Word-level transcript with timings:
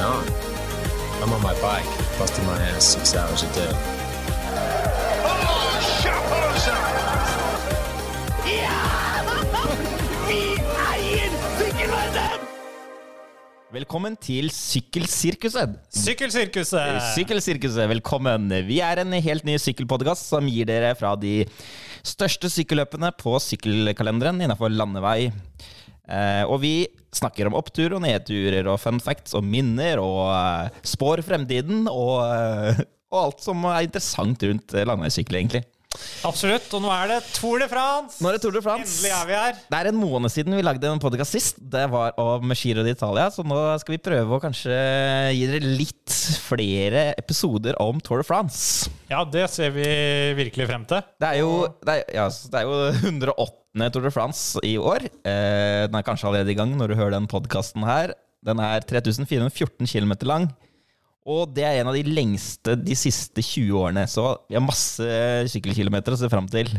on? 0.00 0.24
I'm 1.22 1.32
on 1.32 1.42
my 1.42 1.54
bike, 1.60 1.88
busting 2.18 2.46
my 2.46 2.58
ass 2.72 2.84
six 2.84 3.14
hours 3.14 3.42
a 3.42 3.52
day. 3.54 4.00
Velkommen 13.70 14.16
til 14.18 14.48
Sykkelsirkuset. 14.50 15.76
Sykkelsirkuset! 15.94 16.96
Sykkelsirkuset, 17.14 17.84
velkommen. 17.88 18.48
Vi 18.66 18.80
er 18.82 18.98
en 18.98 19.14
helt 19.14 19.46
ny 19.46 19.54
sykkelpodkast 19.62 20.26
som 20.26 20.48
gir 20.50 20.66
dere 20.66 20.90
fra 20.98 21.12
de 21.14 21.44
største 22.02 22.50
sykkelløpene 22.50 23.12
på 23.14 23.36
sykkelkalenderen 23.38 24.42
innenfor 24.42 24.74
landevei. 24.74 25.30
Eh, 26.10 26.42
og 26.50 26.58
vi 26.64 26.74
snakker 27.14 27.48
om 27.48 27.56
opptur 27.58 27.96
og 27.96 28.04
nedturer 28.04 28.68
og 28.70 28.80
fun 28.82 29.00
facts 29.02 29.34
og 29.38 29.46
minner 29.46 30.00
og 30.02 30.22
uh, 30.30 30.80
spår 30.86 31.24
fremtiden 31.26 31.88
og, 31.90 32.16
uh, 32.22 32.82
og 33.10 33.20
alt 33.24 33.44
som 33.44 33.66
er 33.66 33.88
interessant 33.88 34.42
rundt 34.46 34.74
eh, 34.76 34.86
landeveissykkel, 34.86 35.40
egentlig. 35.40 35.64
Absolutt. 36.26 36.68
Og 36.76 36.82
nå 36.84 36.90
er 36.94 37.08
det 37.10 37.18
Tour 37.34 37.62
de 37.62 37.66
France! 37.70 38.20
Nå 38.22 38.30
er 38.30 38.36
det 38.36 38.42
Tour 38.44 38.54
de 38.54 38.62
France. 38.64 38.92
Endelig 39.00 39.12
er 39.16 39.28
vi 39.28 39.36
her. 39.38 39.60
Det 39.72 39.78
er 39.80 39.88
en 39.90 39.98
måned 39.98 40.32
siden 40.32 40.56
vi 40.58 40.64
lagde 40.64 40.90
en 40.90 41.02
podkast 41.02 41.34
sist. 41.34 41.60
Det 41.72 41.82
var 41.92 42.14
om 42.20 42.54
Giro 42.54 42.84
d'Italia, 42.86 43.26
så 43.34 43.44
nå 43.46 43.58
skal 43.82 43.96
vi 43.96 44.02
prøve 44.04 44.36
å 44.36 44.42
kanskje 44.42 44.76
gi 45.34 45.48
dere 45.50 45.72
litt 45.80 46.16
flere 46.44 47.06
episoder 47.20 47.78
om 47.82 47.98
Tour 48.04 48.22
de 48.22 48.28
France. 48.28 48.90
Ja, 49.10 49.24
det 49.26 49.48
ser 49.52 49.74
vi 49.74 49.86
virkelig 50.38 50.68
frem 50.70 50.86
til. 50.90 51.02
Det 51.20 51.32
er 51.32 51.40
jo, 51.42 51.52
det 51.82 51.98
er, 51.98 52.04
ja, 52.20 52.28
det 52.30 52.62
er 52.62 52.68
jo 52.68 52.78
108. 53.10 53.56
Tour 53.94 54.02
de 54.02 54.10
France 54.10 54.58
i 54.66 54.72
år. 54.82 55.04
Eh, 55.22 55.84
den 55.86 55.94
er 55.98 56.06
kanskje 56.06 56.26
allerede 56.30 56.50
i 56.50 56.58
gang 56.58 56.72
når 56.78 56.90
du 56.90 56.98
hører 56.98 57.14
den 57.18 57.28
podkasten 57.30 57.84
her. 57.86 58.16
Den 58.46 58.58
er 58.62 58.82
3414 58.82 59.86
km 59.86 60.14
lang. 60.26 60.48
Og 61.28 61.50
det 61.52 61.64
er 61.68 61.80
en 61.82 61.90
av 61.90 61.94
de 61.98 62.02
lengste 62.06 62.74
de 62.80 62.94
siste 62.96 63.42
20 63.44 63.74
årene, 63.76 64.06
så 64.08 64.38
vi 64.48 64.56
har 64.56 64.64
masse 64.64 65.04
sykkelkilometer 65.52 66.16
å 66.16 66.18
se 66.22 66.30
fram 66.32 66.46
til. 66.48 66.70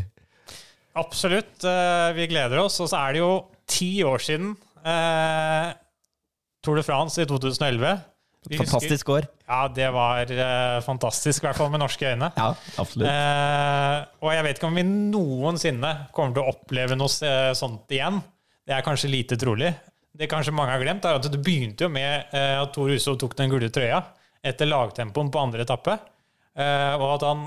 Absolutt. 0.97 1.63
eh, 1.63 2.11
Vi 2.17 2.27
gleder 2.27 2.57
oss. 2.65 2.79
Og 2.81 2.89
så 2.89 2.97
er 3.07 3.13
det 3.13 3.21
jo 3.21 3.45
ti 3.69 4.01
år 4.03 4.19
siden 4.19 4.55
eh, 4.83 5.73
Tour 6.63 6.75
de 6.75 6.83
France 6.83 7.21
i 7.21 7.25
2011. 7.29 8.01
Vi 8.49 8.57
husker- 8.57 8.65
Fantastisk 8.65 9.09
år. 9.13 9.27
Ja, 9.47 9.67
det 9.69 9.91
var 9.93 10.25
eh, 10.25 10.81
fantastisk, 10.81 11.43
i 11.43 11.47
hvert 11.47 11.57
fall 11.61 11.69
med 11.69 11.79
norske 11.83 12.09
øyne. 12.09 12.31
Ja, 12.35 12.49
absolutt. 12.81 13.07
Eh, 13.07 14.05
og 14.25 14.33
jeg 14.33 14.43
vet 14.47 14.57
ikke 14.57 14.67
om 14.71 14.75
vi 14.81 14.83
noensinne 14.89 16.07
kommer 16.11 16.33
til 16.33 16.43
å 16.43 16.49
oppleve 16.55 16.97
noe 16.97 17.53
sånt 17.55 17.85
igjen. 17.93 18.17
Det 18.65 18.73
er 18.75 18.81
kanskje 18.85 19.11
lite 19.13 19.37
trolig. 19.37 19.69
Det 20.17 20.27
kanskje 20.29 20.51
mange 20.53 20.73
har 20.73 20.81
glemt, 20.81 21.05
er 21.05 21.15
at 21.21 21.29
det 21.31 21.39
begynte 21.45 21.85
jo 21.85 21.89
med 21.93 22.33
at 22.33 22.73
Tor 22.75 22.89
Hushovd 22.91 23.19
tok 23.21 23.35
den 23.39 23.49
gule 23.53 23.69
trøya 23.71 24.01
etter 24.43 24.69
lagtempoen 24.69 25.31
på 25.33 25.41
andre 25.41 25.65
etappe, 25.65 25.97
eh, 26.57 26.93
og 26.97 27.07
at 27.15 27.25
han 27.27 27.43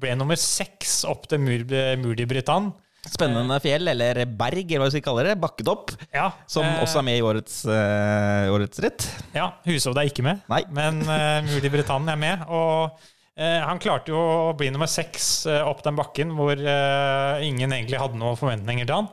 ble 0.00 0.14
nummer 0.16 0.38
seks 0.38 1.02
opp 1.10 1.26
til 1.30 1.42
Mur, 1.42 2.14
de 2.16 2.26
Britann. 2.30 2.70
Spennende 3.00 3.56
fjell, 3.64 3.88
eller 3.88 4.20
berg, 4.28 4.66
eller 4.68 4.84
hva 4.84 4.88
vi 4.90 4.98
skal 4.98 5.04
kalle 5.06 5.22
det. 5.24 5.38
Bakket 5.40 5.70
opp. 5.72 5.94
Ja, 6.12 6.26
Som 6.50 6.66
eh, 6.68 6.82
også 6.84 7.00
er 7.00 7.06
med 7.08 7.16
i 7.16 7.24
årets, 7.24 7.62
uh, 7.64 8.50
årets 8.52 8.82
ritt. 8.84 9.06
Ja, 9.32 9.46
Hushovd 9.64 9.98
er 10.02 10.10
ikke 10.10 10.24
med, 10.26 10.42
Nei. 10.52 10.60
men 10.76 11.00
uh, 11.08 11.40
Mur 11.48 11.64
de 11.64 11.72
Britann 11.72 12.08
er 12.12 12.20
med. 12.20 12.44
Og 12.52 13.00
eh, 13.40 13.56
han 13.64 13.80
klarte 13.80 14.12
jo 14.12 14.20
å 14.20 14.52
bli 14.58 14.68
nummer 14.72 14.90
seks 14.90 15.30
eh, 15.48 15.64
opp 15.64 15.80
den 15.86 15.96
bakken 15.98 16.36
hvor 16.36 16.60
eh, 16.60 17.40
ingen 17.48 17.72
egentlig 17.72 18.00
hadde 18.02 18.20
noen 18.20 18.38
forventninger 18.38 18.84
til 18.84 18.98
han. 19.00 19.10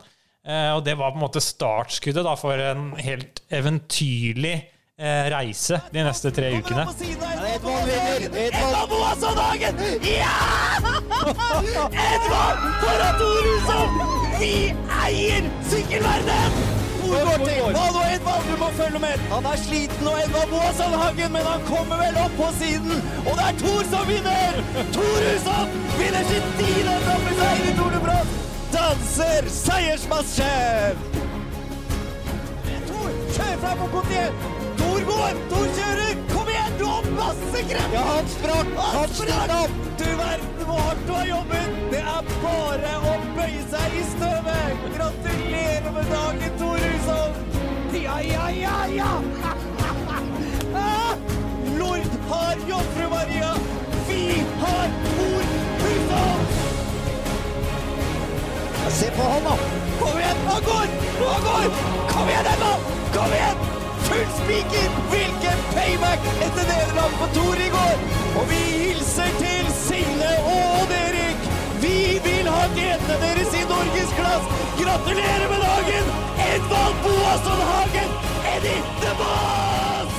Eh, 0.47 0.71
og 0.75 0.83
det 0.83 0.97
var 0.99 1.13
på 1.15 1.21
en 1.21 1.25
måte 1.25 1.43
startskuddet 1.43 2.27
da, 2.27 2.35
for 2.39 2.59
en 2.59 2.89
helt 2.99 3.39
eventyrlig 3.55 4.57
eh, 4.59 4.73
reise 4.97 5.81
de 5.91 6.03
neste 6.03 6.31
tre 6.31 6.57
ukene. 6.57 6.81
Edvald 6.81 7.85
vinner! 7.85 8.23
Edvald 8.47 9.35
Dagen! 9.37 9.75
Ja! 10.01 10.37
Edvald 11.91 12.63
foran 12.81 13.19
Tor 13.19 13.43
Hushovd! 13.45 13.93
Vi 14.39 14.73
eier 15.05 15.45
sykkelverdenen! 15.69 16.57
Hvor 17.03 17.29
går 17.29 17.45
ting? 17.45 17.61
Hva 17.77 17.85
nå, 17.93 18.01
Edvald? 18.15 18.49
Du 18.49 18.57
må 18.57 18.71
følge 18.79 19.03
med. 19.05 19.21
Han 19.35 19.45
er 19.45 19.61
sliten 19.67 20.09
og 20.09 20.17
Edvald 20.23 20.49
Boasson 20.55 20.97
Hagen, 21.03 21.31
men 21.37 21.45
han 21.45 21.69
kommer 21.69 22.01
vel 22.01 22.19
opp 22.25 22.35
på 22.41 22.49
siden. 22.57 22.97
Og 23.21 23.37
det 23.37 23.47
er 23.51 23.61
Tor 23.61 23.93
som 23.93 24.09
vinner! 24.09 24.61
Tor 24.97 25.29
Hushovd 25.29 25.79
vinner 26.01 26.29
sin 26.33 26.51
tiende 26.57 26.99
etappeseier 27.03 27.65
i 27.69 27.77
Tour 27.77 27.93
de 27.93 28.05
France! 28.09 28.43
Danser 28.73 29.53
seiersmarsjen! 29.61 31.09
Tor, 32.89 33.11
kjør 33.37 33.59
fra 33.61 33.81
på 33.83 33.95
kontinent! 33.99 34.56
Tor 34.77 34.99
går! 35.09 35.37
Tor 35.51 35.67
kjører! 35.77 36.15
Kom 36.31 36.49
igjen, 36.51 36.73
du 36.79 36.85
har 36.85 37.07
masse 37.17 37.61
krefter! 37.69 37.93
Ja, 37.93 38.03
han 38.07 38.29
sprakk! 38.33 38.73
Han 38.93 39.13
sprakk! 39.19 39.75
Du 39.97 40.05
verden 40.19 40.65
hvor 40.67 40.81
hardt 40.85 41.03
du 41.07 41.13
har 41.15 41.27
jobbet! 41.31 41.77
Det 41.93 42.01
er 42.13 42.31
bare 42.43 42.93
å 43.11 43.15
bøye 43.37 43.63
seg 43.71 43.97
i 43.97 44.03
støvet! 44.11 44.85
Gratulerer 44.97 45.89
med 45.95 46.11
dagen, 46.13 46.57
Tor 46.61 46.85
Husholm! 46.85 47.41
Ja, 47.97 48.19
ja, 48.23 48.49
ja, 48.61 48.77
ja! 48.93 49.11
Ah, 50.77 51.13
Lord 51.79 52.17
har 52.29 52.59
Jomfru 52.69 53.07
Maria! 53.13 53.53
Vi 54.09 54.21
har 54.61 54.93
Tor 55.07 55.47
Husholm! 55.85 56.45
Se 58.97 59.09
på 59.17 59.31
han, 59.31 59.49
da! 59.49 59.57
Kom 60.03 60.21
igjen! 60.21 60.45
Han 60.51 60.69
går! 60.69 60.93
Han 61.23 61.49
går! 61.49 61.81
Kom 62.13 62.31
igjen, 62.35 62.53
Emma! 62.53 62.77
Kom 63.17 63.35
igjen! 63.39 63.76
Full 64.07 64.29
spiker! 64.39 64.89
Hvilken 65.11 65.63
payback 65.75 66.27
etter 66.45 66.67
nederlag 66.69 67.15
på 67.19 67.27
Tor 67.35 67.59
i 67.59 67.67
går! 67.73 67.97
Og 68.39 68.45
vi 68.51 68.59
hilser 68.63 69.33
til 69.41 69.67
Signe 69.75 70.29
og 70.47 70.61
Odd 70.81 70.93
Erik! 70.95 71.49
Vi 71.83 71.97
vil 72.23 72.47
ha 72.47 72.61
genene 72.77 73.17
deres 73.23 73.51
i 73.57 73.65
norgesklass! 73.67 74.47
Gratulerer 74.79 75.45
med 75.51 75.59
dagen! 75.65 76.13
Edvald 76.45 76.95
Boasson 77.03 77.65
Hagen! 77.71 78.15
Eddie 78.53 78.79
the 79.03 79.13
Boss! 79.19 80.15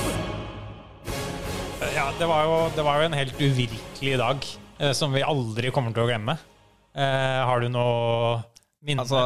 Ja, 1.95 2.05
det 2.19 2.29
var 2.29 2.45
jo, 2.45 2.55
det 2.75 2.85
var 2.85 3.01
jo 3.01 3.09
en 3.09 3.17
helt 3.17 3.41
uvirkelig 3.41 4.21
dag 4.21 4.45
eh, 4.77 4.93
som 4.93 5.17
vi 5.17 5.25
aldri 5.25 5.73
kommer 5.73 5.97
til 5.97 6.05
å 6.05 6.09
glemme. 6.11 6.37
Eh, 6.93 7.41
har 7.49 7.65
du 7.65 7.73
noe 7.73 8.37
minne? 8.85 9.03
Altså, 9.03 9.19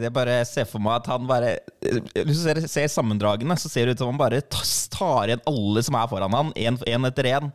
det 0.00 0.08
jeg 0.08 0.14
bare 0.16 0.36
ser 0.48 0.68
for 0.68 0.82
meg 0.82 1.00
at 1.00 1.10
han 1.12 1.26
bare 1.28 1.50
Hvis 1.82 2.40
du 2.40 2.42
ser, 2.42 2.60
ser 2.70 2.92
sammendragene, 2.92 3.56
så 3.60 3.70
ser 3.72 3.88
det 3.88 3.96
ut 3.96 4.02
som 4.04 4.12
han 4.12 4.20
bare 4.20 4.40
tar 4.48 5.30
igjen 5.30 5.44
alle 5.50 5.84
som 5.86 5.98
er 6.00 6.08
foran 6.10 6.36
han, 6.36 6.52
én 6.56 7.08
etter 7.08 7.30
én. 7.32 7.50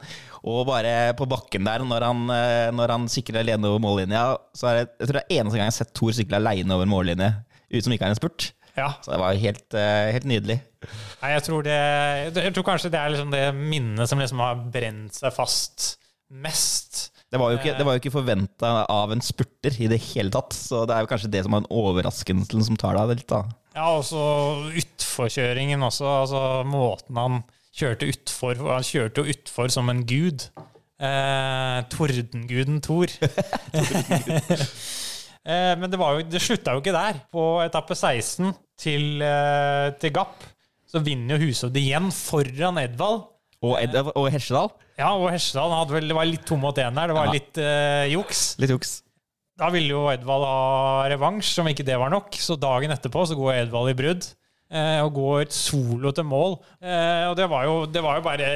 Og 0.46 0.66
bare 0.70 1.16
på 1.18 1.28
bakken 1.30 1.66
der, 1.66 1.86
når 1.86 2.06
han, 2.06 2.22
eh, 2.34 2.70
når 2.76 2.94
han 2.96 3.08
sykler 3.12 3.42
alene 3.42 3.72
over 3.72 3.82
mållinja, 3.82 4.28
så 4.54 4.70
er 4.70 4.78
det 4.78 4.86
jeg 4.86 5.10
tror 5.10 5.18
det 5.20 5.24
er 5.26 5.40
eneste 5.40 5.58
gang 5.58 5.66
jeg 5.66 5.74
har 5.74 5.80
sett 5.80 5.96
Thor 5.98 6.14
sykle 6.14 6.40
alene 6.42 6.78
over 6.78 6.90
mållinje, 6.90 7.32
uten 7.72 7.88
som 7.88 7.96
ikke 7.98 8.10
er 8.10 8.14
en 8.14 8.22
spurt. 8.22 8.52
ja. 8.78 8.92
Så 9.02 9.14
det 9.14 9.20
var 9.24 9.42
helt, 9.42 9.68
eh, 9.74 10.12
helt 10.14 10.30
nydelig. 10.30 10.60
Nei, 11.24 11.34
jeg 11.34 11.44
tror, 11.48 11.66
det, 11.66 11.80
jeg 12.38 12.54
tror 12.54 12.68
kanskje 12.68 12.92
det 12.94 13.02
er 13.02 13.14
liksom 13.16 13.34
det 13.34 13.46
minnet 13.58 14.10
som 14.12 14.22
liksom 14.22 14.44
har 14.44 14.60
brent 14.74 15.18
seg 15.18 15.34
fast 15.34 15.96
mest. 16.30 17.08
Det 17.36 17.40
var 17.42 17.52
jo 17.52 17.58
ikke, 17.60 17.74
det 17.76 17.84
var 17.84 17.98
jo 17.98 18.00
ikke 18.00 18.14
forventa 18.14 18.70
av 18.88 19.12
en 19.12 19.20
spurter 19.24 19.76
i 19.84 19.90
det 19.92 19.98
hele 20.14 20.32
tatt, 20.32 20.56
så 20.56 20.86
det 20.88 20.96
er 20.96 21.04
jo 21.04 21.10
kanskje 21.12 21.30
det 21.34 21.42
som 21.44 21.58
er 21.58 21.66
en 21.66 21.74
overraskelsen 21.84 22.64
som 22.64 22.78
tar 22.80 22.96
deg 22.96 23.20
litt, 23.20 23.28
da. 23.28 23.42
Ja, 23.76 23.90
og 23.98 24.06
så 24.08 24.22
utforkjøringen 24.72 25.84
også. 25.84 26.08
Altså 26.22 26.40
måten 26.70 27.20
han 27.20 27.42
kjørte 27.76 28.08
utfor 28.08 28.56
Han 28.70 28.88
kjørte 28.88 29.20
jo 29.20 29.28
utfor 29.36 29.68
som 29.76 29.92
en 29.92 30.08
gud. 30.08 30.48
Eh, 30.96 31.80
tordenguden 31.92 32.80
Thor. 32.86 33.12
eh, 35.52 35.74
men 35.76 35.92
det, 35.92 36.00
var 36.00 36.16
jo, 36.16 36.24
det 36.32 36.40
slutta 36.40 36.72
jo 36.78 36.80
ikke 36.86 36.96
der. 36.96 37.20
På 37.36 37.60
etappe 37.66 38.00
16 38.00 38.56
til, 38.80 39.20
eh, 39.20 39.92
til 40.00 40.16
Gapp 40.16 40.40
så 40.88 41.04
vinner 41.04 41.36
jo 41.36 41.50
Hushovd 41.50 41.76
igjen 41.84 42.08
foran 42.16 42.80
Edvald. 42.80 43.28
Og, 43.66 43.76
Ed, 43.82 43.96
og 44.14 44.28
Hesjedal. 44.34 44.70
Ja, 45.00 45.10
og 45.18 45.28
Hesjedal 45.34 45.74
hadde 45.76 45.96
vel, 45.98 46.08
det 46.12 46.16
var 46.18 46.28
litt 46.30 46.46
to 46.48 46.58
mot 46.60 46.78
én 46.82 46.96
der. 46.98 47.12
Det 47.12 47.18
var 47.18 47.30
Ja. 47.32 47.36
litt 47.36 47.60
uh, 47.62 48.06
juks. 48.14 48.44
Litt 48.62 48.74
juks. 48.76 48.96
Da 49.56 49.70
ville 49.72 49.94
jo 49.94 50.06
Edvald 50.12 50.44
ha 50.44 51.06
revansj, 51.12 51.54
som 51.56 51.68
ikke 51.72 51.86
det 51.88 51.96
var 52.00 52.12
nok. 52.12 52.36
Så 52.36 52.58
dagen 52.60 52.92
etterpå 52.92 53.24
så 53.30 53.38
går 53.40 53.62
Edvald 53.62 53.94
i 53.94 53.96
brudd 53.96 54.26
eh, 54.68 55.00
og 55.00 55.14
går 55.16 55.46
solo 55.56 56.12
til 56.12 56.28
mål. 56.28 56.58
Eh, 56.84 57.24
og 57.30 57.38
det 57.40 57.46
var, 57.48 57.64
jo, 57.64 57.78
det 57.88 58.04
var 58.04 58.18
jo 58.20 58.26
bare 58.26 58.50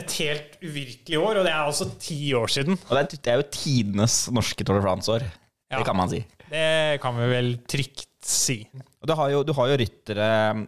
et 0.00 0.16
helt 0.18 0.56
uvirkelig 0.64 1.20
år, 1.20 1.38
og 1.38 1.46
det 1.46 1.52
er 1.52 1.62
altså 1.68 1.86
ti 2.02 2.18
år 2.34 2.50
siden. 2.50 2.74
Og 2.88 2.90
det 2.96 3.04
er, 3.04 3.20
det 3.22 3.30
er 3.30 3.38
jo 3.44 3.46
tidenes 3.54 4.16
norske 4.34 4.66
Tour 4.66 4.80
de 4.80 4.84
France-år. 4.88 5.28
Ja. 5.70 5.78
Det 5.78 5.86
kan 5.86 5.98
man 6.02 6.10
si. 6.10 6.24
Det 6.50 6.98
kan 7.04 7.14
vi 7.22 7.30
vel 7.30 7.52
trygt 7.70 8.08
si. 8.26 8.64
Du 9.00 9.14
har 9.16 9.30
jo, 9.32 9.38
du 9.48 9.54
har 9.56 9.70
jo 9.70 9.78
ryttere 9.80 10.24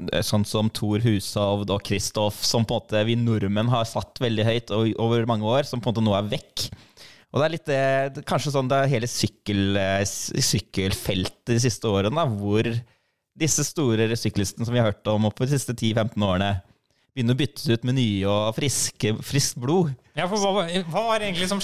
eh, 0.08 0.22
sånn 0.24 0.44
som 0.48 0.70
Thor 0.72 1.02
Hushovd 1.04 1.68
og 1.74 1.82
Kristoff, 1.84 2.38
som 2.48 2.64
på 2.64 2.78
en 2.78 2.80
måte 2.80 3.02
vi 3.04 3.16
nordmenn 3.20 3.68
har 3.68 3.84
satt 3.88 4.16
veldig 4.24 4.46
høyt 4.48 4.72
over 4.72 5.26
mange 5.28 5.44
år, 5.44 5.68
som 5.68 5.82
på 5.84 5.90
en 5.90 5.92
måte 5.98 6.04
nå 6.06 6.14
er 6.16 6.30
vekk. 6.32 6.64
Og 7.32 7.40
det 7.40 7.44
er 7.44 7.52
litt 7.52 7.68
det, 7.68 7.82
det- 8.16 8.24
kanskje 8.28 8.54
sånn 8.54 8.70
det 8.72 8.78
er 8.78 8.90
hele 8.94 9.08
sykkel, 9.10 9.76
eh, 9.76 10.00
sykkelfeltet 10.08 11.52
de 11.52 11.60
siste 11.60 11.88
årene, 11.92 12.16
da, 12.16 12.24
hvor 12.24 12.72
disse 13.36 13.64
store 13.68 14.08
syklistene 14.16 14.64
som 14.64 14.72
vi 14.72 14.80
har 14.80 14.90
hørt 14.92 15.12
om 15.12 15.28
opp 15.28 15.38
de 15.40 15.52
siste 15.52 15.76
10-15 15.76 16.16
årene, 16.24 16.54
begynner 17.12 17.36
å 17.36 17.40
byttes 17.44 17.68
ut 17.68 17.84
med 17.84 17.98
nye 18.00 18.24
og 18.28 18.54
friske, 18.56 19.12
friskt 19.20 19.60
blod. 19.60 19.92
Ja, 20.16 20.24
for 20.28 20.40
hva, 20.40 20.64
hva 20.88 21.04
var 21.10 21.20
som 21.48 21.60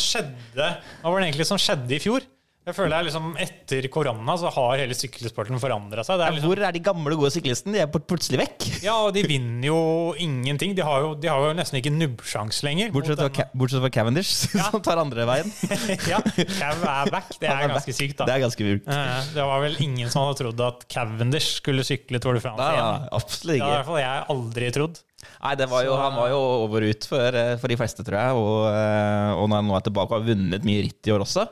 Hva 1.00 1.12
var 1.12 1.20
det 1.20 1.30
egentlig 1.30 1.48
som 1.48 1.60
skjedde 1.60 1.96
i 1.96 2.04
fjor? 2.04 2.28
Jeg 2.68 2.76
føler 2.76 2.98
er 2.98 3.06
liksom 3.08 3.30
Etter 3.40 3.86
korona 3.92 4.34
så 4.40 4.50
har 4.52 4.80
hele 4.82 4.96
sykkelsporten 4.96 5.56
forandra 5.62 6.04
seg. 6.04 6.18
Det 6.20 6.26
er 6.26 6.34
liksom, 6.36 6.50
Hvor 6.52 6.60
er 6.68 6.76
de 6.76 6.82
gamle, 6.84 7.16
gode 7.16 7.30
syklistene? 7.32 7.74
De 7.78 7.80
er 7.84 7.88
plutselig 7.96 8.40
vekk. 8.42 8.66
ja, 8.84 8.94
og 9.06 9.14
de 9.16 9.22
vinner 9.28 9.66
jo 9.70 9.78
ingenting. 10.20 10.74
De 10.76 10.84
har 10.84 11.00
jo, 11.06 11.14
de 11.18 11.30
har 11.32 11.40
jo 11.48 11.54
nesten 11.56 11.80
ikke 11.80 11.92
nubbsjanse 11.94 12.66
lenger. 12.68 12.92
Bortsett 12.94 13.20
fra, 13.22 13.48
bortsett 13.56 13.82
fra 13.84 13.90
Cavendish, 13.94 14.34
som 14.68 14.82
tar 14.84 15.00
andre 15.00 15.24
veien. 15.28 15.50
ja, 16.12 16.20
Cav 16.20 16.84
er 16.84 17.12
back. 17.14 17.32
Det 17.40 17.48
er 17.48 17.54
er 17.64 17.72
ganske 17.72 17.88
back. 17.94 17.98
sykt, 18.02 18.16
da. 18.20 18.28
Det 18.28 18.36
er 18.36 18.44
ganske 18.46 18.68
vilt. 18.68 18.88
Eh, 18.92 19.32
Det 19.38 19.48
var 19.48 19.64
vel 19.64 19.80
ingen 19.88 20.12
som 20.12 20.26
hadde 20.26 20.38
trodd 20.42 20.64
at 20.68 20.84
Cavendish 20.92 21.58
skulle 21.62 21.86
sykle 21.88 22.20
Tour 22.22 22.36
de 22.38 22.44
France 22.44 22.68
igjen. 22.68 22.84
nei, 22.84 23.12
absolutt 23.16 23.56
Det 23.56 23.64
har 23.64 23.72
i 23.72 23.78
hvert 23.80 23.90
fall 23.92 24.02
jeg 24.04 24.26
aldri 24.36 24.72
trodd. 24.76 25.00
Nei, 25.18 25.52
det 25.58 25.66
var 25.70 25.82
jo, 25.84 25.92
Så- 25.96 26.00
Han 26.02 26.14
var 26.14 26.28
jo 26.30 26.38
over 26.64 26.84
ut 26.86 27.04
for, 27.10 27.34
eh, 27.34 27.56
for 27.58 27.68
de 27.68 27.76
fleste, 27.76 28.04
tror 28.06 28.18
jeg. 28.18 28.34
Og, 28.38 28.66
eh, 28.70 29.30
og 29.34 29.48
når 29.50 29.56
han 29.56 29.66
nå 29.66 29.76
er 29.76 29.84
tilbake 29.88 30.12
og 30.14 30.20
har 30.22 30.26
vunnet 30.28 30.64
mye 30.64 30.82
ritt 30.86 31.06
i 31.10 31.10
år 31.14 31.24
også. 31.24 31.44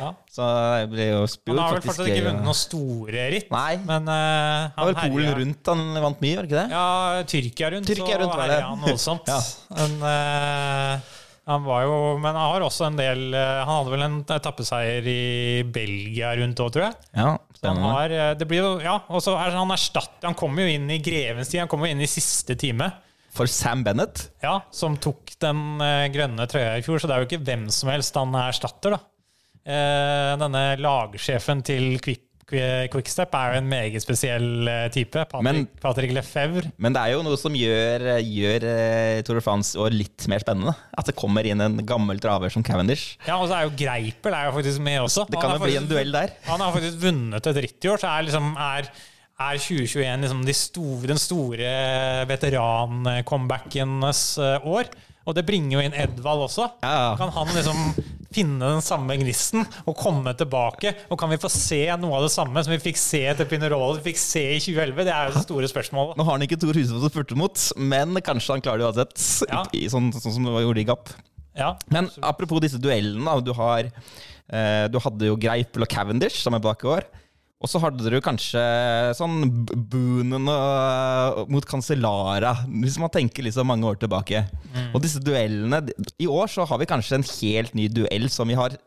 Ja. 0.00 0.10
Så 0.32 0.46
jeg 0.80 0.88
ble 0.90 1.06
jo 1.10 1.26
spurt 1.28 1.52
Han 1.52 1.58
har 1.58 1.74
vel 1.76 1.82
fortsatt 1.84 2.08
ikke 2.08 2.24
vunnet 2.30 2.44
noen 2.46 2.56
store 2.56 3.24
ritt, 3.34 3.50
Nei. 3.52 3.76
men 3.84 4.08
eh, 4.08 4.68
Det 4.68 4.76
var 4.76 4.92
vel 4.92 5.10
Polen 5.10 5.34
rundt 5.40 5.66
han 5.72 5.82
vant 6.04 6.20
mye, 6.24 6.36
var 6.36 6.46
det 6.46 6.50
ikke 6.50 6.60
det? 6.62 6.70
Ja, 6.70 7.22
Tyrkia 7.24 7.70
rundt, 7.74 7.86
Tyrkia 7.90 8.18
rundt 8.22 8.36
det. 8.36 8.46
herja 8.48 8.68
han 8.70 8.80
voldsomt. 8.88 9.26
Ja. 9.34 9.40
Men, 9.76 9.96
uh, 10.02 11.00
han 11.50 11.64
var 11.64 11.82
jo 11.82 12.18
Men 12.18 12.34
han 12.36 12.52
har 12.54 12.60
også 12.62 12.86
en 12.86 12.96
del 12.96 13.32
Han 13.34 13.66
hadde 13.66 13.90
vel 13.90 14.02
en 14.04 14.18
etappeseier 14.24 15.06
i 15.10 15.62
Belgia 15.66 16.32
rundt 16.38 16.60
òg, 16.62 16.72
tror 16.72 16.84
jeg. 16.88 16.94
Ja, 17.16 17.36
Han 17.64 17.76
har, 17.84 18.08
det 18.38 18.46
blir 18.48 18.62
jo, 18.62 18.72
ja, 18.80 19.00
og 19.10 19.20
så 19.24 19.34
er 19.36 19.50
han 19.56 19.68
erstatt 19.74 20.22
Han 20.22 20.34
kommer 20.38 20.62
jo 20.64 20.68
inn 20.78 20.88
i 20.90 20.98
grevens 21.02 21.50
tid. 21.50 21.60
Han 21.60 21.68
kommer 21.68 21.88
jo 21.88 21.96
inn 21.96 22.00
i 22.04 22.06
siste 22.10 22.56
time. 22.56 22.88
For 23.30 23.46
Sam 23.50 23.84
Bennett. 23.86 24.24
Ja, 24.42 24.56
som 24.74 24.96
tok 24.98 25.30
den 25.42 25.80
eh, 25.84 26.08
grønne 26.14 26.48
trøya 26.50 26.78
i 26.80 26.82
fjor, 26.86 26.98
så 26.98 27.06
det 27.10 27.14
er 27.16 27.22
jo 27.22 27.28
ikke 27.30 27.44
hvem 27.46 27.68
som 27.74 27.92
helst 27.92 28.16
han 28.18 28.34
erstatter. 28.34 28.96
da. 28.96 29.00
Eh, 29.70 30.32
denne 30.40 30.64
lagsjefen 30.80 31.62
til 31.66 31.94
Quick, 32.02 32.26
Quickstep 32.90 33.30
er 33.38 33.52
jo 33.52 33.58
en 33.60 33.68
meget 33.70 34.02
spesiell 34.02 34.66
eh, 34.66 34.88
type. 34.90 35.22
Patrick, 35.30 35.44
Men- 35.46 35.68
Patrick 35.78 36.10
Lefebvre. 36.16 36.72
Men 36.82 36.96
det 36.96 37.04
er 37.04 37.12
jo 37.14 37.20
noe 37.22 37.38
som 37.38 37.54
gjør, 37.54 38.08
gjør 38.26 38.66
Tour 39.28 39.38
de 39.38 39.44
France 39.46 39.78
år 39.78 39.94
litt 39.94 40.26
mer 40.32 40.42
spennende. 40.42 40.74
At 40.98 41.06
det 41.06 41.14
kommer 41.20 41.46
inn 41.46 41.62
en 41.62 41.78
gammel 41.86 42.18
traver 42.18 42.50
som 42.50 42.66
Cavendish. 42.66 43.14
Ja, 43.28 43.36
og 43.38 43.46
så 43.52 43.60
er 43.60 43.68
jo 43.68 43.76
Greipel 43.78 44.34
er 44.34 44.48
jo 44.50 44.56
faktisk 44.58 44.82
med 44.82 44.98
også. 45.04 45.28
Det 45.30 45.38
kan 45.38 45.54
jo 45.54 45.62
bli 45.62 45.78
en 45.78 45.86
duell 45.92 46.10
der. 46.18 46.34
Han 46.50 46.66
har 46.66 46.74
faktisk 46.74 46.98
vunnet 47.06 47.46
et 47.52 47.62
ritt 47.68 47.86
i 47.86 47.92
år, 47.94 48.02
så 48.02 48.10
er, 48.16 48.26
liksom, 48.26 48.50
er, 48.58 48.90
er 49.40 49.60
2021 49.60 50.24
liksom 50.24 50.42
de 50.46 50.54
store, 50.56 51.06
den 51.10 51.20
store 51.20 51.70
veteran-comebackenes 52.30 54.24
eh, 54.38 54.66
år. 54.68 54.90
Og 55.28 55.36
det 55.36 55.44
bringer 55.46 55.76
jo 55.76 55.82
inn 55.84 55.96
Edvald 55.96 56.46
også. 56.46 56.66
Ja. 56.82 57.14
Kan 57.18 57.30
han 57.34 57.50
liksom 57.54 57.80
finne 58.34 58.68
den 58.76 58.82
samme 58.84 59.16
gnisten 59.20 59.64
og 59.84 59.98
komme 59.98 60.32
tilbake? 60.38 60.94
Og 61.10 61.18
kan 61.20 61.30
vi 61.32 61.38
få 61.40 61.50
se 61.52 61.82
noe 62.00 62.18
av 62.18 62.26
det 62.26 62.32
samme 62.34 62.62
som 62.64 62.72
vi 62.74 62.80
fikk 62.82 62.98
se 63.00 63.22
etter 63.32 63.48
Pinerolo, 63.50 63.98
vi 63.98 64.10
fikk 64.10 64.20
se 64.22 64.44
i 64.56 64.60
2011? 64.62 65.04
Det 65.06 65.14
er 65.14 65.28
jo 65.28 65.36
det 65.36 65.44
store 65.44 65.70
spørsmålet. 65.70 66.16
Nå 66.18 66.26
har 66.26 66.38
han 66.38 66.46
ikke 66.46 66.60
Tor 66.60 66.78
Hushovd 66.78 67.06
å 67.06 67.12
spurte 67.12 67.38
mot, 67.38 67.66
men 67.76 68.16
kanskje 68.24 68.56
han 68.56 68.64
klarer 68.64 68.82
det 68.82 68.88
uansett. 68.90 69.26
Ja. 69.50 69.64
I, 69.76 69.86
sånn, 69.92 70.10
sånn 70.16 70.38
som 70.38 70.48
det 70.48 70.64
gjorde 70.64 70.82
i 70.82 70.88
Gap. 70.88 71.14
Ja. 71.58 71.74
Men 71.92 72.08
apropos 72.24 72.62
disse 72.64 72.80
duellene, 72.80 73.36
du, 73.44 73.52
har, 73.58 73.90
eh, 73.90 74.84
du 74.90 75.00
hadde 75.04 75.30
jo 75.30 75.38
Greipel 75.40 75.84
og 75.84 75.90
Cavendish 75.92 76.40
som 76.40 76.56
i 76.56 76.62
år. 76.64 77.06
Og 77.60 77.68
så 77.68 77.80
hadde 77.82 78.08
du 78.08 78.16
kanskje 78.24 78.60
sånn 79.18 79.42
Boonen 79.68 80.48
og, 80.48 81.42
mot 81.52 81.66
Cancellara, 81.68 82.54
hvis 82.72 82.96
man 83.00 83.12
tenker 83.12 83.44
liksom 83.44 83.68
mange 83.68 83.84
år 83.84 84.00
tilbake. 84.00 84.46
Og 84.94 85.02
disse 85.04 85.20
duellene 85.20 85.82
I 86.16 86.28
år 86.30 86.48
så 86.48 86.64
har 86.68 86.80
vi 86.80 86.88
kanskje 86.88 87.18
en 87.18 87.26
helt 87.34 87.76
ny 87.76 87.90
duell 87.92 88.30
som 88.32 88.48
vi 88.48 88.56
har 88.56 88.78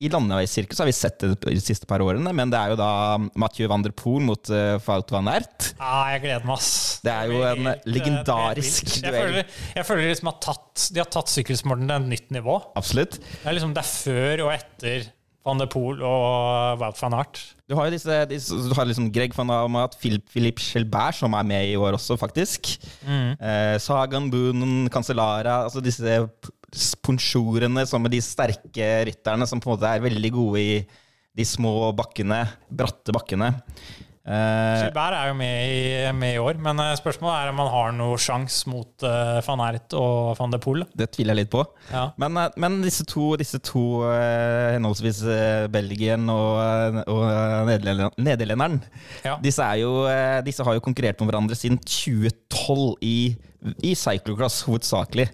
i 0.00 0.08
landeveissirkus 0.08 0.78
har 0.80 0.88
vi 0.88 0.94
sett 0.96 1.20
det 1.20 1.34
de 1.42 1.60
siste 1.60 1.84
par 1.88 2.00
årene, 2.00 2.32
men 2.32 2.48
det 2.48 2.56
er 2.56 2.72
jo 2.72 2.76
da 2.80 3.18
Mathieu 3.36 3.68
van 3.68 3.82
der 3.84 3.92
Poel 3.92 4.24
mot 4.24 4.48
uh, 4.48 4.78
Faut 4.80 5.12
van 5.12 5.28
Ert. 5.28 5.74
Ja, 5.74 5.98
jeg 6.14 6.22
gleder 6.24 6.46
meg, 6.48 6.56
ass. 6.56 6.70
Det 7.04 7.12
er 7.12 7.28
jo 7.28 7.42
en 7.44 7.68
Helt, 7.68 7.84
eh, 7.84 7.92
legendarisk 7.98 8.94
duell. 8.94 9.12
Jeg 9.12 9.26
føler, 9.26 9.58
jeg 9.76 9.88
føler 9.90 10.08
liksom 10.08 10.32
at 10.32 10.40
tatt, 10.46 10.86
de 10.96 11.02
har 11.02 11.10
tatt 11.12 11.32
sykkelsporten 11.34 11.84
til 11.84 11.96
et 11.98 12.08
nytt 12.14 12.32
nivå. 12.32 12.56
Absolutt. 12.80 13.20
Det 13.20 13.44
er 13.44 13.58
liksom 13.58 13.76
det 13.76 13.84
er 13.84 13.90
før 13.90 14.44
og 14.46 14.54
etter 14.54 15.10
Van 15.46 15.56
de 15.60 15.66
Pool 15.72 16.02
og 16.04 16.80
Wout 16.82 16.98
van 17.00 17.14
Aert. 17.16 17.38
Du 17.70 17.74
har 17.78 17.86
jo 17.88 17.94
disse, 17.94 18.16
disse 18.28 18.56
du 18.68 18.74
har 18.76 18.84
liksom 18.88 19.06
Greg 19.14 19.32
van 19.36 19.48
Amat, 19.54 19.94
Philip, 20.00 20.26
Philip 20.28 20.58
Schelbert, 20.60 21.16
som 21.16 21.32
er 21.38 21.46
med 21.48 21.70
i 21.70 21.76
år 21.80 21.96
også, 21.96 22.18
faktisk. 22.20 22.74
Eh, 23.40 23.76
Sagan, 23.80 24.28
Boonen, 24.30 24.88
Cancellara 24.92 25.62
Altså 25.64 25.80
disse 25.84 26.02
p- 26.28 26.52
som 27.88 28.04
er 28.06 28.12
de 28.12 28.20
sterke 28.22 28.90
rytterne 29.08 29.46
som 29.48 29.58
på 29.62 29.70
en 29.72 29.78
måte 29.78 29.88
er 29.90 30.04
veldig 30.04 30.30
gode 30.36 30.60
i 30.60 30.74
de 31.34 31.46
små 31.46 31.90
bakkene, 31.96 32.42
bratte 32.70 33.14
bakkene. 33.16 33.54
Eh, 34.30 34.80
Gilbert 34.84 35.16
er 35.16 35.30
jo 35.32 35.34
med 35.34 35.70
i, 35.74 36.10
med 36.14 36.36
i 36.36 36.38
år, 36.38 36.58
men 36.62 36.78
eh, 36.84 36.92
spørsmålet 36.98 37.34
er 37.34 37.50
om 37.50 37.62
han 37.64 37.70
har 37.72 37.94
noen 37.96 38.20
sjanse 38.22 38.70
mot 38.70 39.02
uh, 39.06 39.40
van 39.42 39.62
Aert 39.64 39.96
og 39.98 40.36
van 40.38 40.52
de 40.54 40.60
Poel. 40.62 40.84
det 40.94 41.08
tviler 41.16 41.34
jeg 41.34 41.40
litt 41.44 41.50
på. 41.50 41.64
Ja. 41.90 42.04
Men, 42.20 42.38
men 42.62 42.78
disse 42.84 43.06
to, 43.10 43.32
disse 43.40 43.58
to 43.66 44.04
uh, 44.04 44.76
henholdsvis 44.76 45.24
uh, 45.26 45.66
Belgien 45.72 46.30
og, 46.30 47.00
og 47.10 47.24
nederlenderen, 48.20 48.78
Ja. 49.26 49.34
disse, 49.42 49.64
er 49.66 49.82
jo, 49.82 49.94
disse 50.46 50.64
har 50.66 50.76
jo 50.78 50.84
konkurrert 50.84 51.18
med 51.20 51.32
hverandre 51.32 51.58
siden 51.58 51.80
2012 51.82 53.02
i, 53.02 53.16
i 53.82 53.96
cyclocross, 53.98 54.62
hovedsakelig. 54.68 55.26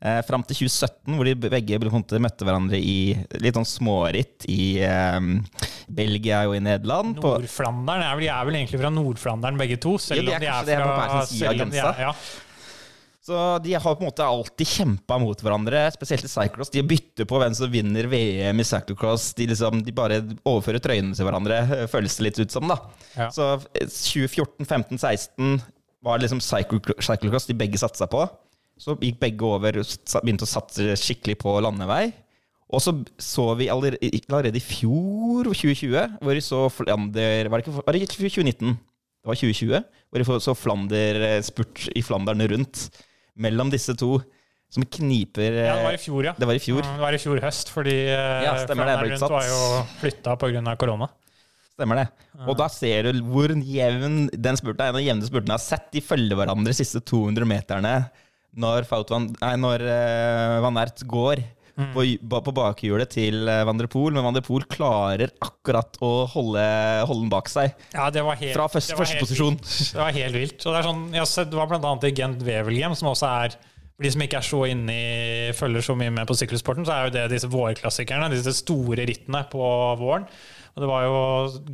Eh, 0.00 0.22
fram 0.24 0.40
til 0.48 0.56
2017, 0.62 1.12
hvor 1.12 1.28
de 1.28 1.34
begge 1.52 1.76
møtte 2.24 2.46
hverandre 2.48 2.78
i 2.80 3.12
litt 3.36 3.56
sånn 3.58 3.68
småritt 3.68 4.46
i 4.48 4.78
eh, 4.80 5.18
Belgia 5.92 6.46
og 6.48 6.54
i 6.56 6.62
Nederland. 6.64 7.18
Nord-Flandern 7.20 8.06
er, 8.06 8.22
er 8.32 8.46
vel 8.48 8.56
egentlig 8.62 8.80
fra 8.80 8.92
Nord-Flandern 8.94 9.60
begge 9.60 9.76
to, 9.82 9.98
selv 10.00 10.24
Ja, 10.24 10.38
de 10.40 10.48
er 10.48 10.62
om 10.62 10.64
de 10.70 10.72
er 10.72 10.80
fra 10.80 10.86
på 10.86 10.94
hver 11.02 11.26
sin 11.26 11.34
side 11.34 11.50
av 11.50 11.52
om 11.52 11.60
grensa. 11.60 11.92
Ja. 12.00 12.14
Så 13.20 13.58
de 13.60 13.74
har 13.76 13.84
på 13.84 14.00
en 14.00 14.08
måte 14.08 14.24
alltid 14.24 14.66
kjempa 14.72 15.18
mot 15.20 15.42
hverandre, 15.44 15.84
spesielt 15.92 16.24
i 16.24 16.30
cyclocross. 16.32 16.72
De 16.72 16.80
bytter 16.82 17.28
på 17.28 17.38
hvem 17.42 17.52
som 17.54 17.68
vinner 17.70 18.08
VM 18.08 18.64
i 18.64 18.66
cyclocross. 18.66 19.34
De, 19.36 19.50
liksom, 19.52 19.82
de 19.84 19.92
bare 19.92 20.22
overfører 20.48 20.80
trøyene 20.80 21.12
til 21.12 21.28
hverandre, 21.28 21.60
eh, 21.76 21.84
føles 21.92 22.16
det 22.16 22.30
litt 22.30 22.40
ut 22.40 22.56
som. 22.56 22.72
da. 22.72 22.80
Ja. 23.18 23.28
Så 23.36 23.52
eh, 23.76 23.84
2014, 23.84 24.64
15, 24.64 24.96
16 24.96 25.60
var 26.00 26.16
det 26.16 26.24
liksom 26.24 26.40
cyclo- 26.40 26.96
cyclocross 27.04 27.52
de 27.52 27.60
begge 27.60 27.78
satsa 27.84 28.08
på. 28.08 28.24
Så 28.80 28.96
gikk 28.96 29.20
begge 29.20 29.44
over 29.44 29.82
og 29.82 30.20
begynte 30.24 30.46
å 30.46 30.50
satse 30.50 30.96
skikkelig 30.96 31.36
på 31.42 31.52
landevei. 31.60 32.06
Og 32.70 32.82
så 32.82 32.94
så 33.18 33.48
vi 33.58 33.68
allerede, 33.68 34.56
i 34.56 34.62
fjor, 34.62 35.50
2020, 35.50 36.18
hvor 36.22 36.36
vi 36.38 36.44
så 36.44 36.64
Flander 36.70 37.50
Var 37.50 37.58
det 37.60 37.66
ikke 37.66 37.80
var 37.80 37.96
det 37.96 38.02
ikke 38.04 38.14
2019? 38.14 38.76
Det 39.20 39.28
var 39.28 39.36
2020, 39.36 39.88
hvor 40.08 40.22
vi 40.22 40.42
så 40.46 40.54
Flander 40.56 41.24
eh, 41.26 41.40
spurt 41.44 41.88
i 41.92 42.02
Flandern 42.06 42.46
rundt 42.52 42.86
mellom 43.40 43.72
disse 43.72 43.92
to, 43.98 44.20
som 44.70 44.86
kniper 44.86 45.56
ja, 45.58 45.74
det 45.74 45.84
var 45.84 45.96
eh, 45.96 45.98
i 45.98 46.00
fjor, 46.00 46.22
ja. 46.28 46.32
Det 46.38 46.46
var 46.46 46.56
i 46.56 46.62
fjor. 46.62 46.86
Det 46.86 47.02
var 47.02 47.16
i 47.16 47.20
fjor 47.20 47.42
høst, 47.42 47.72
fordi 47.74 47.96
uh, 48.06 48.44
Ja, 48.46 48.54
stemmer 48.62 48.88
det, 48.88 48.96
rundt 49.10 49.26
var 49.34 49.50
jo 49.50 49.60
flytta 50.00 50.38
pga. 50.40 50.76
korona. 50.80 51.10
Stemmer 51.74 52.00
det. 52.00 52.06
Og 52.46 52.54
da 52.60 52.70
ser 52.72 53.10
du 53.10 53.20
hvor 53.28 53.50
jevn 53.50 54.28
den 54.30 54.58
spurten 54.60 54.84
er. 54.84 54.92
En 54.92 54.96
av 54.96 55.02
de 55.02 55.08
jevne 55.08 55.26
spurtene 55.26 55.56
jeg 55.56 55.58
har 55.58 55.66
sett. 55.66 55.86
De 55.96 56.02
følger 56.04 56.38
hverandre 56.38 56.70
de 56.70 56.76
siste 56.76 57.02
200 57.02 57.48
meterne 57.48 57.94
når, 58.58 58.86
Fautvan, 58.88 59.28
nei, 59.40 59.54
når 59.60 59.84
uh, 59.86 60.58
Van 60.64 60.78
Ert 60.82 61.04
går 61.08 61.42
på, 61.94 62.04
ba- 62.28 62.42
på 62.44 62.52
bakhjulet 62.52 63.08
til 63.14 63.46
eh, 63.48 63.62
Van 63.64 63.78
der 63.80 63.86
Poel. 63.88 64.12
Men 64.12 64.26
Van 64.26 64.36
der 64.36 64.44
Poel 64.44 64.66
klarer 64.68 65.30
akkurat 65.40 65.96
å 66.04 66.26
holde, 66.28 66.64
holde 67.08 67.22
den 67.24 67.30
bak 67.32 67.48
seg. 67.48 67.72
Ja, 67.94 68.10
det 68.12 68.24
var 68.26 68.36
helt, 68.36 68.52
Fra 68.52 68.66
det 68.66 68.74
var 68.74 68.74
første 68.74 69.14
helt 69.16 69.22
posisjon. 69.24 69.56
vilt. 69.56 69.94
Det 69.94 70.02
var 70.02 70.12
helt 70.18 70.36
vilt. 70.36 70.58
Og 70.66 70.74
det, 70.74 70.78
er 70.82 70.88
sånn, 70.90 71.02
jeg 71.14 71.22
har 71.24 71.30
sett, 71.30 71.50
det 71.52 71.56
var 71.60 71.72
annet 71.78 72.08
i 72.10 72.12
Gent 72.18 72.44
Wevelgem, 72.44 72.96
som 72.98 73.08
også 73.14 73.30
er 73.46 73.56
for 74.00 74.06
de 74.06 74.12
som 74.14 74.22
ikke 74.24 74.38
er 74.40 74.46
så 74.48 74.58
inne 74.64 74.94
i, 74.96 75.50
følger 75.56 75.84
så 75.84 75.96
mye 75.96 76.12
med 76.16 76.28
på 76.28 76.32
sykkelsporten, 76.40 76.86
så 76.88 76.94
er 76.94 77.08
jo 77.08 77.14
det 77.18 77.24
disse 77.34 77.48
vårklassikerne, 77.52 78.30
disse 78.32 78.54
store 78.56 79.04
rittene 79.08 79.42
på 79.52 79.60
våren. 80.00 80.24
Og 80.72 80.80
det 80.84 80.88
var 80.88 81.04
jo 81.04 81.18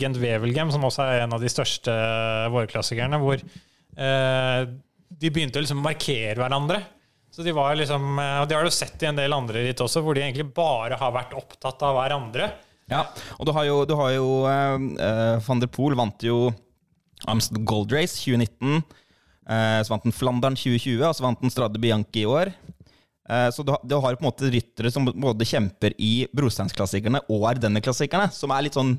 Gent 0.01 0.19
Wevelgem 0.19 0.73
som 0.75 0.87
også 0.89 1.05
er 1.07 1.23
en 1.23 1.35
av 1.37 1.43
de 1.43 1.51
største 1.53 1.95
vårklassikerne, 2.55 3.21
hvor 3.23 3.39
eh, 3.43 4.67
de 5.09 5.31
begynte 5.33 5.61
å 5.61 5.65
liksom 5.65 5.83
markere 5.85 6.39
hverandre. 6.41 6.83
Så 7.31 7.45
de 7.45 7.53
var 7.53 7.77
liksom, 7.77 8.19
eh, 8.19 8.39
og 8.43 8.49
det 8.49 8.57
har 8.57 8.65
du 8.65 8.73
sett 8.73 9.03
i 9.05 9.09
en 9.11 9.19
del 9.19 9.35
andre 9.37 9.67
ritt 9.67 9.83
også, 9.85 10.01
hvor 10.05 10.17
de 10.17 10.23
egentlig 10.25 10.49
bare 10.57 10.97
har 10.99 11.13
vært 11.15 11.35
opptatt 11.37 11.83
av 11.85 11.99
hverandre. 11.99 12.51
Ja, 12.89 13.03
og 13.37 13.49
du 13.49 13.53
har 13.53 13.67
jo, 13.67 13.81
du 13.85 13.97
har 13.99 14.13
jo 14.15 14.29
eh, 14.47 14.87
eh, 15.05 15.41
Van 15.47 15.61
der 15.61 15.71
Poel 15.73 15.97
vant 15.99 16.23
jo 16.25 16.53
Amsterdam 17.27 17.67
Gold 17.69 17.93
Race 17.93 18.17
2019. 18.23 18.83
Uh, 19.47 19.79
så 19.87 19.93
vant 19.93 20.03
han 20.03 20.15
Flandern 20.15 20.57
2020, 20.59 21.05
og 21.07 21.13
så 21.15 21.23
vant 21.23 21.39
han 21.45 21.53
Strade 21.55 21.79
Bianchi 21.79 22.25
i 22.25 22.27
år. 22.27 22.49
Eh, 23.31 23.49
så 23.55 23.63
du, 23.63 23.71
har- 23.75 24.17
på 24.17 24.23
en 24.23 24.27
måte 24.27 24.51
ryttere 24.51 24.91
som 24.91 25.07
både 25.07 25.47
kjemper 25.47 25.95
i 26.03 26.27
brosteinsklassikerne 26.35 27.21
og 27.31 27.47
Ardenne-klassikerne, 27.53 28.31
som 28.35 28.51
er 28.55 28.67
litt 28.67 28.75
sånn 28.79 28.97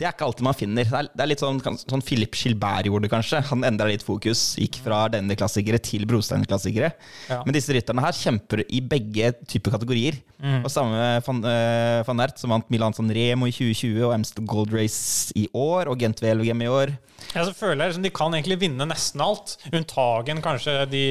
Det 0.00 0.06
er 0.08 0.14
ikke 0.14 0.24
alltid 0.30 0.46
man 0.46 0.56
finner. 0.56 0.86
Det 0.88 0.96
er, 0.96 1.08
det 1.12 1.24
er 1.26 1.28
litt 1.28 1.42
sånn, 1.42 1.58
sånn 1.60 2.04
Philip 2.04 2.32
Gilbert 2.40 2.88
gjorde 2.88 3.10
kanskje. 3.12 3.42
Han 3.50 3.66
endra 3.68 3.90
litt 3.90 4.04
fokus. 4.06 4.54
Gikk 4.56 4.78
fra 4.80 5.02
denne 5.12 5.36
klassikere 5.36 5.76
til 5.84 6.06
brostein-klassikere. 6.08 6.88
Ja. 7.28 7.42
Men 7.44 7.56
disse 7.56 7.76
rytterne 7.76 8.04
her 8.06 8.16
kjemper 8.16 8.64
i 8.64 8.80
begge 8.80 9.34
typer 9.44 9.76
kategorier. 9.76 10.16
Og 10.40 10.70
samme 10.72 11.20
van, 11.26 11.42
uh, 11.44 12.00
van 12.06 12.24
Ert, 12.24 12.40
som 12.40 12.54
vant 12.54 12.72
Milan 12.72 12.96
San 12.96 13.12
Remo 13.12 13.44
i 13.50 13.52
2020 13.52 14.06
og 14.08 14.14
Amstel 14.16 14.46
Gold 14.48 14.72
Race 14.72 15.36
i 15.36 15.44
år, 15.52 15.90
og 15.92 16.00
Gent 16.00 16.22
VLGM 16.24 16.64
i 16.64 16.70
år. 16.72 16.96
Ja, 17.34 17.44
så 17.44 17.52
føler 17.54 17.84
jeg 17.84 17.92
liksom 17.92 18.04
De 18.06 18.12
kan 18.16 18.34
egentlig 18.34 18.56
vinne 18.62 18.86
nesten 18.88 19.20
alt. 19.22 19.52
Unntagen 19.76 20.40
kanskje 20.42 20.76
de, 20.90 21.02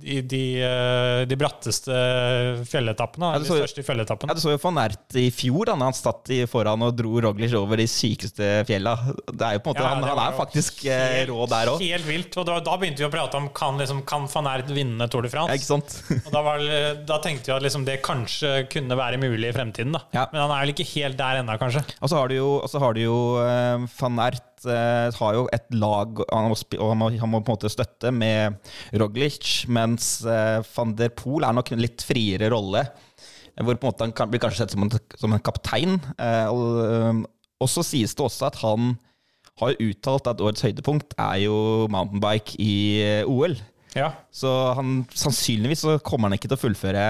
de, 0.00 0.20
de, 0.30 0.42
eh, 0.62 1.24
de 1.28 1.38
bratteste 1.38 1.96
fjelletappene. 2.70 3.32
Ja, 3.34 3.42
de 3.42 3.50
største 3.50 3.84
fjelletappene. 3.86 4.30
Ja, 4.30 4.38
Du 4.38 4.44
så 4.44 4.54
jo 4.54 4.60
van 4.62 4.80
Ert 4.84 5.18
i 5.18 5.26
fjor, 5.34 5.66
da 5.68 5.76
han 5.80 5.96
satt 5.96 6.30
i 6.34 6.44
foran 6.50 6.86
og 6.86 6.94
dro 6.98 7.18
Roglic 7.26 7.54
over 7.58 7.82
de 7.82 7.88
sykeste 8.04 8.48
fjella. 8.68 8.94
Det 9.32 9.46
er 9.46 9.56
jo 9.56 9.62
på 9.64 9.72
en 9.72 9.74
måte, 9.74 9.84
Ja, 9.84 9.90
han, 9.94 10.04
han 10.06 10.20
er 10.26 10.36
faktisk 10.36 10.84
eh, 10.86 11.02
helt- 11.18 11.32
rå 11.32 11.46
der 11.50 11.70
òg. 11.72 11.82
Helt 11.84 12.06
vilt. 12.08 12.36
Og 12.40 12.46
da, 12.48 12.58
da 12.64 12.76
begynte 12.80 13.02
vi 13.02 13.08
å 13.08 13.12
prate 13.12 13.40
om 13.40 13.48
kan, 13.56 13.78
liksom, 13.80 14.02
kan 14.08 14.28
van 14.30 14.50
Ert 14.52 14.70
vinne 14.74 15.08
Tour 15.10 15.24
de 15.26 15.32
Ja, 15.34 15.46
ikke 15.56 15.66
sant? 15.70 15.96
Og 16.20 16.30
da, 16.34 16.42
var, 16.44 16.64
da 17.08 17.18
tenkte 17.24 17.50
vi 17.50 17.56
at 17.56 17.64
liksom, 17.64 17.86
det 17.88 18.00
kanskje 18.04 18.54
kunne 18.72 18.98
være 18.98 19.20
mulig 19.22 19.50
i 19.50 19.54
fremtiden. 19.56 19.94
da 19.96 20.04
Ja. 20.14 20.26
Men 20.32 20.44
han 20.44 20.54
er 20.56 20.64
vel 20.64 20.74
ikke 20.74 20.88
helt 20.94 21.18
der 21.20 21.40
ennå, 21.42 21.56
kanskje. 21.60 21.84
Og 22.00 22.12
så 22.12 22.20
har 22.20 22.30
du 22.30 22.36
jo, 22.38 22.50
har 22.84 22.96
du 22.96 23.02
jo 23.04 23.18
uh, 23.40 23.86
van 24.00 24.20
Ert 24.28 24.66
eh, 24.68 25.08
har 25.18 25.38
jo 25.38 25.46
et 25.52 25.66
lag, 25.74 26.20
han 26.32 26.50
må, 26.52 26.58
han 26.74 27.00
må, 27.00 27.10
han 27.20 27.30
må 27.32 27.40
på 27.44 27.52
en 27.52 27.56
måte 27.58 27.72
støtte 27.72 28.12
med 28.14 28.60
Roglic, 29.00 29.64
mens 29.68 30.16
van 30.24 30.94
der 30.98 31.12
Poel 31.16 31.44
er 31.48 31.56
nok 31.56 31.72
en 31.74 31.82
litt 31.82 32.04
friere 32.04 32.48
rolle. 32.52 32.84
Hvor 33.54 33.76
på 33.78 33.86
en 33.86 33.92
måte 33.92 34.06
han 34.06 34.14
kan, 34.16 34.30
blir 34.32 34.42
kanskje 34.42 34.64
sett 34.64 34.72
som 34.74 34.82
en, 34.86 34.90
som 35.20 35.34
en 35.36 35.42
kaptein. 35.44 36.00
og, 36.50 37.26
og 37.62 37.70
så 37.70 37.84
sies 37.86 38.16
det 38.16 38.24
også 38.24 38.48
at 38.48 38.58
han 38.62 38.96
har 39.60 39.76
uttalt 39.78 40.26
at 40.30 40.42
årets 40.42 40.64
høydepunkt 40.66 41.14
er 41.20 41.44
jo 41.44 41.56
mountainbike 41.92 42.58
i 42.62 42.74
eh, 43.04 43.30
OL. 43.30 43.54
Ja. 43.94 44.10
Så 44.34 44.50
han, 44.74 45.04
sannsynligvis 45.14 45.84
så 45.84 45.96
kommer 46.02 46.28
han 46.28 46.36
ikke 46.36 46.50
til 46.50 46.58
å 46.58 46.62
fullføre 46.64 47.02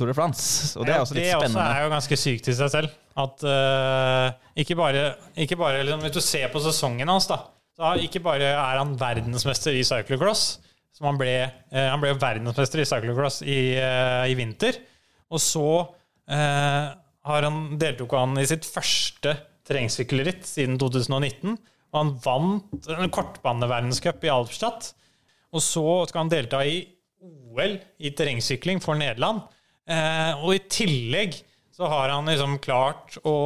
Tour 0.00 0.08
de 0.08 0.16
France. 0.16 0.72
Og 0.80 0.88
det 0.88 0.94
er 0.94 1.02
også 1.04 1.16
litt 1.18 1.26
det 1.28 1.34
spennende. 1.34 1.60
også 1.60 1.76
er 1.76 1.84
jo 1.84 1.92
ganske 1.92 2.18
sykt 2.22 2.48
i 2.48 2.54
seg 2.56 2.72
selv. 2.72 2.94
At 3.22 3.44
uh, 3.44 4.32
ikke 4.56 4.76
bare, 4.78 5.02
ikke 5.36 5.58
bare 5.60 5.82
liksom, 5.84 6.00
Hvis 6.06 6.14
du 6.16 6.22
ser 6.24 6.46
på 6.48 6.62
sesongen 6.64 7.10
hans, 7.12 7.28
da 7.28 7.42
så 7.76 7.90
Ikke 8.00 8.22
bare 8.24 8.54
er 8.54 8.78
han 8.78 8.94
verdensmester 9.00 9.76
i 9.76 9.82
cyclocross, 9.84 10.62
som 10.96 11.10
han 11.10 11.18
ble, 11.20 11.34
uh, 11.72 11.86
han 11.90 12.00
ble 12.00 12.14
verdensmester 12.16 12.80
i 12.80 12.88
cyclocross 12.88 13.42
i, 13.44 13.60
uh, 13.76 14.24
i 14.28 14.36
vinter. 14.38 14.80
Og 15.32 15.40
så 15.40 15.68
har 16.32 17.44
han, 17.44 17.56
deltok 17.76 18.12
han 18.16 18.38
i 18.40 18.44
sitt 18.48 18.64
første 18.64 19.34
terrengsykkelritt 19.68 20.46
siden 20.48 20.78
2019. 20.80 21.56
Og 21.92 21.98
han 21.98 22.12
vant 22.24 22.90
en 22.90 23.12
kortbaneverdenscup 23.12 24.24
i 24.24 24.32
Alpstadt. 24.32 24.92
Og 25.52 25.60
så 25.64 25.86
skal 26.08 26.24
han 26.24 26.32
delta 26.32 26.62
i 26.64 26.80
OL 27.22 27.76
i 28.02 28.12
terrengsykling 28.16 28.80
for 28.82 28.98
Nederland. 28.98 29.44
Eh, 29.90 30.32
og 30.40 30.54
i 30.56 30.62
tillegg 30.72 31.36
så 31.72 31.88
har 31.88 32.10
han 32.12 32.28
liksom 32.28 32.58
klart 32.62 33.16
å 33.26 33.36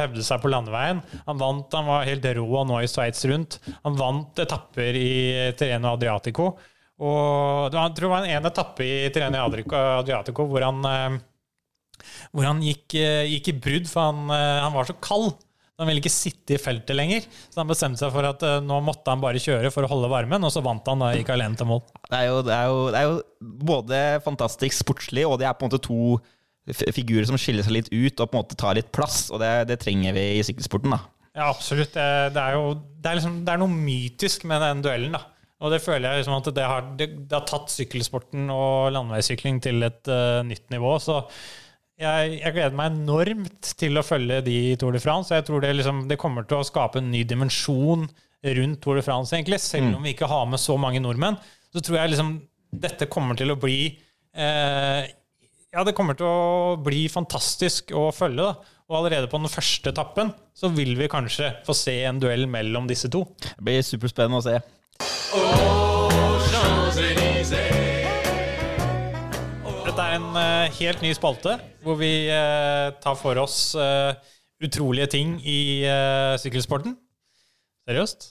hevde 0.00 0.24
seg 0.24 0.40
på 0.40 0.50
landeveien. 0.52 1.02
Han 1.26 1.40
vant, 1.40 1.74
han 1.76 1.88
var 1.88 2.06
helt 2.08 2.24
rå 2.38 2.62
nå 2.64 2.80
i 2.80 2.88
Sveits 2.88 3.24
rundt. 3.28 3.58
Han 3.84 3.98
vant 3.98 4.40
etapper 4.40 4.96
i 4.96 5.12
Terreno 5.58 5.92
Adriatico. 5.92 6.54
Og 7.04 7.68
det 7.72 7.76
var, 7.76 7.88
jeg 7.90 7.96
tror 7.98 8.08
det 8.08 8.14
var 8.14 8.28
en 8.30 8.48
etappe 8.48 8.86
i 8.86 8.96
Terreno 9.12 9.44
Adriatico 9.44 10.46
hvor 10.48 10.64
han, 10.64 10.84
eh, 10.88 11.20
hvor 12.32 12.46
han 12.48 12.62
gikk, 12.64 12.94
eh, 12.98 13.24
gikk 13.32 13.50
i 13.52 13.58
brudd, 13.66 13.90
for 13.90 14.10
han, 14.10 14.30
eh, 14.34 14.62
han 14.62 14.74
var 14.74 14.88
så 14.88 14.96
kald. 15.02 15.34
Han 15.80 15.88
ville 15.90 15.98
ikke 15.98 16.12
sitte 16.12 16.54
i 16.54 16.60
feltet 16.62 16.94
lenger, 16.94 17.24
så 17.50 17.58
han 17.58 17.70
bestemte 17.70 17.98
seg 17.98 18.12
for 18.14 18.28
at 18.28 18.44
eh, 18.46 18.60
nå 18.62 18.78
måtte 18.86 19.10
han 19.10 19.22
bare 19.22 19.42
kjøre 19.42 19.72
for 19.74 19.86
å 19.86 19.90
holde 19.90 20.10
varmen, 20.12 20.46
og 20.46 20.52
så 20.54 20.62
vant 20.62 20.86
han 20.90 21.02
da 21.02 21.10
gikk 21.16 21.32
alene 21.34 21.58
til 21.58 21.70
mål. 21.70 21.82
Det 22.06 22.20
er, 22.20 22.28
jo, 22.30 22.38
det, 22.46 22.54
er 22.54 22.70
jo, 22.70 22.84
det 22.94 23.00
er 23.00 23.08
jo 23.10 23.50
både 23.74 24.02
fantastisk 24.26 24.84
sportslig, 24.84 25.26
og 25.26 25.40
det 25.42 25.50
er 25.50 25.58
på 25.58 25.66
en 25.66 25.72
måte 25.72 25.82
to 25.82 26.18
figurer 26.94 27.26
som 27.28 27.36
skiller 27.36 27.66
seg 27.66 27.74
litt 27.76 27.90
ut 27.92 28.22
og 28.22 28.30
på 28.30 28.38
en 28.38 28.40
måte 28.40 28.56
tar 28.56 28.78
litt 28.78 28.88
plass. 28.94 29.26
Og 29.34 29.42
det, 29.42 29.50
det 29.68 29.82
trenger 29.82 30.14
vi 30.16 30.22
i 30.38 30.46
sykkelsporten. 30.46 30.94
da. 30.94 31.02
Ja, 31.34 31.50
absolutt. 31.50 31.92
Det, 31.92 32.40
er 32.40 32.54
jo 32.56 32.70
det 32.78 33.10
er, 33.10 33.18
liksom, 33.18 33.42
det 33.44 33.52
er 33.52 33.60
noe 33.60 33.74
mytisk 33.74 34.46
med 34.48 34.62
den 34.64 34.80
duellen. 34.86 35.18
da. 35.18 35.26
Og 35.64 35.72
det 35.72 35.80
føler 35.84 36.08
jeg 36.08 36.22
liksom 36.22 36.36
at 36.36 36.48
det 36.56 36.64
har, 36.66 36.88
har 37.32 37.44
tatt 37.48 37.72
sykkelsporten 37.72 38.48
og 38.52 38.90
landeveissykling 38.92 39.60
til 39.64 39.86
et 39.86 40.10
uh, 40.10 40.42
nytt 40.44 40.66
nivå. 40.74 40.96
Så 41.00 41.22
jeg, 42.00 42.38
jeg 42.40 42.54
gleder 42.56 42.76
meg 42.76 42.94
enormt 42.94 43.72
til 43.78 43.98
å 43.98 44.04
følge 44.04 44.40
de 44.46 44.54
i 44.72 44.76
Tour 44.80 44.94
de 44.96 45.02
France. 45.02 45.34
Jeg 45.34 45.46
tror 45.46 45.62
det, 45.62 45.74
liksom, 45.78 46.04
det 46.10 46.18
kommer 46.20 46.46
til 46.48 46.60
å 46.60 46.66
skape 46.66 47.00
en 47.00 47.10
ny 47.12 47.22
dimensjon 47.28 48.08
rundt 48.58 48.80
Tour 48.84 48.98
de 48.98 49.04
France, 49.06 49.34
egentlig. 49.36 49.60
Selv 49.62 49.94
om 49.96 50.04
vi 50.04 50.14
ikke 50.14 50.28
har 50.30 50.48
med 50.50 50.60
så 50.60 50.76
mange 50.80 51.02
nordmenn, 51.02 51.38
så 51.72 51.82
tror 51.82 52.00
jeg 52.00 52.14
liksom 52.14 52.34
dette 52.74 53.08
kommer 53.10 53.38
til 53.38 53.54
å 53.54 53.58
bli 53.60 53.78
eh, 54.34 55.06
Ja, 55.74 55.84
det 55.86 55.94
kommer 55.96 56.18
til 56.18 56.26
å 56.26 56.74
bli 56.82 57.06
fantastisk 57.10 57.94
å 57.96 58.08
følge. 58.14 58.42
da. 58.42 58.74
Og 58.90 58.98
allerede 59.00 59.30
på 59.32 59.40
den 59.40 59.48
første 59.48 59.94
etappen 59.94 60.34
så 60.54 60.68
vil 60.74 60.92
vi 60.98 61.08
kanskje 61.08 61.54
få 61.64 61.76
se 61.78 61.96
en 62.04 62.20
duell 62.20 62.44
mellom 62.50 62.90
disse 62.90 63.08
to. 63.10 63.24
Det 63.40 63.64
blir 63.64 63.86
superspennende 63.86 64.42
å 64.42 64.48
se. 64.50 64.60
Dette 65.00 65.93
en 70.34 70.66
eh, 70.66 70.74
helt 70.80 71.02
ny 71.04 71.12
spalte 71.14 71.56
hvor 71.84 71.98
vi 72.00 72.26
eh, 72.32 72.90
tar 73.02 73.16
for 73.18 73.38
oss 73.42 73.74
eh, 73.78 74.14
utrolige 74.64 75.10
ting 75.12 75.36
i 75.44 75.84
sykkelsporten. 76.40 76.94
Seriøst? 77.84 78.30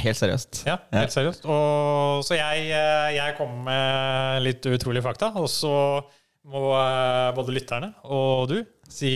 Helt 0.00 0.18
seriøst. 0.18 0.62
Ja, 0.66 0.78
helt 0.94 1.12
seriøst. 1.12 1.44
Og, 1.44 2.22
så 2.24 2.38
jeg, 2.38 2.70
jeg 3.14 3.34
kommer 3.38 3.66
med 3.68 4.46
litt 4.46 4.64
utrolige 4.66 5.04
fakta, 5.04 5.28
og 5.36 5.46
så 5.50 5.74
må 6.48 6.62
både 7.36 7.54
lytterne 7.54 7.92
og 8.04 8.48
du 8.50 8.56
si 8.90 9.12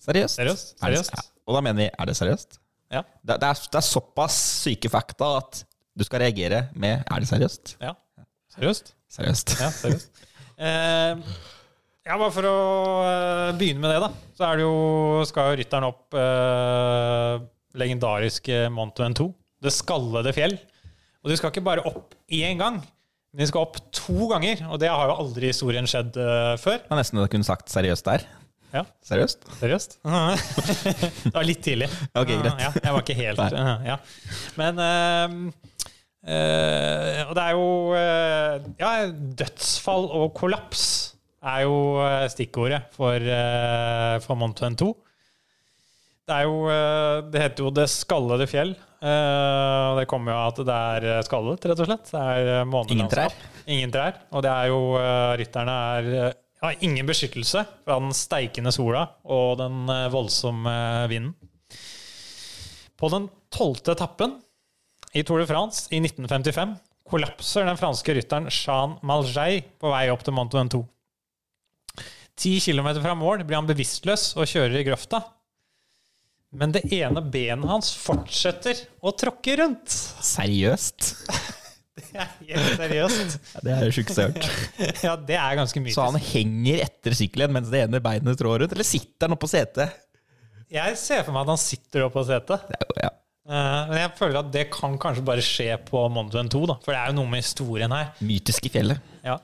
Seriøst. 0.00 0.38
Seriøst? 0.38 0.70
seriøst. 0.80 1.10
det-? 1.12 1.26
Og 1.48 1.58
da 1.58 1.64
mener 1.66 1.82
vi 1.82 1.88
er 1.90 2.08
det 2.08 2.16
seriøst? 2.16 2.60
ja. 2.94 3.02
Det, 3.02 3.36
det, 3.42 3.50
er, 3.50 3.66
det 3.74 3.82
er 3.82 3.88
såpass 3.90 4.38
syke 4.62 4.88
fakta 4.92 5.34
at 5.42 5.64
du 5.98 6.06
skal 6.06 6.22
reagere 6.24 6.68
med 6.72 7.02
er 7.02 7.20
det 7.20 7.28
seriøst? 7.28 7.76
ja. 7.82 7.92
Seriøst? 8.54 8.94
Seriøst. 9.10 9.56
Ja, 9.60 9.68
seriøst. 9.74 10.09
Eh, 10.60 11.20
ja, 12.06 12.16
bare 12.16 12.32
for 12.34 12.48
å 12.48 12.56
eh, 13.06 13.50
begynne 13.58 13.82
med 13.82 13.94
det, 13.94 14.00
da. 14.04 14.10
Så 14.36 14.46
er 14.46 14.60
det 14.60 14.66
jo, 14.66 14.74
skal 15.28 15.52
jo 15.52 15.58
rytteren 15.60 15.88
opp 15.88 16.16
eh, 16.20 17.44
legendariske 17.80 18.64
Mont 18.74 19.00
Ventoux. 19.00 19.32
Det 19.60 19.72
skallede 19.74 20.32
fjell. 20.36 20.56
Og 21.20 21.30
de 21.32 21.36
skal 21.36 21.52
ikke 21.52 21.64
bare 21.64 21.84
opp 21.88 22.14
én 22.32 22.60
gang, 22.60 22.78
men 22.80 23.42
de 23.42 23.48
skal 23.48 23.66
opp 23.66 23.78
to 23.94 24.28
ganger. 24.32 24.64
Og 24.72 24.80
det 24.80 24.88
har 24.92 25.10
jo 25.10 25.18
aldri 25.22 25.48
i 25.48 25.52
historien 25.54 25.88
skjedd 25.88 26.16
eh, 26.20 26.54
før. 26.60 26.80
Det 26.84 26.92
er 26.96 27.02
nesten 27.02 27.20
det 27.20 27.26
du 27.28 27.34
kunne 27.36 27.48
sagt 27.48 27.72
seriøst 27.72 28.08
der. 28.08 28.28
Ja, 28.70 28.84
Seriøst? 29.02 29.48
seriøst? 29.58 29.96
det 31.26 31.32
var 31.34 31.46
litt 31.46 31.62
tidlig. 31.66 31.88
Ok, 32.14 32.28
greit. 32.30 32.60
Ja, 32.62 32.68
jeg 32.76 32.94
var 32.94 33.02
ikke 33.02 33.16
helt 33.18 33.56
ja. 33.88 33.96
Men 34.60 34.78
eh, 34.84 35.24
eh, 35.26 35.69
Og 36.20 37.30
det 37.36 37.44
er 37.46 37.54
jo 37.56 37.68
eh, 37.96 38.66
Ja, 38.80 38.90
dødsfall 39.08 40.10
og 40.12 40.34
kollaps 40.36 40.82
er 41.40 41.62
jo 41.64 41.76
eh, 42.04 42.26
stikkordet 42.28 42.82
for, 42.92 43.24
for 44.26 44.36
Mont 44.36 44.60
Ventoux. 44.60 44.98
Det 46.28 46.36
er 46.36 46.44
jo 46.46 46.58
eh, 46.70 47.22
Det 47.32 47.40
heter 47.42 47.64
jo 47.64 47.72
Det 47.74 47.86
skallede 47.90 48.46
fjell. 48.50 48.74
Eh, 49.00 49.86
og 49.90 49.96
det 49.96 50.04
kommer 50.10 50.34
jo 50.34 50.38
av 50.42 50.50
at 50.52 50.60
det 50.68 50.76
er 50.76 51.06
eh, 51.14 51.22
skallet, 51.24 51.64
rett 51.70 51.80
og 51.80 51.88
slett. 51.88 52.10
Det 52.12 52.20
er 52.20 52.50
eh, 52.58 52.66
månelandskap. 52.68 52.92
Ingen 53.00 53.14
trær? 53.14 53.64
Ingen 53.72 53.94
trær. 53.94 54.18
Og 54.36 54.44
det 54.44 54.52
er 54.52 54.68
jo 54.68 54.80
eh, 55.00 55.32
Rytterne 55.40 55.76
er 55.96 56.10
eh, 56.18 56.38
har 56.60 56.82
ingen 56.84 57.08
beskyttelse 57.08 57.62
fra 57.86 57.96
den 58.02 58.12
steikende 58.12 58.68
sola 58.76 59.06
og 59.24 59.54
den 59.62 59.88
eh, 59.88 60.10
voldsomme 60.12 60.74
vinden. 61.08 61.32
På 63.00 63.08
den 63.08 63.30
tolvte 63.56 63.94
etappen 63.96 64.36
i 65.16 65.22
Tour 65.26 65.42
de 65.42 65.46
France 65.50 65.88
i 65.90 65.98
1955 66.02 66.76
kollapser 67.10 67.66
den 67.66 67.78
franske 67.80 68.14
rytteren 68.14 68.46
Jean 68.54 68.92
Malgey 69.06 69.62
på 69.82 69.90
vei 69.90 70.04
opp 70.12 70.22
til 70.26 70.34
Mont 70.36 70.52
Ventoux. 70.54 70.86
Ti 72.40 72.52
kilometer 72.62 73.02
fra 73.04 73.16
mål 73.18 73.42
blir 73.44 73.58
han 73.58 73.66
bevisstløs 73.68 74.30
og 74.38 74.46
kjører 74.48 74.78
i 74.80 74.84
grøfta. 74.86 75.18
Men 76.56 76.72
det 76.74 76.84
ene 76.96 77.20
benet 77.30 77.68
hans 77.70 77.90
fortsetter 77.98 78.78
å 79.06 79.12
tråkke 79.18 79.58
rundt. 79.60 79.90
Seriøst? 80.24 81.10
Det 82.00 82.16
er 82.16 82.30
helt 82.48 82.78
seriøst. 82.80 83.34
Ja, 83.54 83.60
det 83.66 83.72
er 83.74 83.82
det 83.84 83.90
sjukeste 83.92 84.22
jeg 84.24 84.30
har 84.30 84.38
hørt. 84.38 85.02
Ja, 85.04 85.12
det 85.28 85.36
er 85.36 85.56
ganske 85.58 85.82
mytisk. 85.82 85.98
Så 85.98 86.06
han 86.08 86.16
henger 86.30 86.80
etter 86.86 87.14
sykkelen 87.18 87.52
mens 87.52 87.68
det 87.70 87.82
ene 87.84 88.00
beinet 88.02 88.38
trår 88.40 88.62
rundt? 88.62 88.72
Eller 88.72 88.88
sitter 88.88 89.28
han 89.28 89.36
oppå 89.36 89.50
setet? 89.50 89.92
Jeg 90.72 90.96
ser 90.98 91.26
for 91.26 91.34
meg 91.36 91.44
at 91.44 91.52
han 91.52 91.60
sitter 91.60 92.06
oppe 92.06 92.16
på 92.16 92.24
setet. 92.30 92.64
Jo- 92.72 92.96
Ja. 93.04 93.10
Eh, 93.50 93.88
Men 93.90 93.98
jeg 93.98 94.12
føler 94.18 94.40
at 94.40 94.50
det 94.54 94.66
kan 94.70 94.94
kanskje 95.02 95.24
bare 95.26 95.42
skje 95.44 95.68
på 95.88 96.04
Monduen 96.14 96.50
2, 96.52 96.62
da. 96.70 96.76
For 96.84 96.94
det 96.94 97.00
er 97.00 97.10
jo 97.10 97.18
noe 97.18 97.30
med 97.32 97.42
historien 97.42 97.94
her. 97.94 98.12
Mytiske 98.22 98.70
fjellet. 98.72 99.02
Ja. 99.26 99.38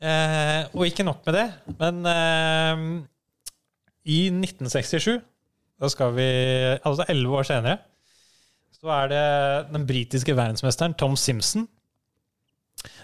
Eh, 0.00 0.62
og 0.72 0.86
ikke 0.86 1.04
nok 1.04 1.26
med 1.26 1.36
det, 1.36 1.46
men 1.76 1.98
eh, 2.08 2.84
i 4.08 4.20
1967 4.32 5.18
Da 5.76 5.90
skal 5.92 6.14
vi 6.16 6.24
Altså 6.80 7.04
elleve 7.12 7.36
år 7.36 7.44
senere 7.50 7.74
så 8.80 8.88
er 8.94 9.10
det 9.12 9.24
den 9.74 9.82
britiske 9.84 10.32
verdensmesteren 10.32 10.94
Tom 10.96 11.12
Simpson 11.20 11.66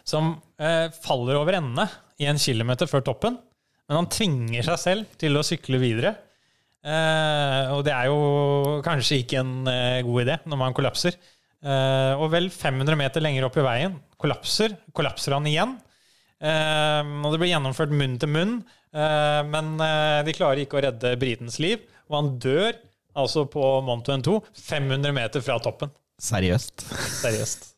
som 0.08 0.30
eh, 0.56 0.86
faller 1.04 1.36
over 1.36 1.58
ende 1.58 1.84
i 2.16 2.24
en 2.30 2.40
kilometer 2.40 2.88
før 2.88 3.02
toppen. 3.04 3.36
Men 3.84 3.98
han 3.98 4.08
tvinger 4.08 4.64
seg 4.64 4.78
selv 4.80 5.18
til 5.20 5.36
å 5.36 5.42
sykle 5.44 5.76
videre. 5.82 6.14
Eh, 6.86 7.72
og 7.74 7.82
det 7.86 7.92
er 7.94 8.06
jo 8.10 8.18
kanskje 8.86 9.20
ikke 9.24 9.40
en 9.42 9.54
eh, 9.70 10.02
god 10.06 10.22
idé 10.22 10.36
når 10.46 10.60
man 10.60 10.76
kollapser. 10.76 11.16
Eh, 11.66 12.12
og 12.14 12.30
vel 12.34 12.46
500 12.52 12.98
meter 13.00 13.24
lenger 13.24 13.48
opp 13.48 13.58
i 13.58 13.64
veien 13.66 13.96
kollapser, 14.20 14.76
kollapser 14.96 15.34
han 15.36 15.48
igjen. 15.50 15.76
Eh, 16.40 17.02
og 17.24 17.30
det 17.32 17.40
blir 17.42 17.52
gjennomført 17.52 17.94
munn 17.94 18.18
til 18.22 18.32
munn, 18.32 18.58
eh, 18.94 19.42
men 19.50 19.74
eh, 19.82 20.20
de 20.26 20.36
klarer 20.36 20.64
ikke 20.64 20.80
å 20.80 20.84
redde 20.86 21.16
britens 21.20 21.58
liv. 21.62 21.82
Og 22.10 22.20
han 22.20 22.34
dør 22.42 22.74
altså 23.16 23.46
på 23.50 23.64
Mont 23.84 24.06
Ventoux, 24.08 24.44
500 24.68 25.14
meter 25.16 25.44
fra 25.44 25.58
toppen. 25.62 25.92
Seriøst. 26.22 26.86
Seriøst. 27.22 27.72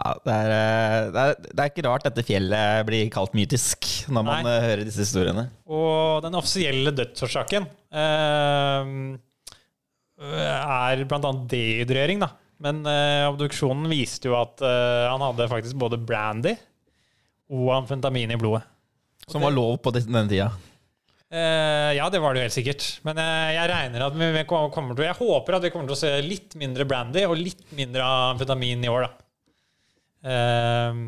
Ja, 0.00 0.12
det, 0.24 0.32
er, 0.34 0.50
eh, 0.54 1.08
det, 1.12 1.22
er, 1.22 1.34
det 1.50 1.62
er 1.64 1.72
ikke 1.72 1.84
rart 1.84 2.06
dette 2.06 2.24
fjellet 2.24 2.86
blir 2.88 3.10
kalt 3.12 3.34
mytisk 3.36 3.88
når 4.08 4.24
man 4.24 4.46
Nei. 4.46 4.54
eh, 4.54 4.62
hører 4.70 4.86
disse 4.88 5.04
historiene. 5.04 5.44
Og 5.68 6.22
den 6.24 6.38
offisielle 6.38 6.92
dødsårsaken 6.96 7.66
eh, 7.92 8.94
er 10.24 11.04
bl.a. 11.10 11.32
dehydrering. 11.52 12.24
Da. 12.24 12.32
Men 12.64 12.80
eh, 12.88 13.28
obduksjonen 13.28 13.88
viste 13.92 14.32
jo 14.32 14.38
at 14.40 14.64
eh, 14.64 15.06
han 15.10 15.22
hadde 15.24 15.50
faktisk 15.52 15.76
både 15.80 16.00
brandy 16.00 16.56
og 17.50 17.70
amfetamin 17.82 18.32
i 18.32 18.40
blodet. 18.40 18.64
Som 19.30 19.44
var 19.44 19.52
lov 19.54 19.76
på 19.84 19.92
denne 19.94 20.24
tida. 20.30 20.48
Eh, 21.30 21.92
ja, 21.94 22.08
det 22.10 22.18
var 22.18 22.34
det 22.34 22.40
jo 22.40 22.46
helt 22.48 22.56
sikkert. 22.56 22.86
Men 23.06 23.20
eh, 23.22 23.52
jeg 23.54 23.70
regner 23.70 24.08
at 24.08 24.16
vi 24.18 24.30
vi 24.34 24.46
kommer 24.48 24.96
til 24.96 25.06
Jeg 25.06 25.18
håper 25.20 25.58
at 25.58 25.66
vi 25.66 25.70
kommer 25.74 25.90
til 25.92 25.98
å 25.98 26.00
se 26.00 26.14
litt 26.24 26.56
mindre 26.58 26.88
brandy 26.88 27.22
og 27.28 27.36
litt 27.38 27.68
mindre 27.76 28.06
amfetamin 28.32 28.88
i 28.88 28.90
år, 28.90 29.06
da. 29.06 29.26
Eh, 30.20 31.02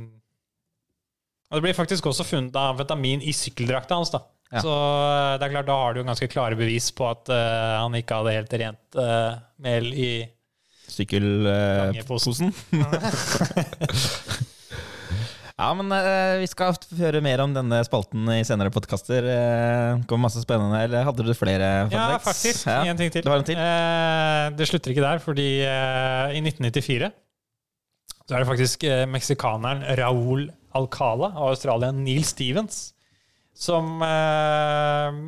og 1.53 1.59
det 1.59 1.67
blir 1.67 1.77
faktisk 1.77 2.07
også 2.09 2.25
funnet 2.25 2.57
amfetamin 2.57 3.21
i 3.29 3.33
sykkeldrakta 3.37 3.99
hans, 3.99 4.13
da. 4.15 4.23
Ja. 4.53 4.61
Så 4.65 4.73
eh, 4.73 5.35
det 5.41 5.47
er 5.47 5.53
klart, 5.55 5.69
da 5.69 5.77
har 5.81 5.93
du 5.93 6.01
jo 6.01 6.07
ganske 6.09 6.29
klare 6.33 6.57
bevis 6.57 6.91
på 6.97 7.05
at 7.09 7.29
uh, 7.33 7.81
han 7.83 7.97
ikke 7.97 8.19
hadde 8.21 8.37
helt 8.37 8.55
rent 8.61 9.01
uh, 9.01 9.41
mel 9.65 9.93
i 9.93 10.13
Sykkelposen. 10.93 12.51
ja, 15.57 15.69
men 15.79 15.89
uh, 15.89 16.41
vi 16.43 16.49
skal 16.51 16.77
høre 16.99 17.23
mer 17.25 17.41
om 17.45 17.55
denne 17.57 17.79
spalten 17.89 18.29
i 18.35 18.43
senere 18.45 18.73
podkaster. 18.75 19.25
Uh, 19.25 20.03
kommer 20.05 20.27
masse 20.27 20.43
spennende. 20.45 20.83
Eller 20.85 21.07
hadde 21.09 21.25
du 21.25 21.33
flere? 21.37 21.65
Ja, 21.65 21.89
fun 21.89 21.97
facts? 21.97 22.27
faktisk. 22.29 22.69
Ja. 22.69 22.81
En 22.93 23.01
ting 23.01 23.13
til. 23.15 23.25
Det, 23.25 23.33
en 23.33 23.49
til? 23.49 23.63
Det 24.59 24.69
slutter 24.69 24.93
ikke 24.93 25.07
der, 25.07 25.25
fordi 25.25 25.49
i 25.65 26.45
1994 26.45 27.09
så 28.33 28.39
er 28.39 28.47
det 28.47 28.49
faktisk 28.49 28.85
eh, 28.89 29.05
meksikaneren 29.05 29.85
Raúl 30.01 30.47
Alcala 30.73 31.35
og 31.35 31.51
australieren 31.51 31.99
Neil 32.01 32.25
Stevens 32.25 32.87
som 33.53 34.01
eh, 34.07 35.19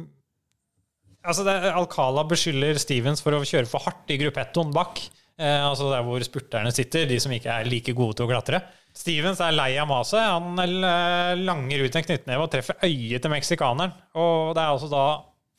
Altså, 1.25 1.45
det, 1.47 1.55
Alcala 1.73 2.25
beskylder 2.29 2.77
Stevens 2.77 3.23
for 3.25 3.37
å 3.37 3.45
kjøre 3.49 3.69
for 3.69 3.81
hardt 3.81 4.11
i 4.13 4.19
gruppettoen 4.21 4.75
bak. 4.77 4.99
Eh, 5.41 5.61
altså 5.65 5.87
der 5.89 6.03
hvor 6.05 6.21
spurterne 6.21 6.69
sitter, 6.75 7.07
de 7.09 7.17
som 7.21 7.33
ikke 7.33 7.49
er 7.49 7.69
like 7.69 7.95
gode 7.97 8.19
til 8.19 8.27
å 8.27 8.29
klatre. 8.29 8.61
Stevens 8.93 9.41
er 9.41 9.57
lei 9.57 9.71
av 9.81 9.89
maset. 9.89 10.21
Han 10.21 10.61
eh, 10.61 11.33
langer 11.41 11.87
ut 11.87 11.97
en 11.97 12.05
knyttneve 12.11 12.45
og 12.45 12.53
treffer 12.53 12.77
øyet 12.85 13.25
til 13.25 13.33
meksikaneren. 13.33 13.97
Og 14.21 14.53
det 14.53 14.67
er 14.67 14.75
altså 14.75 14.91
da 14.93 15.07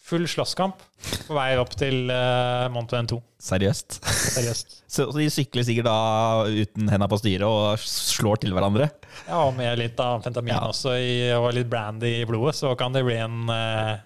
full 0.06 0.28
slåsskamp 0.30 0.82
på 1.26 1.34
vei 1.34 1.56
opp 1.58 1.72
til 1.80 2.12
uh, 2.14 2.68
Mont 2.74 2.92
Ventoux. 2.94 3.24
Seriøst? 3.42 3.98
Seriøst. 4.06 4.76
Så, 4.96 5.08
de 5.16 5.26
sykler 5.34 5.66
sikkert 5.66 5.88
da 5.90 6.46
uten 6.46 6.92
henda 6.94 7.08
på 7.10 7.18
styret 7.22 7.46
og 7.48 7.82
slår 7.82 8.44
til 8.44 8.54
hverandre? 8.56 8.92
Ja, 9.26 9.42
og 9.48 9.56
med 9.58 9.80
litt 9.82 10.00
amfetamin 10.02 10.54
Ja. 10.54 10.62
også 10.70 10.94
i, 11.02 11.18
og 11.34 11.50
litt 11.58 11.72
brandy 11.72 12.20
i 12.22 12.30
blodet, 12.30 12.54
så 12.60 12.76
kan 12.78 12.94
det 12.96 13.06
bli 13.08 13.18
en, 13.18 13.50
uh, 13.50 13.98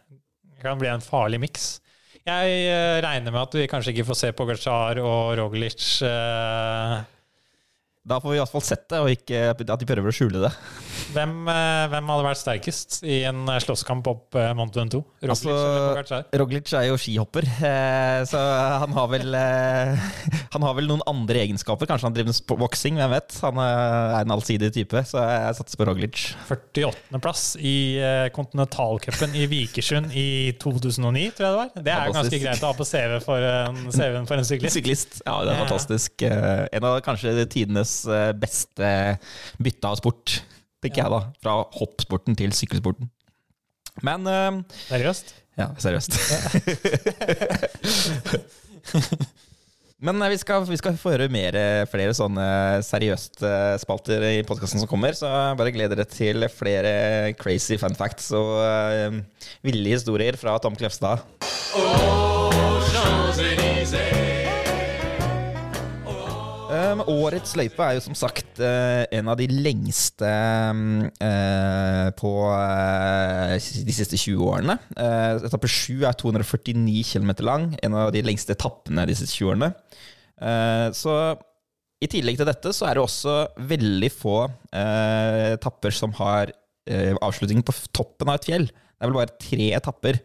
kan 0.64 0.80
bli 0.80 0.92
en 0.92 1.04
farlig 1.04 1.42
miks. 1.44 1.70
Jeg 2.28 2.66
uh, 2.72 2.98
regner 3.04 3.32
med 3.34 3.42
at 3.44 3.60
vi 3.60 3.68
kanskje 3.72 3.94
ikke 3.96 4.08
får 4.10 4.22
se 4.22 4.32
Pogacar 4.38 5.00
og 5.04 5.36
Roglic 5.40 5.86
eh, 6.06 7.00
Da 8.10 8.18
får 8.18 8.32
vi 8.32 8.38
i 8.40 8.42
hvert 8.42 8.50
fall 8.50 8.64
sett 8.66 8.88
det, 8.90 9.00
og 9.04 9.12
ikke 9.14 9.40
at 9.54 9.60
de 9.62 9.86
prøver 9.86 10.10
å 10.10 10.16
skjule 10.16 10.42
det. 10.42 10.50
hvem, 11.14 11.34
eh, 11.52 11.84
hvem 11.92 12.08
hadde 12.10 12.26
vært 12.26 12.40
sterkest 12.42 12.96
i 13.06 13.20
en 13.30 13.44
eh, 13.46 13.60
slåsskamp 13.62 14.08
opp 14.10 14.38
eh, 14.40 14.50
Mont 14.58 14.74
Ventoux? 14.74 15.06
Roglic 15.22 16.00
Altså. 16.00 16.22
Roglic 16.42 16.72
er 16.74 16.88
jo 16.88 16.98
skihopper, 16.98 17.46
så 18.30 18.40
han 18.82 18.94
har 18.96 19.10
vel 19.12 19.36
Han 19.36 20.64
har 20.66 20.74
vel 20.78 20.88
noen 20.90 21.04
andre 21.10 21.44
egenskaper. 21.44 21.86
Kanskje 21.90 22.08
han 22.08 22.16
driver 22.16 22.32
med 22.32 22.54
boksing, 22.64 22.98
hvem 22.98 23.12
vet. 23.14 23.36
Han 23.46 23.60
er 23.62 24.16
en 24.24 24.34
allsidig 24.34 24.72
type, 24.74 25.04
så 25.06 25.22
jeg 25.22 25.58
satser 25.60 25.80
på 25.80 25.88
Roglic. 25.90 26.24
48.-plass 26.48 27.44
i 27.62 27.76
kontinentalcupen 28.34 29.38
i 29.38 29.46
Vikersund 29.52 30.16
i 30.18 30.56
2009, 30.62 31.28
tror 31.38 31.46
jeg 31.46 31.54
det 31.54 31.60
var. 31.60 31.72
Det 31.76 31.94
er 31.94 32.16
ganske 32.18 32.42
greit 32.42 32.66
å 32.66 32.72
ha 32.72 32.78
på 32.80 32.88
CV 32.90 33.16
for 33.26 33.50
en, 33.52 33.84
CV-en 33.94 34.30
for 34.30 34.42
en 34.42 34.50
syklist. 34.50 34.80
Syklist. 34.80 35.20
Ja, 35.28 35.38
det 35.46 35.54
er 35.54 35.62
fantastisk. 35.62 36.26
En 36.26 36.90
av 36.90 36.98
kanskje 37.06 37.36
tidenes 37.52 37.99
eh, 38.08 38.32
beste 38.38 38.92
bytte 39.62 39.90
av 39.90 39.98
sport, 40.00 40.40
tenker 40.84 41.04
jeg 41.04 41.12
da. 41.14 41.22
Fra 41.44 41.56
hoppsporten 41.80 42.38
til 42.40 42.52
sykkelsporten. 42.56 43.10
Men 44.06 44.28
uh, 44.30 44.62
Seriøst? 44.88 45.36
Ja, 45.60 45.68
seriøst. 45.82 46.16
Men 50.00 50.22
eh, 50.24 50.30
vi 50.32 50.38
skal, 50.40 50.64
vi 50.64 50.78
skal 50.80 50.96
få 50.96 51.12
høre 51.12 51.28
mer, 51.28 51.58
flere 51.92 52.14
sånne 52.16 52.46
seriøst 52.88 53.44
spalter 53.84 54.24
i 54.30 54.46
podkasten 54.48 54.80
som 54.80 54.88
kommer. 54.88 55.12
Så 55.18 55.28
bare 55.60 55.76
gled 55.76 55.92
dere 55.92 56.08
til 56.08 56.48
flere 56.54 57.34
crazy 57.42 57.76
fun 57.82 57.98
facts 58.00 58.32
og 58.32 58.56
uh, 58.64 59.20
ville 59.68 59.98
historier 59.98 60.40
fra 60.40 60.56
Tom 60.64 60.80
Klefstad. 60.80 61.20
Um, 66.80 67.02
årets 67.12 67.56
løype 67.58 67.84
er 67.84 67.98
jo 67.98 68.04
som 68.06 68.16
sagt 68.18 68.60
uh, 68.62 69.04
en 69.16 69.30
av 69.32 69.40
de 69.40 69.48
lengste 69.50 70.30
eh, 70.30 72.08
på 72.20 72.32
uh, 72.46 73.56
de 73.58 73.96
siste 73.96 74.20
20 74.20 74.46
årene. 74.46 74.76
Uh, 74.94 75.42
etappe 75.50 75.70
7 75.72 76.06
er 76.08 76.16
249 76.20 77.04
km 77.10 77.34
lang, 77.48 77.68
en 77.84 77.98
av 77.98 78.14
de 78.16 78.24
lengste 78.26 78.56
etappene 78.56 79.08
de 79.10 79.18
siste 79.18 79.42
20 79.42 79.52
årene. 79.56 79.72
Så 80.96 81.14
i 82.00 82.08
tillegg 82.08 82.38
til 82.40 82.48
dette 82.48 82.72
så 82.72 82.86
er 82.88 82.96
det 82.96 83.02
også 83.04 83.34
veldig 83.68 84.10
få 84.14 84.38
etapper 84.72 85.92
som 85.92 86.14
har 86.16 86.54
avslutningen 86.88 87.20
avslutning 87.28 87.66
på 87.68 87.76
toppen 87.92 88.32
av 88.32 88.40
et 88.40 88.48
fjell. 88.48 88.70
Det 88.70 89.04
er 89.04 89.12
vel 89.12 89.18
bare 89.20 89.36
tre 89.36 89.68
etapper. 89.76 90.22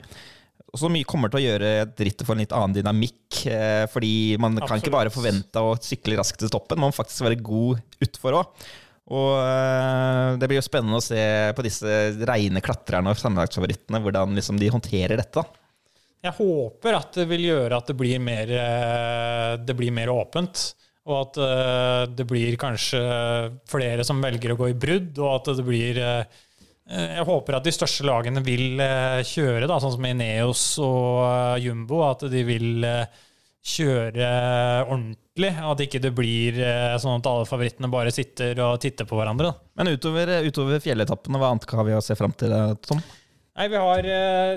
Og 0.74 0.80
så 0.82 0.88
mye 0.90 1.06
kommer 1.06 1.30
til 1.30 1.38
å 1.38 1.44
gjøre 1.44 1.68
drittet 1.94 2.26
for 2.26 2.34
en 2.34 2.42
litt 2.42 2.54
annen 2.54 2.74
dynamikk. 2.74 3.44
Eh, 3.46 3.84
fordi 3.92 4.34
man 4.42 4.58
kan 4.58 4.80
ikke 4.80 4.92
bare 4.94 5.12
forvente 5.14 5.62
å 5.62 5.76
sykle 5.78 6.18
raskt 6.18 6.40
til 6.42 6.50
toppen, 6.50 6.80
man 6.82 6.90
må 6.90 6.96
faktisk 6.96 7.22
være 7.28 7.38
god 7.46 8.02
utfor 8.02 8.40
òg. 8.40 8.64
Og 9.14 9.36
eh, 9.38 10.30
det 10.40 10.48
blir 10.50 10.58
jo 10.58 10.64
spennende 10.66 10.98
å 10.98 11.04
se 11.04 11.20
på 11.54 11.64
disse 11.66 11.98
reine 12.26 12.62
klatrerne 12.64 13.12
og 13.12 13.20
sammenlagtsfavorittene, 13.20 14.00
hvordan 14.02 14.34
liksom 14.34 14.58
de 14.58 14.72
håndterer 14.74 15.20
dette. 15.20 15.44
Jeg 16.24 16.34
håper 16.40 16.98
at 16.98 17.20
det 17.20 17.28
vil 17.30 17.46
gjøre 17.52 17.78
at 17.78 17.92
det 17.92 17.96
blir 18.00 18.18
mer, 18.24 18.50
eh, 18.58 19.52
det 19.62 19.78
blir 19.78 19.94
mer 19.94 20.10
åpent. 20.10 20.72
Og 21.04 21.18
at 21.20 21.36
det 22.16 22.24
blir 22.24 22.54
kanskje 22.56 22.98
flere 23.68 24.06
som 24.08 24.22
velger 24.24 24.54
å 24.54 24.56
gå 24.56 24.70
i 24.70 24.76
brudd, 24.86 25.18
og 25.20 25.34
at 25.34 25.50
det 25.58 25.64
blir 25.66 25.98
Jeg 26.84 27.24
håper 27.24 27.56
at 27.56 27.64
de 27.64 27.72
største 27.72 28.04
lagene 28.04 28.42
vil 28.44 28.80
eh, 28.84 29.22
kjøre, 29.24 29.64
da, 29.70 29.78
sånn 29.80 29.94
som 29.94 30.04
Ineos 30.04 30.64
og 30.84 31.22
eh, 31.24 31.62
Jumbo, 31.64 32.02
at 32.04 32.26
de 32.28 32.42
vil 32.44 32.84
eh, 32.84 33.06
kjøre 33.64 34.26
ordentlig. 34.84 35.50
At 35.64 35.80
ikke 35.80 36.02
det 36.04 36.12
blir 36.14 36.58
eh, 36.60 36.92
sånn 37.00 37.16
at 37.22 37.28
alle 37.30 37.48
favorittene 37.48 37.88
bare 37.90 38.12
sitter 38.14 38.60
og 38.66 38.76
titter 38.84 39.08
på 39.08 39.16
hverandre. 39.18 39.48
Da. 39.50 39.68
Men 39.80 39.94
utover, 39.96 40.34
utover 40.44 40.82
fjelletappene, 40.84 41.40
hva 41.40 41.54
annet 41.54 41.64
har 41.72 41.88
vi 41.88 41.96
å 41.96 42.02
se 42.04 42.16
fram 42.20 42.36
til, 42.38 42.52
eh, 42.52 42.74
Tom? 42.84 43.00
Nei, 43.54 43.68
vi 43.72 43.80
har 43.80 44.10
eh, 44.10 44.52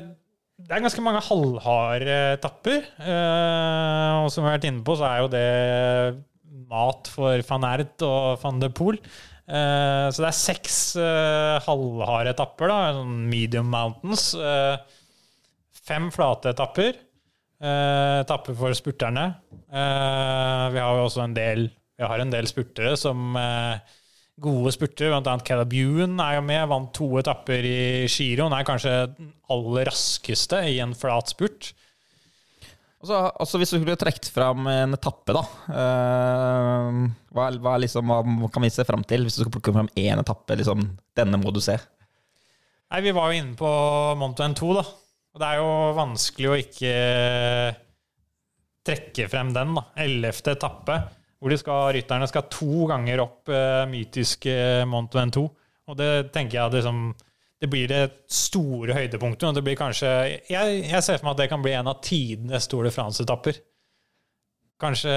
Det 0.57 0.73
er 0.73 0.83
ganske 0.83 1.03
mange 1.05 1.23
halvharde 1.29 2.19
etapper. 2.35 2.83
eh, 3.07 4.11
Og 4.25 4.31
som 4.33 4.43
vi 4.43 4.49
har 4.51 4.57
vært 4.59 4.67
inne 4.71 4.83
på, 4.83 4.97
så 4.99 5.07
er 5.13 5.23
jo 5.23 5.31
det 5.31 5.47
mat 6.67 7.07
for 7.13 7.39
van 7.47 7.67
Ert 7.71 8.03
og 8.03 8.41
van 8.43 8.59
de 8.59 8.69
Poel. 8.75 8.97
Eh, 9.47 10.07
Så 10.11 10.23
det 10.23 10.29
er 10.29 10.35
seks 10.35 10.77
eh, 10.99 11.57
halvharde 11.63 12.33
etapper, 12.35 12.71
da, 12.71 12.79
sånn 12.99 13.27
medium 13.31 13.69
mountains. 13.71 14.33
eh, 14.35 14.77
Fem 15.87 16.09
flate 16.11 16.51
etapper. 16.51 16.97
Etapper 17.57 18.53
for 18.53 18.75
spurterne. 18.77 19.23
Vi 19.71 20.77
har 20.83 20.97
jo 20.99 21.05
også 21.07 21.23
en 21.23 21.33
del 21.33 21.63
Vi 21.97 22.05
har 22.05 22.21
en 22.21 22.29
del 22.29 22.45
spurtere 22.45 22.91
som 22.99 23.33
gode 24.37 24.73
spurtere, 24.75 25.15
annet 25.17 25.45
Caleb 25.47 25.73
Ewan 25.73 26.19
er 26.21 26.35
jo 26.37 26.43
med, 26.45 26.67
vant 26.69 26.91
to 26.93 27.07
etapper 27.17 27.65
i 27.65 28.05
giroen, 28.05 28.53
er 28.53 28.67
kanskje 28.67 28.91
den 29.15 29.31
aller 29.49 29.89
raskeste 29.89 30.59
i 30.69 30.77
en 30.83 30.93
flat 30.93 31.33
spurt. 31.33 31.71
Og 32.97 33.09
så, 33.09 33.17
altså 33.29 33.59
Hvis 33.61 33.73
du 33.73 33.77
skulle 33.77 33.97
trukket 33.99 34.29
fram 34.33 34.65
en 34.71 34.97
etappe, 34.97 35.35
da 35.35 35.43
eh, 35.69 37.01
hva, 37.35 37.49
hva, 37.61 37.75
liksom, 37.83 38.09
hva 38.09 38.49
kan 38.53 38.65
vi 38.65 38.71
se 38.73 38.85
fram 38.87 39.03
til? 39.05 39.27
Hvis 39.27 39.37
du 39.37 39.43
skal 39.43 39.53
plukke 39.53 39.75
fram 39.75 39.91
én 39.93 40.17
etappe, 40.23 40.57
liksom, 40.57 40.81
denne 41.17 41.39
må 41.41 41.53
du 41.53 41.61
se. 41.61 41.77
Nei, 42.87 43.03
Vi 43.05 43.13
var 43.13 43.29
jo 43.29 43.41
inne 43.41 43.53
på 43.59 43.69
Mont 44.17 44.41
Ventoux, 44.41 44.79
da. 44.79 44.85
Og 45.35 45.43
det 45.43 45.51
er 45.51 45.59
jo 45.59 45.71
vanskelig 45.93 46.49
å 46.49 46.57
ikke 46.57 46.93
trekke 48.87 49.27
frem 49.29 49.53
den. 49.53 49.75
da. 49.77 49.83
Ellevte 50.01 50.55
etappe, 50.55 50.97
hvor 51.37 51.53
skal, 51.61 51.91
rytterne 51.93 52.29
skal 52.31 52.47
to 52.49 52.87
ganger 52.89 53.21
opp 53.21 53.51
uh, 53.53 53.83
mytiske 53.91 54.55
Monto 54.89 55.21
N2. 55.21 55.43
Og 55.87 55.99
det 55.99 56.09
tenker 56.33 56.57
jeg 56.57 56.79
liksom, 56.79 57.11
det 57.61 57.69
blir 57.71 57.89
det 57.89 58.03
store 58.29 58.93
høydepunktet. 58.97 59.47
Og 59.49 59.57
det 59.57 59.63
blir 59.65 59.77
kanskje 59.79 60.11
jeg, 60.49 60.83
jeg, 60.83 61.01
ser 61.03 61.17
for 61.17 61.29
meg 61.29 61.35
at 61.35 61.41
det 61.43 61.49
kan 61.53 61.63
bli 61.63 61.73
en 61.77 61.89
av 61.89 62.01
tidenes 62.05 62.69
Tour 62.69 62.85
de 62.85 62.93
France-etapper. 62.93 63.59
Kanskje, 64.77 65.13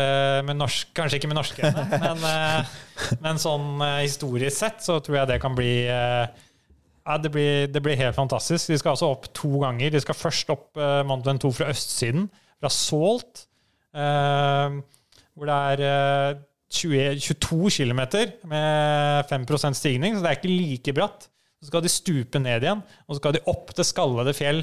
kanskje, 0.97 1.19
ikke 1.19 1.29
med 1.29 1.37
norske 1.37 1.69
men, 1.69 2.23
uh, 2.33 2.77
men 3.21 3.41
sånn 3.43 3.75
uh, 3.83 3.99
historisk 4.01 4.57
sett 4.57 4.81
så 4.81 4.97
tror 5.05 5.19
jeg 5.19 5.29
det 5.35 5.37
kan 5.43 5.53
bli 5.59 5.75
ja, 5.85 7.17
det 7.21 7.29
blir, 7.35 7.67
det 7.69 7.83
blir, 7.85 7.99
helt 8.01 8.17
fantastisk. 8.17 8.71
De 8.71 8.79
skal 8.81 8.95
altså 8.95 9.11
opp 9.13 9.29
to 9.37 9.51
ganger. 9.61 9.93
De 9.93 10.01
skal 10.01 10.17
først 10.17 10.53
opp 10.55 10.81
uh, 10.81 11.03
Mont 11.09 11.27
Ventoux 11.27 11.53
fra 11.57 11.69
østsiden, 11.75 12.29
fra 12.61 12.71
Salt, 12.73 13.45
hvor 13.91 15.49
det 15.49 15.59
er 15.75 15.83
uh, 15.85 16.41
20, 16.71 17.19
22 17.19 17.71
km 17.81 18.01
med 18.49 19.25
5% 19.31 19.75
stigning, 19.75 20.15
så 20.15 20.23
det 20.23 20.31
er 20.31 20.39
ikke 20.39 20.53
like 20.55 20.95
bratt. 20.95 21.27
Så 21.61 21.69
skal 21.69 21.85
de 21.85 21.93
stupe 21.93 22.41
ned 22.41 22.65
igjen, 22.65 22.81
og 22.81 23.15
så 23.15 23.21
skal 23.21 23.37
de 23.37 23.45
opp 23.53 23.75
til 23.77 23.87
skallede 23.87 24.33
fjell 24.37 24.63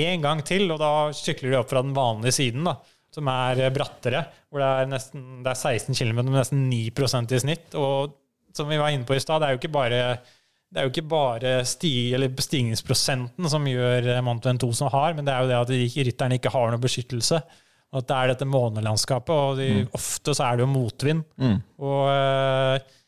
en 0.00 0.24
gang 0.24 0.40
til, 0.46 0.70
og 0.70 0.78
da 0.80 1.10
sykler 1.16 1.52
de 1.52 1.58
opp 1.58 1.70
fra 1.72 1.82
den 1.84 1.94
vanlige 1.96 2.36
siden, 2.38 2.66
da, 2.66 2.76
som 3.12 3.28
er 3.32 3.62
brattere, 3.74 4.22
hvor 4.48 4.62
det 4.62 4.68
er, 4.70 4.90
nesten, 4.90 5.24
det 5.44 5.52
er 5.52 5.58
16 5.58 5.98
km 5.98 6.20
med 6.22 6.36
nesten 6.36 6.68
9% 6.70 7.34
i 7.34 7.40
snitt. 7.42 7.74
Og 7.78 8.14
som 8.54 8.70
vi 8.70 8.78
var 8.80 8.94
inne 8.94 9.06
på 9.06 9.16
i 9.16 9.22
stad, 9.22 9.42
det 9.42 9.48
er 9.48 9.56
jo 9.56 9.60
ikke 9.62 9.74
bare 9.74 10.02
det 10.70 10.78
er 10.78 10.86
jo 10.86 10.92
ikke 10.92 11.10
bare 11.10 11.52
sti, 11.66 12.14
stigningsprosenten 12.38 13.48
som 13.50 13.64
gjør 13.66 14.06
Mount 14.22 14.44
Ventoux 14.46 14.78
som 14.78 14.90
har, 14.94 15.16
men 15.16 15.26
det 15.26 15.34
er 15.34 15.42
jo 15.42 15.50
det 15.50 15.58
at 15.58 16.06
rytterne 16.06 16.38
ikke 16.38 16.52
har 16.54 16.70
noe 16.70 16.82
beskyttelse. 16.82 17.40
Og 17.90 17.98
at 17.98 18.06
det 18.06 18.16
er 18.16 18.30
dette 18.30 18.46
månelandskapet, 18.46 19.34
og 19.34 19.58
de, 19.58 19.66
mm. 19.80 19.88
ofte 19.98 20.34
så 20.38 20.44
er 20.46 20.58
det 20.58 20.62
jo 20.62 20.70
motvind. 20.70 21.24
Mm. 21.42 21.56
Og, 21.82 22.04
eh, 22.12 22.99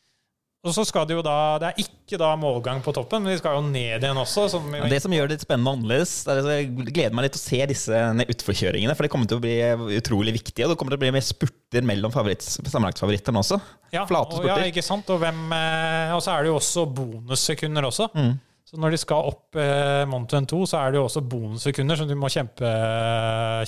og, 0.63 0.71
så 0.75 0.85
skal 0.87 1.07
det 1.09 1.17
jo 1.17 1.23
da 1.25 1.35
Det 1.59 1.69
er 1.69 1.81
ikke 1.83 2.19
da 2.21 2.29
målgang 2.39 2.79
på 2.83 2.93
toppen, 2.95 3.23
men 3.23 3.33
de 3.33 3.39
skal 3.39 3.57
jo 3.57 3.65
ned 3.65 4.03
igjen 4.03 4.19
også. 4.19 4.45
Som 4.53 4.69
ja, 4.75 4.85
det 4.89 5.01
som 5.03 5.13
gjør 5.13 5.27
det 5.27 5.37
litt 5.37 5.45
spennende 5.45 5.71
og 5.71 5.79
annerledes, 5.79 6.13
er 6.29 6.39
at 6.39 6.49
jeg 6.53 6.69
gleder 6.79 7.17
meg 7.17 7.27
litt 7.27 7.35
til 7.35 7.41
å 7.41 7.45
se 7.45 7.59
disse 7.73 8.03
utforkjøringene, 8.35 8.95
for 8.95 9.05
det 9.05 9.11
kommer 9.13 9.29
til 9.29 9.41
å 9.41 9.43
bli 9.43 9.57
utrolig 9.99 10.35
viktig, 10.39 10.63
og 10.65 10.73
det 10.73 10.79
kommer 10.79 10.95
til 10.95 11.01
å 11.01 11.03
bli 11.03 11.11
mer 11.15 11.25
spurter 11.25 11.87
mellom 11.89 12.15
sammenlagtfavorittene 12.15 13.43
også. 13.43 13.59
Ja, 13.95 14.07
Flate 14.09 14.39
spurter. 14.39 14.55
Og, 14.55 14.63
ja, 14.63 14.71
ikke 14.71 14.85
sant? 14.85 15.11
Og, 15.11 15.21
hvem, 15.23 15.45
eh, 15.57 16.15
og 16.15 16.23
så 16.23 16.35
er 16.37 16.45
det 16.45 16.53
jo 16.53 16.57
også 16.61 16.87
bonussekunder 16.95 17.89
også. 17.89 18.09
Mm. 18.15 18.33
Så 18.73 18.79
når 18.81 18.95
de 18.95 18.97
skal 19.03 19.27
opp 19.29 19.57
eh, 19.59 20.03
Mont 20.09 20.31
Ventoux, 20.33 20.65
så 20.71 20.79
er 20.79 20.93
det 20.93 20.97
jo 20.97 21.07
også 21.09 21.21
bonussekunder 21.29 21.99
som 21.99 22.07
de 22.09 22.15
må 22.17 22.31
kjempe, 22.33 22.69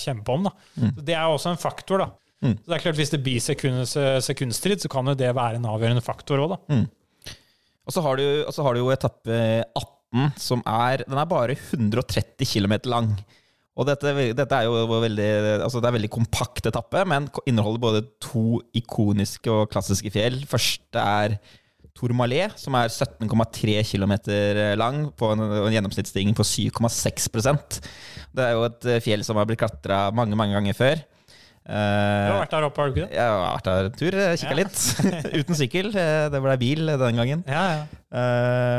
kjempe 0.02 0.34
om. 0.34 0.48
Mm. 0.80 0.96
det 0.98 1.14
er 1.14 1.28
også 1.28 1.52
en 1.52 1.60
faktor. 1.60 2.02
da. 2.02 2.08
Mm. 2.44 2.54
Så 2.60 2.68
det 2.68 2.76
er 2.76 2.82
klart 2.84 2.98
Hvis 2.98 3.12
det 3.14 3.22
blir 3.24 3.40
sekund, 3.40 3.82
sekundstrid, 3.88 4.82
så 4.82 4.90
kan 4.92 5.08
jo 5.08 5.16
det 5.16 5.32
være 5.36 5.60
en 5.60 5.68
avgjørende 5.70 6.04
faktor 6.04 6.42
òg, 6.44 6.54
da. 6.56 6.58
Mm. 6.76 6.86
Og 7.86 7.94
så 7.94 8.02
har, 8.02 8.18
du, 8.18 8.44
har 8.66 8.74
du 8.74 8.82
jo 8.82 8.92
etappe 8.92 9.40
18, 9.78 10.32
som 10.42 10.62
er 10.66 11.04
Den 11.06 11.20
er 11.20 11.28
bare 11.30 11.56
130 11.56 12.48
km 12.50 12.78
lang. 12.90 13.12
Og 13.76 13.84
dette, 13.84 14.12
dette, 14.32 14.56
er 14.56 14.64
jo 14.64 14.86
veldig, 14.88 15.28
altså 15.60 15.82
det 15.84 15.90
er 15.90 15.96
veldig 15.98 16.10
kompakt 16.12 16.66
etappe, 16.68 17.02
men 17.08 17.28
inneholder 17.44 17.82
både 17.82 18.02
to 18.24 18.62
ikoniske 18.76 19.52
og 19.52 19.68
klassiske 19.72 20.12
fjell. 20.14 20.40
Første 20.48 21.02
er 21.02 21.36
Tourmalet, 21.96 22.56
som 22.60 22.76
er 22.76 22.90
17,3 22.92 23.78
km 23.88 24.14
lang, 24.76 25.06
på 25.16 25.30
en, 25.32 25.44
en 25.44 25.72
gjennomsnittsstigning 25.72 26.36
på 26.36 26.44
7,6% 26.44 27.78
Det 28.36 28.44
er 28.44 28.52
jo 28.52 28.66
et 28.66 28.88
eh, 28.90 29.00
fjell 29.00 29.24
som 29.24 29.40
har 29.40 29.48
blitt 29.48 29.62
klatra 29.62 30.10
mange, 30.12 30.36
mange 30.36 30.56
ganger 30.56 30.76
før. 30.76 31.00
Du 31.66 32.30
har 32.30 32.40
vært 32.44 32.54
der 32.54 32.66
oppe, 32.68 32.78
har 32.78 32.88
du 32.88 32.94
ikke 32.94 33.06
det? 33.08 33.16
Jeg 33.16 33.32
har 33.32 33.40
vært 33.42 33.66
der 33.66 33.88
en 33.88 33.96
tur, 33.98 34.18
kikka 34.38 34.52
ja. 34.52 34.58
litt. 34.60 34.84
Uten 35.40 35.58
sykkel. 35.58 35.90
Eh, 35.98 36.28
det 36.30 36.42
ble 36.44 36.56
bil 36.62 36.94
den 37.02 37.20
gangen. 37.22 37.42
Ja, 37.50 37.64
ja. 37.74 37.84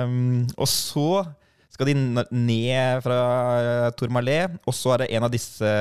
Um, 0.07 0.45
og 0.55 0.69
så 0.71 1.09
skal 1.75 1.91
de 1.91 1.97
ned 1.99 3.03
fra 3.05 3.19
Tourmalet, 3.99 4.55
og 4.65 4.73
så 4.73 4.95
er 4.95 5.03
det 5.03 5.11
en 5.17 5.27
av 5.27 5.33
disse 5.33 5.71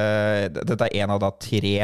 Dette 0.53 0.91
er 0.91 1.05
en 1.07 1.15
av 1.15 1.23
da 1.23 1.31
tre 1.41 1.77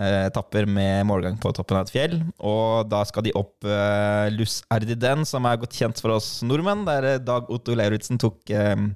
Eh, 0.00 0.26
etapper 0.30 0.68
med 0.70 1.02
målgang 1.04 1.34
på 1.42 1.50
toppen 1.52 1.76
av 1.76 1.84
et 1.84 1.92
fjell. 1.92 2.14
Og 2.46 2.86
da 2.88 3.02
skal 3.08 3.26
de 3.26 3.34
opp 3.36 3.66
uh, 3.66 4.30
Lus 4.32 4.60
Ardiden, 4.72 5.26
som 5.28 5.44
er 5.48 5.58
godt 5.60 5.74
kjent 5.76 6.00
for 6.00 6.14
oss 6.14 6.28
nordmenn, 6.46 6.86
der 6.86 7.08
eh, 7.16 7.18
Dag 7.20 7.50
Otto 7.52 7.74
Lauritzen 7.76 8.20
tok 8.20 8.52
um, 8.54 8.92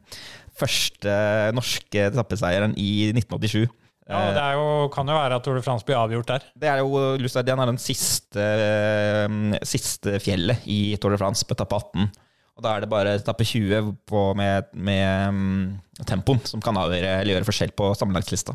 første 0.57 1.16
norske 1.57 2.07
etappeseieren 2.12 2.77
i 2.81 3.11
1987. 3.11 3.66
Ja, 4.05 4.19
Det 4.37 4.43
er 4.43 4.59
jo, 4.59 4.88
kan 4.93 5.09
jo 5.09 5.14
være 5.17 5.38
at 5.38 5.47
Tour 5.47 5.57
de 5.57 5.62
France 5.64 5.87
blir 5.88 5.97
avgjort 5.97 6.29
der. 6.29 6.43
Det 6.61 6.69
er 6.69 6.83
jo, 6.83 6.99
Lus 7.17 7.38
Ardiden 7.40 7.62
er 7.62 7.71
den 7.71 7.81
siste, 7.81 8.45
uh, 8.45 9.57
siste 9.64 10.19
fjellet 10.21 10.67
i 10.69 10.99
Tour 11.01 11.14
de 11.14 11.21
France 11.23 11.47
på 11.49 11.57
etappe 11.57 11.79
18. 11.81 12.11
Og 12.55 12.62
da 12.62 12.75
er 12.75 12.85
det 12.85 12.90
bare 12.93 13.17
etappe 13.19 13.47
20 13.49 13.95
på 14.07 14.27
med, 14.38 14.69
med 14.77 15.33
um, 15.33 16.05
tempoen 16.07 16.45
som 16.47 16.62
kan 16.62 16.77
avgjøre 16.79 17.17
eller 17.23 17.38
gjøre 17.38 17.49
forskjell 17.49 17.75
på 17.75 17.90
sammenlagtlista. 17.99 18.55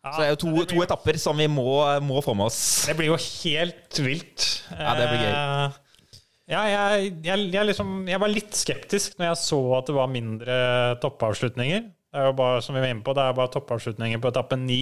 Ja, 0.00 0.14
så 0.14 0.22
det 0.22 0.26
er 0.30 0.32
jo 0.32 0.40
to, 0.40 0.54
blir, 0.54 0.68
to, 0.70 0.80
etapper 0.80 1.18
som 1.20 1.36
vi 1.36 1.50
må, 1.50 1.68
må, 2.00 2.22
få 2.24 2.32
med 2.38 2.48
oss. 2.48 2.60
Det 2.88 2.96
blir 2.96 3.10
jo 3.10 3.18
helt 3.20 4.00
vilt. 4.00 4.46
Ja, 4.72 4.94
det 4.96 5.10
blir 5.10 5.26
gøy. 5.26 5.32
Eh, 5.34 6.14
ja, 6.54 6.62
jeg, 6.70 7.10
jeg, 7.26 7.50
jeg, 7.52 7.66
liksom, 7.68 7.90
jeg, 8.08 8.20
var 8.22 8.32
litt 8.32 8.56
skeptisk 8.56 9.18
når 9.20 9.28
jeg 9.28 9.40
så 9.42 9.60
at 9.76 9.90
det 9.90 9.98
var 9.98 10.08
mindre 10.10 10.56
toppavslutninger. 11.02 11.84
Det 12.10 12.18
er 12.18 12.26
jo 12.26 12.36
bare, 12.40 12.62
som 12.64 12.74
vi 12.74 12.82
var 12.82 12.90
inne 12.90 13.06
på, 13.06 13.14
det 13.14 13.22
er 13.22 13.36
bare 13.38 13.52
toppavslutninger 13.54 14.18
på 14.22 14.30
etappe 14.32 14.58
9, 14.58 14.80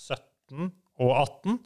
17 0.00 0.70
og 1.04 1.10
18. 1.12 1.58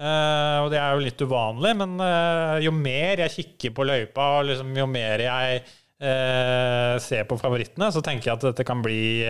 Uh, 0.00 0.06
eh, 0.06 0.56
og 0.62 0.70
det 0.72 0.78
er 0.80 0.94
jo 0.94 1.04
litt 1.04 1.24
uvanlig, 1.26 1.74
men 1.82 1.98
uh, 1.98 2.56
jo 2.62 2.72
mer 2.72 3.24
jeg 3.26 3.34
kikker 3.34 3.74
på 3.76 3.86
løypa, 3.88 4.28
og 4.38 4.48
liksom, 4.48 4.70
jo 4.78 4.86
mer 4.88 5.24
jeg 5.26 5.60
uh, 5.66 6.94
ser 7.02 7.26
på 7.28 7.38
favorittene, 7.40 7.90
så 7.92 8.02
tenker 8.06 8.30
jeg 8.30 8.38
at 8.38 8.46
dette 8.52 8.66
kan 8.68 8.84
bli 8.84 9.20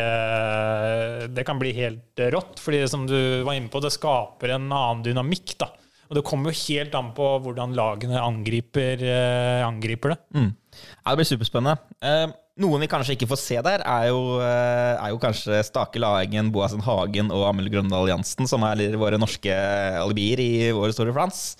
Det 1.32 1.46
kan 1.48 1.58
bli 1.58 1.72
helt 1.80 2.22
rått. 2.34 2.60
fordi 2.60 2.84
som 2.90 3.08
du 3.08 3.42
var 3.46 3.56
inne 3.56 3.72
på, 3.72 3.80
det 3.80 3.94
skaper 3.96 4.54
en 4.54 4.68
annen 4.68 5.02
dynamikk. 5.06 5.56
da. 5.64 5.72
Og 6.10 6.18
det 6.18 6.26
kommer 6.26 6.50
jo 6.52 6.60
helt 6.66 6.94
an 6.98 7.12
på 7.16 7.26
hvordan 7.46 7.72
lagene 7.78 8.20
angriper, 8.20 9.02
angriper 9.64 10.12
det. 10.12 10.20
Mm. 10.34 10.52
Ja, 10.76 11.12
det 11.12 11.18
blir 11.22 11.30
superspennende. 11.32 12.32
Noen 12.60 12.82
vi 12.84 12.90
kanskje 12.92 13.14
ikke 13.16 13.28
får 13.30 13.40
se 13.40 13.56
der, 13.64 13.80
er 13.88 14.10
jo, 14.10 14.36
eh, 14.44 14.98
er 15.00 15.12
jo 15.14 15.20
kanskje 15.22 15.62
Stake 15.64 16.00
Laengen, 16.02 16.50
Boasen 16.52 16.82
Hagen 16.84 17.30
og 17.32 17.46
Amel 17.48 17.70
Grøndal 17.72 18.10
Jansen, 18.10 18.48
som 18.50 18.66
er 18.68 18.98
våre 19.00 19.20
norske 19.20 19.54
alibier 20.02 20.42
i 20.44 20.50
vår 20.76 20.92
store 20.92 21.14
France. 21.16 21.56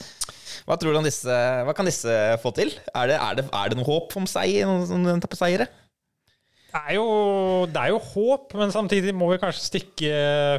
Hva 0.68 0.76
tror 0.76 0.92
du 0.92 1.00
om 1.00 1.06
disse, 1.06 1.36
hva 1.64 1.72
kan 1.76 1.88
disse 1.88 2.16
få 2.42 2.52
til? 2.56 2.74
Er 2.92 3.08
det, 3.08 3.16
er 3.16 3.38
det, 3.38 3.46
er 3.48 3.70
det 3.72 3.78
noe 3.78 3.88
håp 3.88 4.12
om 4.20 4.28
seier, 4.28 4.68
noen 4.68 5.24
seire? 5.32 5.70
Det 6.70 6.78
er, 6.84 6.92
jo, 6.94 7.06
det 7.66 7.80
er 7.80 7.90
jo 7.90 8.02
håp, 8.12 8.52
men 8.60 8.70
samtidig 8.70 9.14
må 9.16 9.32
vi 9.32 9.40
kanskje 9.42 9.64
stikke 9.64 10.12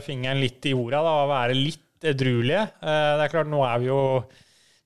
fingeren 0.04 0.42
litt 0.42 0.66
i 0.68 0.74
jorda 0.74 1.00
da, 1.06 1.14
og 1.22 1.32
være 1.32 1.56
litt 1.56 2.10
edruelige. 2.12 2.66
Eh, 2.82 3.12
det 3.20 3.28
er 3.28 3.32
klart, 3.32 3.52
nå 3.52 3.62
er 3.64 3.80
vi 3.80 3.88
jo, 3.88 4.02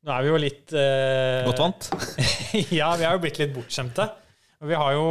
nå 0.06 0.14
er 0.14 0.28
vi 0.28 0.30
jo 0.30 0.44
litt 0.44 0.76
eh, 0.78 1.48
Godt 1.48 1.64
vant? 1.64 1.90
ja, 2.82 2.92
vi 3.00 3.08
har 3.08 3.16
jo 3.16 3.24
blitt 3.24 3.42
litt 3.42 3.56
bortskjemte. 3.56 4.06
Og 4.62 4.70
vi 4.70 4.78
har 4.78 4.94
jo 4.98 5.08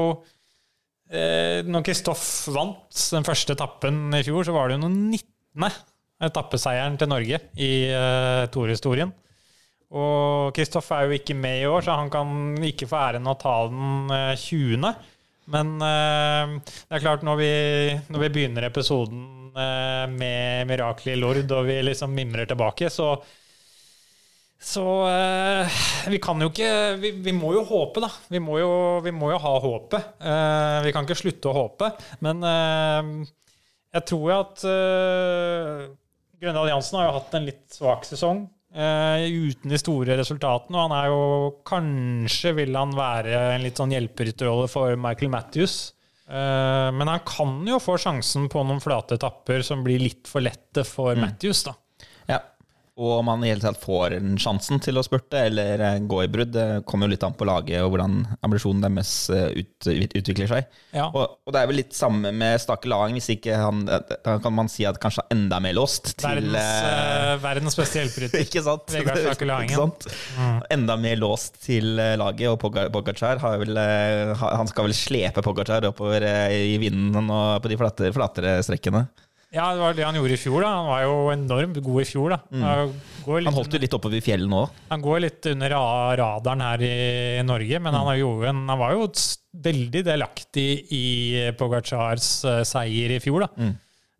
Når 1.14 1.84
Kristoff 1.86 2.24
vant 2.50 3.02
den 3.14 3.26
første 3.26 3.54
etappen 3.54 4.08
i 4.18 4.22
fjor, 4.26 4.46
så 4.46 4.54
var 4.54 4.68
det 4.68 4.78
jo 4.78 4.84
noen 4.86 4.96
19. 5.14 5.68
etappeseieren 6.26 6.96
til 6.98 7.10
Norge 7.10 7.38
i 7.62 7.70
eh, 7.92 8.46
Tour-historien. 8.50 9.12
Og 9.94 10.54
Kristoff 10.56 10.90
er 10.94 11.06
jo 11.06 11.18
ikke 11.18 11.36
med 11.38 11.60
i 11.62 11.68
år, 11.70 11.84
så 11.86 11.98
han 12.00 12.10
kan 12.10 12.56
ikke 12.66 12.88
få 12.90 12.98
æren 12.98 13.28
av 13.28 13.36
å 13.36 13.42
ta 13.42 13.54
den 13.70 14.14
20. 14.42 14.88
Eh, 14.88 15.10
Men 15.54 15.74
uh, 15.76 16.54
det 16.64 16.96
er 16.96 17.02
klart, 17.04 17.22
når 17.26 17.36
vi, 17.36 17.52
når 18.08 18.22
vi 18.22 18.30
begynner 18.32 18.64
episoden 18.64 19.52
uh, 19.52 20.06
med 20.08 20.64
miraklet 20.70 21.14
i 21.14 21.20
Lord, 21.20 21.44
og 21.52 21.68
vi 21.68 21.82
liksom 21.84 22.14
mimrer 22.16 22.48
tilbake, 22.48 22.88
så 22.90 23.12
så 24.64 24.84
uh, 25.04 25.80
vi 26.08 26.18
kan 26.24 26.40
jo 26.40 26.48
ikke 26.48 26.68
vi, 27.00 27.10
vi, 27.26 27.34
må 27.36 27.52
jo 27.56 27.64
håpe, 27.68 28.00
da. 28.04 28.08
Vi 28.32 28.40
må 28.40 28.58
jo, 28.62 28.70
vi 29.04 29.12
må 29.14 29.28
jo 29.34 29.40
ha 29.42 29.52
håpet. 29.60 30.14
Uh, 30.24 30.80
vi 30.86 30.94
kan 30.94 31.04
ikke 31.04 31.18
slutte 31.20 31.50
å 31.50 31.56
håpe. 31.58 31.90
Men 32.24 32.40
uh, 32.40 33.28
jeg 33.94 34.08
tror 34.10 34.24
jo 34.30 34.38
at 34.38 34.64
uh, 34.66 35.84
Grønne 36.40 36.64
Alliansen 36.64 36.98
har 36.98 37.10
jo 37.10 37.16
hatt 37.18 37.36
en 37.36 37.48
litt 37.50 37.64
svak 37.76 38.08
sesong. 38.08 38.46
Uh, 38.74 39.22
uten 39.52 39.70
de 39.70 39.78
store 39.78 40.16
resultatene. 40.18 40.78
Og 40.78 40.86
han 40.88 40.96
er 40.96 41.10
jo 41.12 41.26
Kanskje 41.68 42.56
vil 42.62 42.80
han 42.80 42.96
være 42.96 43.36
en 43.54 43.66
litt 43.66 43.78
sånn 43.78 43.92
hjelperytterrolle 43.94 44.70
for 44.72 44.96
Michael 44.98 45.32
Matthews. 45.36 45.94
Eh, 46.24 46.90
men 46.96 47.08
han 47.10 47.20
kan 47.26 47.58
jo 47.68 47.78
få 47.82 47.98
sjansen 48.00 48.48
på 48.52 48.62
noen 48.64 48.80
flate 48.80 49.18
etapper 49.18 49.64
som 49.66 49.82
blir 49.84 50.00
litt 50.00 50.28
for 50.30 50.44
lette 50.44 50.86
for 50.88 51.18
Matthews, 51.20 51.66
da. 51.66 51.74
Og 52.94 53.10
om 53.18 53.26
han 53.32 53.42
i 53.42 53.48
hele 53.50 53.58
tatt 53.58 53.80
får 53.82 54.14
en 54.20 54.36
sjansen 54.38 54.78
til 54.82 55.00
å 55.00 55.02
spurte 55.02 55.40
eller 55.48 55.80
eh, 55.82 55.96
gå 56.06 56.20
i 56.22 56.28
brudd, 56.30 56.52
det 56.54 56.84
kommer 56.86 57.08
jo 57.08 57.14
litt 57.16 57.24
an 57.26 57.34
på 57.34 57.46
laget 57.48 57.82
og 57.82 57.90
hvordan 57.90 58.20
ambisjonen 58.46 58.84
deres 58.84 59.14
eh, 59.34 59.48
ut, 59.50 59.88
utvikler 60.20 60.50
seg. 60.52 60.68
Ja. 60.94 61.08
Og, 61.08 61.40
og 61.42 61.56
det 61.56 61.62
er 61.62 61.70
vel 61.70 61.80
litt 61.80 61.96
samme 61.98 62.30
med 62.30 62.62
Stake 62.62 62.86
Lang, 62.90 63.16
hvis 63.18 63.32
ikke 63.34 63.58
han 63.58 63.82
Da 63.88 64.36
kan 64.42 64.54
man 64.54 64.70
si 64.70 64.86
at 64.86 65.00
kanskje 65.02 65.24
enda 65.34 65.58
mer 65.62 65.74
låst 65.74 66.12
til 66.12 66.28
Verdens, 66.28 66.60
eh, 66.60 67.32
eh, 67.32 67.34
verdens 67.42 67.78
beste 67.80 67.98
hjelperytter. 67.98 68.42
Ikke 68.46 68.62
sant? 68.68 68.94
Vegard 68.94 69.22
Stake 69.40 69.74
sant? 69.74 70.08
Enda 70.78 70.98
mer 71.00 71.18
låst 71.18 71.58
til 71.66 71.98
eh, 71.98 72.14
laget, 72.20 72.46
og 72.52 72.62
Pogacar 72.94 73.42
har 73.42 73.58
vel 73.64 73.74
eh, 73.80 74.46
Han 74.60 74.70
skal 74.70 74.86
vel 74.86 74.94
slepe 74.94 75.42
Pogacar 75.42 75.90
oppover 75.90 76.30
eh, 76.30 76.74
i 76.76 76.78
vinden 76.78 77.26
og 77.26 77.58
på 77.64 77.74
de 77.74 77.82
flatere, 77.82 78.14
flatere 78.14 78.60
strekkene. 78.62 79.08
Ja, 79.54 79.68
det 79.74 79.82
var 79.84 79.94
det 79.94 80.04
han 80.06 80.18
gjorde 80.18 80.34
i 80.34 80.40
fjor. 80.40 80.64
da 80.64 80.72
Han 80.74 80.88
var 80.90 81.04
jo 81.04 81.14
enormt 81.34 81.78
god 81.86 82.02
i 82.02 82.08
fjor. 82.08 82.34
da 82.34 82.40
Han 82.50 82.92
går 83.24 83.40
litt 83.40 83.48
Han 83.50 83.58
holdt 83.60 83.76
jo 83.76 83.82
litt 83.84 83.96
oppover 83.96 84.24
fjellene 84.24 84.50
nå. 84.50 84.64
Han 84.90 85.04
går 85.04 85.22
litt 85.28 85.46
under 85.52 85.76
radaren 86.18 86.66
her 86.66 86.84
i 86.88 87.46
Norge, 87.46 87.80
men 87.80 87.94
han, 87.94 88.10
jo 88.18 88.34
en, 88.42 88.64
han 88.68 88.82
var 88.82 88.96
jo 88.98 89.06
veldig 89.64 90.02
delaktig 90.06 90.68
i 90.92 91.04
Pogacars 91.58 92.28
eh, 92.50 92.62
seier 92.66 93.14
i 93.14 93.22
fjor. 93.22 93.46
da. 93.46 93.70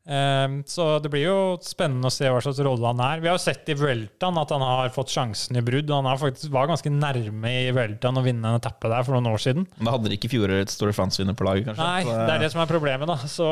Eh, 0.05 0.49
så 0.69 0.87
det 1.01 1.09
blir 1.09 1.25
jo 1.25 1.37
spennende 1.65 2.11
å 2.11 2.13
se 2.13 2.29
hva 2.29 2.41
slags 2.45 2.61
rolle 2.65 2.91
han 2.93 3.01
er. 3.01 3.23
Vi 3.25 3.31
har 3.31 3.39
jo 3.39 3.45
sett 3.45 3.71
i 3.73 3.77
Vueltaen 3.79 4.39
at 4.41 4.53
han 4.53 4.65
har 4.65 4.93
fått 4.95 5.13
sjansen 5.15 5.57
i 5.59 5.65
brudd. 5.65 5.89
og 5.91 6.03
Han 6.03 6.11
har 6.13 6.21
faktisk 6.21 6.53
var 6.55 6.69
ganske 6.71 6.93
nærme 6.93 7.55
i 7.65 7.73
Vueltaen 7.75 8.21
å 8.21 8.25
vinne 8.25 8.53
en 8.53 8.61
etappe 8.61 8.91
der 8.93 9.07
for 9.07 9.17
noen 9.17 9.33
år 9.33 9.41
siden. 9.43 9.67
Men 9.79 9.89
da 9.89 9.97
hadde 9.97 10.13
de 10.13 10.19
ikke 10.21 10.33
fjorårets 10.35 10.77
Tour 10.79 10.93
de 10.93 10.97
France-vinner 10.97 11.37
på 11.39 11.49
laget, 11.49 11.71
kanskje? 11.71 11.89
Nei, 11.89 12.05
Så, 12.05 12.19
det 12.21 12.35
er 12.37 12.45
det 12.47 12.53
som 12.55 12.65
er 12.65 12.73
problemet, 12.75 13.11
da. 13.11 13.19
Så 13.33 13.49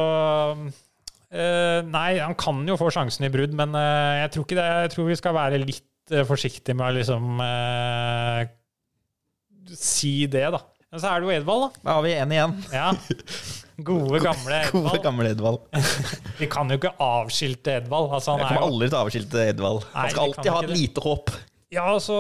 eh, 0.53 0.83
Nei, 1.33 2.11
han 2.21 2.35
kan 2.37 2.61
jo 2.69 2.77
få 2.81 2.91
sjansen 2.93 3.25
i 3.25 3.31
brudd, 3.33 3.55
men 3.57 3.73
eh, 3.79 4.19
jeg 4.25 4.35
tror 4.35 4.45
ikke 4.47 4.59
det. 4.59 4.67
Jeg 4.85 4.93
tror 4.97 5.07
vi 5.09 5.17
skal 5.17 5.37
være 5.39 5.61
litt 5.63 6.13
uh, 6.13 6.25
forsiktige 6.29 6.77
med 6.77 6.91
å 6.91 6.97
liksom 6.99 7.41
eh, 7.47 8.43
si 9.79 10.27
det, 10.31 10.45
da. 10.55 10.61
Men 10.93 11.01
så 11.01 11.09
er 11.09 11.23
det 11.23 11.29
jo 11.31 11.35
Edvald, 11.39 11.63
da. 11.65 11.83
Da 11.87 11.95
har 11.97 12.03
vi 12.05 12.13
én 12.21 12.33
igjen. 12.37 12.57
Ja. 12.75 12.91
Gode, 13.83 14.19
gamle 14.21 14.59
Gode, 14.69 14.83
Edvald. 14.91 15.03
gamle 15.07 15.31
Edvald. 15.33 15.63
Vi 16.41 16.49
kan 16.53 16.69
jo 16.69 16.77
ikke 16.77 16.93
avskilte 17.01 17.79
Edvald. 17.81 18.11
Altså, 18.13 18.35
Jeg 18.37 18.45
han 18.45 18.45
er 18.45 18.51
kommer 18.53 18.67
jo, 18.67 18.75
aldri 18.75 18.91
til 18.91 18.99
å 18.99 19.01
avskilte 19.07 19.47
Edvald. 19.55 19.87
Nei, 19.87 20.03
Han 20.03 20.13
skal 20.13 20.27
alltid 20.29 20.51
ha 20.53 20.61
et 20.67 20.75
lite 20.77 21.05
håp. 21.07 21.33
ja, 21.73 21.87
altså, 21.95 22.19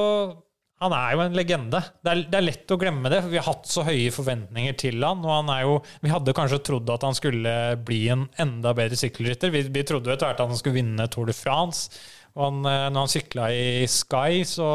han 0.82 0.94
er 0.96 1.12
jo 1.14 1.22
en 1.22 1.36
legende. 1.36 1.80
Det 2.02 2.10
er, 2.10 2.22
det 2.32 2.38
er 2.38 2.44
lett 2.44 2.72
å 2.74 2.78
glemme 2.80 3.10
det, 3.12 3.20
for 3.22 3.32
vi 3.32 3.38
har 3.38 3.46
hatt 3.46 3.68
så 3.70 3.84
høye 3.86 4.10
forventninger 4.14 4.74
til 4.80 5.04
han, 5.06 5.22
og 5.22 5.34
han 5.36 5.52
er 5.54 5.62
jo, 5.66 5.76
Vi 6.02 6.10
hadde 6.10 6.34
kanskje 6.36 6.62
trodd 6.66 6.90
at 6.90 7.06
han 7.06 7.16
skulle 7.16 7.52
bli 7.86 8.00
en 8.14 8.26
enda 8.42 8.74
bedre 8.76 8.98
sykkelrytter. 8.98 9.52
Vi, 9.54 9.62
vi 9.70 9.84
trodde 9.86 10.10
jo 10.10 10.16
etter 10.16 10.30
hvert 10.30 10.42
at 10.42 10.50
han 10.50 10.58
skulle 10.58 10.80
vinne 10.80 11.06
Tour 11.12 11.30
de 11.30 11.36
France. 11.36 12.02
Og 12.34 12.46
han, 12.46 12.60
eh, 12.66 12.88
når 12.90 13.04
han 13.04 13.12
sykla 13.12 13.48
i 13.54 13.64
Sky, 13.90 14.42
så, 14.48 14.68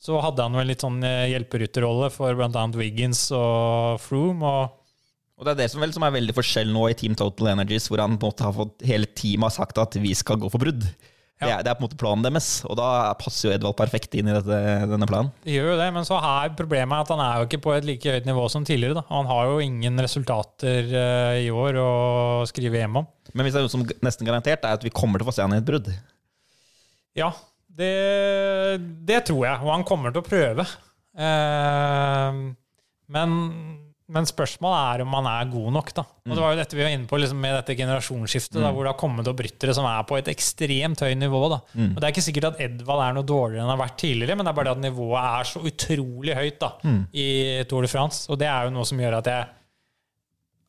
så 0.00 0.20
hadde 0.22 0.46
han 0.46 0.56
jo 0.56 0.62
en 0.62 0.70
litt 0.70 0.84
sånn 0.84 0.98
eh, 1.04 1.28
hjelperytterrolle 1.34 2.10
for 2.14 2.38
bl.a. 2.38 2.64
Wiggins 2.78 3.26
og 3.36 3.98
Froome. 4.04 4.54
og 4.54 5.38
Og 5.38 5.48
det 5.48 5.54
er 5.54 5.60
det 5.64 5.70
som, 5.74 5.82
vel, 5.82 5.94
som 5.96 6.06
er 6.06 6.14
veldig 6.14 6.36
forskjell 6.38 6.72
nå 6.72 6.88
i 6.88 6.96
Team 6.98 7.18
Total 7.18 7.52
Energies, 7.56 7.90
hvor 7.90 8.04
han 8.04 8.16
på 8.16 8.28
en 8.28 8.32
måte 8.32 8.46
har 8.48 8.56
fått 8.56 8.86
hele 8.88 9.10
teamet 9.10 9.50
har 9.50 9.56
sagt 9.60 9.82
at 9.82 10.00
vi 10.00 10.14
skal 10.16 10.40
gå 10.40 10.50
for 10.54 10.62
brudd. 10.62 10.86
Det, 11.38 11.46
er, 11.46 11.60
det 11.62 11.70
er 11.70 11.76
på 11.78 11.84
en 11.84 11.86
måte 11.86 11.98
planen 12.00 12.24
deres, 12.26 12.46
og 12.66 12.74
da 12.80 13.14
passer 13.18 13.46
jo 13.46 13.52
Edvald 13.54 13.76
perfekt 13.78 14.16
inn 14.18 14.26
i 14.26 14.34
dette, 14.34 14.56
denne 14.90 15.06
planen. 15.06 15.30
Det 15.44 15.54
gjør 15.54 15.68
jo 15.70 15.76
det, 15.78 15.86
men 15.94 16.06
så 16.08 16.18
er 16.18 16.56
problemet 16.58 17.04
at 17.04 17.12
han 17.14 17.22
er 17.22 17.38
jo 17.38 17.46
ikke 17.46 17.60
på 17.62 17.74
et 17.76 17.86
like 17.86 18.14
høyt 18.16 18.26
nivå 18.26 18.48
som 18.50 18.66
tidligere. 18.66 18.98
Da. 18.98 19.04
Han 19.12 19.30
har 19.30 19.52
jo 19.52 19.60
ingen 19.62 20.02
resultater 20.02 20.90
eh, 20.90 21.44
i 21.44 21.52
år 21.54 21.78
å 21.78 21.92
skrive 22.50 22.82
hjem 22.82 22.98
om. 23.04 23.06
Men 23.38 23.46
hvis 23.46 23.54
det 23.54 23.60
er 23.62 23.68
noe 23.68 23.74
som 23.76 23.86
nesten 24.02 24.26
garantert, 24.26 24.66
er 24.66 24.80
at 24.80 24.86
vi 24.86 24.94
kommer 24.94 25.22
til 25.22 25.28
å 25.28 25.30
få 25.30 25.36
se 25.36 25.46
han 25.46 25.54
i 25.54 25.60
et 25.62 25.68
brudd. 25.68 25.92
Ja, 27.18 27.30
det, 27.78 27.92
det 29.06 29.22
tror 29.30 29.44
jeg, 29.46 29.62
og 29.62 29.70
han 29.76 29.86
kommer 29.86 30.14
til 30.14 30.24
å 30.24 30.26
prøve. 30.26 30.66
Eh, 31.18 32.42
men, 33.14 33.38
men 34.08 34.24
spørsmålet 34.24 34.78
er 34.96 35.02
om 35.04 35.12
han 35.18 35.26
er 35.28 35.50
god 35.52 35.72
nok. 35.76 35.90
Da. 35.92 36.02
Og 36.24 36.32
Det 36.34 36.40
var 36.40 36.54
jo 36.54 36.58
dette 36.62 36.76
vi 36.78 36.82
var 36.86 36.94
inne 36.96 37.08
på 37.10 37.18
liksom 37.20 37.40
med 37.44 37.52
dette 37.58 37.76
generasjonsskiftet, 37.76 38.56
da, 38.62 38.70
hvor 38.72 38.86
det 38.86 38.92
har 38.94 39.00
kommet 39.02 39.28
opp 39.28 39.42
ryttere 39.44 39.74
som 39.76 39.84
er 39.84 40.06
på 40.08 40.16
et 40.16 40.30
ekstremt 40.32 41.02
høyt 41.04 41.18
nivå. 41.20 41.42
Da. 41.52 41.58
Og 41.76 41.98
Det 42.00 42.04
er 42.08 42.14
ikke 42.14 42.24
sikkert 42.24 42.48
at 42.54 42.60
Edvald 42.64 43.04
er 43.04 43.12
noe 43.18 43.28
dårligere 43.28 43.60
enn 43.62 43.68
han 43.68 43.76
har 43.78 43.84
vært 43.86 43.98
tidligere, 44.00 44.36
men 44.40 44.44
det 44.48 44.52
er 44.54 44.58
bare 44.60 44.70
det 44.70 44.76
at 44.78 44.84
nivået 44.86 45.28
er 45.28 45.44
så 45.52 45.60
utrolig 45.72 46.34
høyt 46.40 46.58
da, 46.64 46.72
i 47.12 47.28
Tour 47.68 47.82
de 47.84 47.88
France. 47.92 48.24
Og 48.32 48.38
det 48.40 48.48
er 48.48 48.64
jo 48.64 48.74
noe 48.78 48.88
som 48.88 48.98
gjør 49.04 49.18
at 49.20 49.26
jeg 49.34 49.46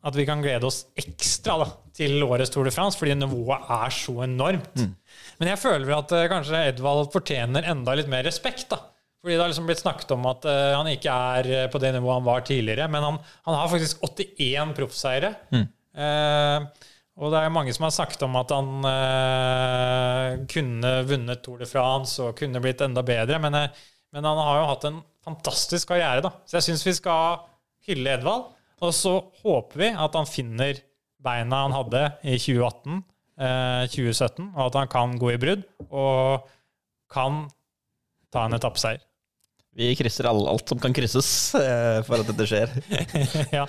at 0.10 0.16
vi 0.16 0.24
kan 0.26 0.40
glede 0.40 0.64
oss 0.64 0.86
ekstra 0.96 1.58
da, 1.60 1.66
til 1.96 2.22
årets 2.24 2.50
Tour 2.54 2.64
de 2.64 2.72
France, 2.72 2.96
fordi 2.98 3.16
nivået 3.20 3.66
er 3.76 3.90
så 3.92 4.14
enormt. 4.24 4.78
Men 5.40 5.50
jeg 5.52 5.60
føler 5.60 5.92
at 5.98 6.12
eh, 6.16 6.28
kanskje 6.32 6.62
Edvald 6.74 7.10
fortjener 7.12 7.68
enda 7.68 7.96
litt 8.00 8.08
mer 8.08 8.24
respekt. 8.24 8.70
da. 8.72 8.80
Fordi 9.20 9.36
det 9.36 9.42
har 9.44 9.52
liksom 9.52 9.68
blitt 9.68 9.82
snakket 9.82 10.14
om 10.16 10.28
at 10.30 10.46
uh, 10.48 10.78
han 10.78 10.88
ikke 10.92 11.16
er 11.36 11.50
eh, 11.52 11.66
på 11.72 11.82
det 11.84 11.92
nivået 11.96 12.22
han 12.22 12.28
var 12.28 12.46
tidligere. 12.48 12.88
Men 12.92 13.04
han, 13.04 13.18
han 13.48 13.58
har 13.60 13.72
faktisk 13.72 14.06
81 14.08 14.72
proffseire. 14.78 15.34
Uh, 16.00 16.70
og 17.20 17.34
det 17.34 17.42
er 17.42 17.52
mange 17.52 17.74
som 17.76 17.84
har 17.84 17.92
snakket 17.92 18.24
om 18.24 18.38
at 18.40 18.54
han 18.56 18.70
uh, 18.88 20.46
kunne 20.48 20.94
vunnet 21.10 21.44
Tour 21.44 21.60
de 21.60 21.68
France 21.68 22.16
og 22.24 22.38
kunne 22.40 22.62
blitt 22.64 22.84
enda 22.86 23.04
bedre. 23.04 23.42
Men, 23.44 23.58
men 24.16 24.30
han 24.30 24.40
har 24.40 24.62
jo 24.62 24.70
hatt 24.72 24.88
en 24.88 25.02
fantastisk 25.28 25.92
karriere, 25.92 26.24
da. 26.24 26.32
Så 26.48 26.60
jeg 26.60 26.70
syns 26.70 26.88
vi 26.88 26.96
skal 27.02 27.44
hylle 27.90 28.16
Edvald. 28.16 28.48
Og 28.80 28.96
så 28.96 29.18
håper 29.44 29.82
vi 29.82 29.90
at 29.92 30.16
han 30.16 30.30
finner 30.30 30.80
beina 31.24 31.66
han 31.66 31.76
hadde 31.76 32.06
i 32.24 32.38
2018, 32.40 33.02
eh, 33.44 33.84
2017, 33.92 34.50
og 34.56 34.64
at 34.70 34.80
han 34.80 34.92
kan 34.92 35.18
gå 35.20 35.34
i 35.34 35.42
brudd 35.42 35.66
og 35.90 36.48
kan 37.12 37.46
ta 38.32 38.46
en 38.46 38.56
etappeseier. 38.56 39.04
Vi 39.78 39.92
krysser 39.96 40.26
all, 40.26 40.42
alt 40.50 40.70
som 40.70 40.80
kan 40.82 40.94
krysses 40.96 41.30
eh, 41.56 42.00
for 42.08 42.22
at 42.22 42.30
dette 42.32 42.46
skjer. 42.50 42.72
ja. 43.58 43.68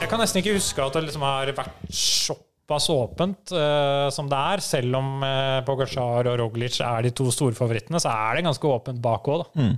Jeg 0.00 0.10
kan 0.10 0.20
nesten 0.22 0.40
ikke 0.40 0.54
huske 0.54 0.84
at 0.84 0.94
det 0.94 1.02
liksom 1.08 1.24
har 1.26 1.50
vært 1.56 1.74
såpass 1.90 2.86
åpent 2.94 3.54
eh, 3.58 4.06
som 4.14 4.30
det 4.30 4.38
er. 4.54 4.62
Selv 4.64 5.00
om 5.00 5.26
eh, 5.26 5.58
Pogacar 5.66 6.30
og 6.30 6.38
Roglic 6.44 6.78
er 6.84 7.08
de 7.08 7.12
to 7.16 7.26
store 7.34 7.56
favorittene, 7.58 7.98
så 8.02 8.14
er 8.14 8.38
det 8.38 8.46
ganske 8.46 8.70
åpent 8.70 9.02
bak 9.04 9.26
òg, 9.34 9.42
da. 9.42 9.68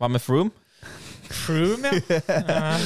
Hva 0.00 0.08
med 0.14 0.22
Froome? 0.22 0.54
Froome, 1.30 1.92
ja. 2.10 2.78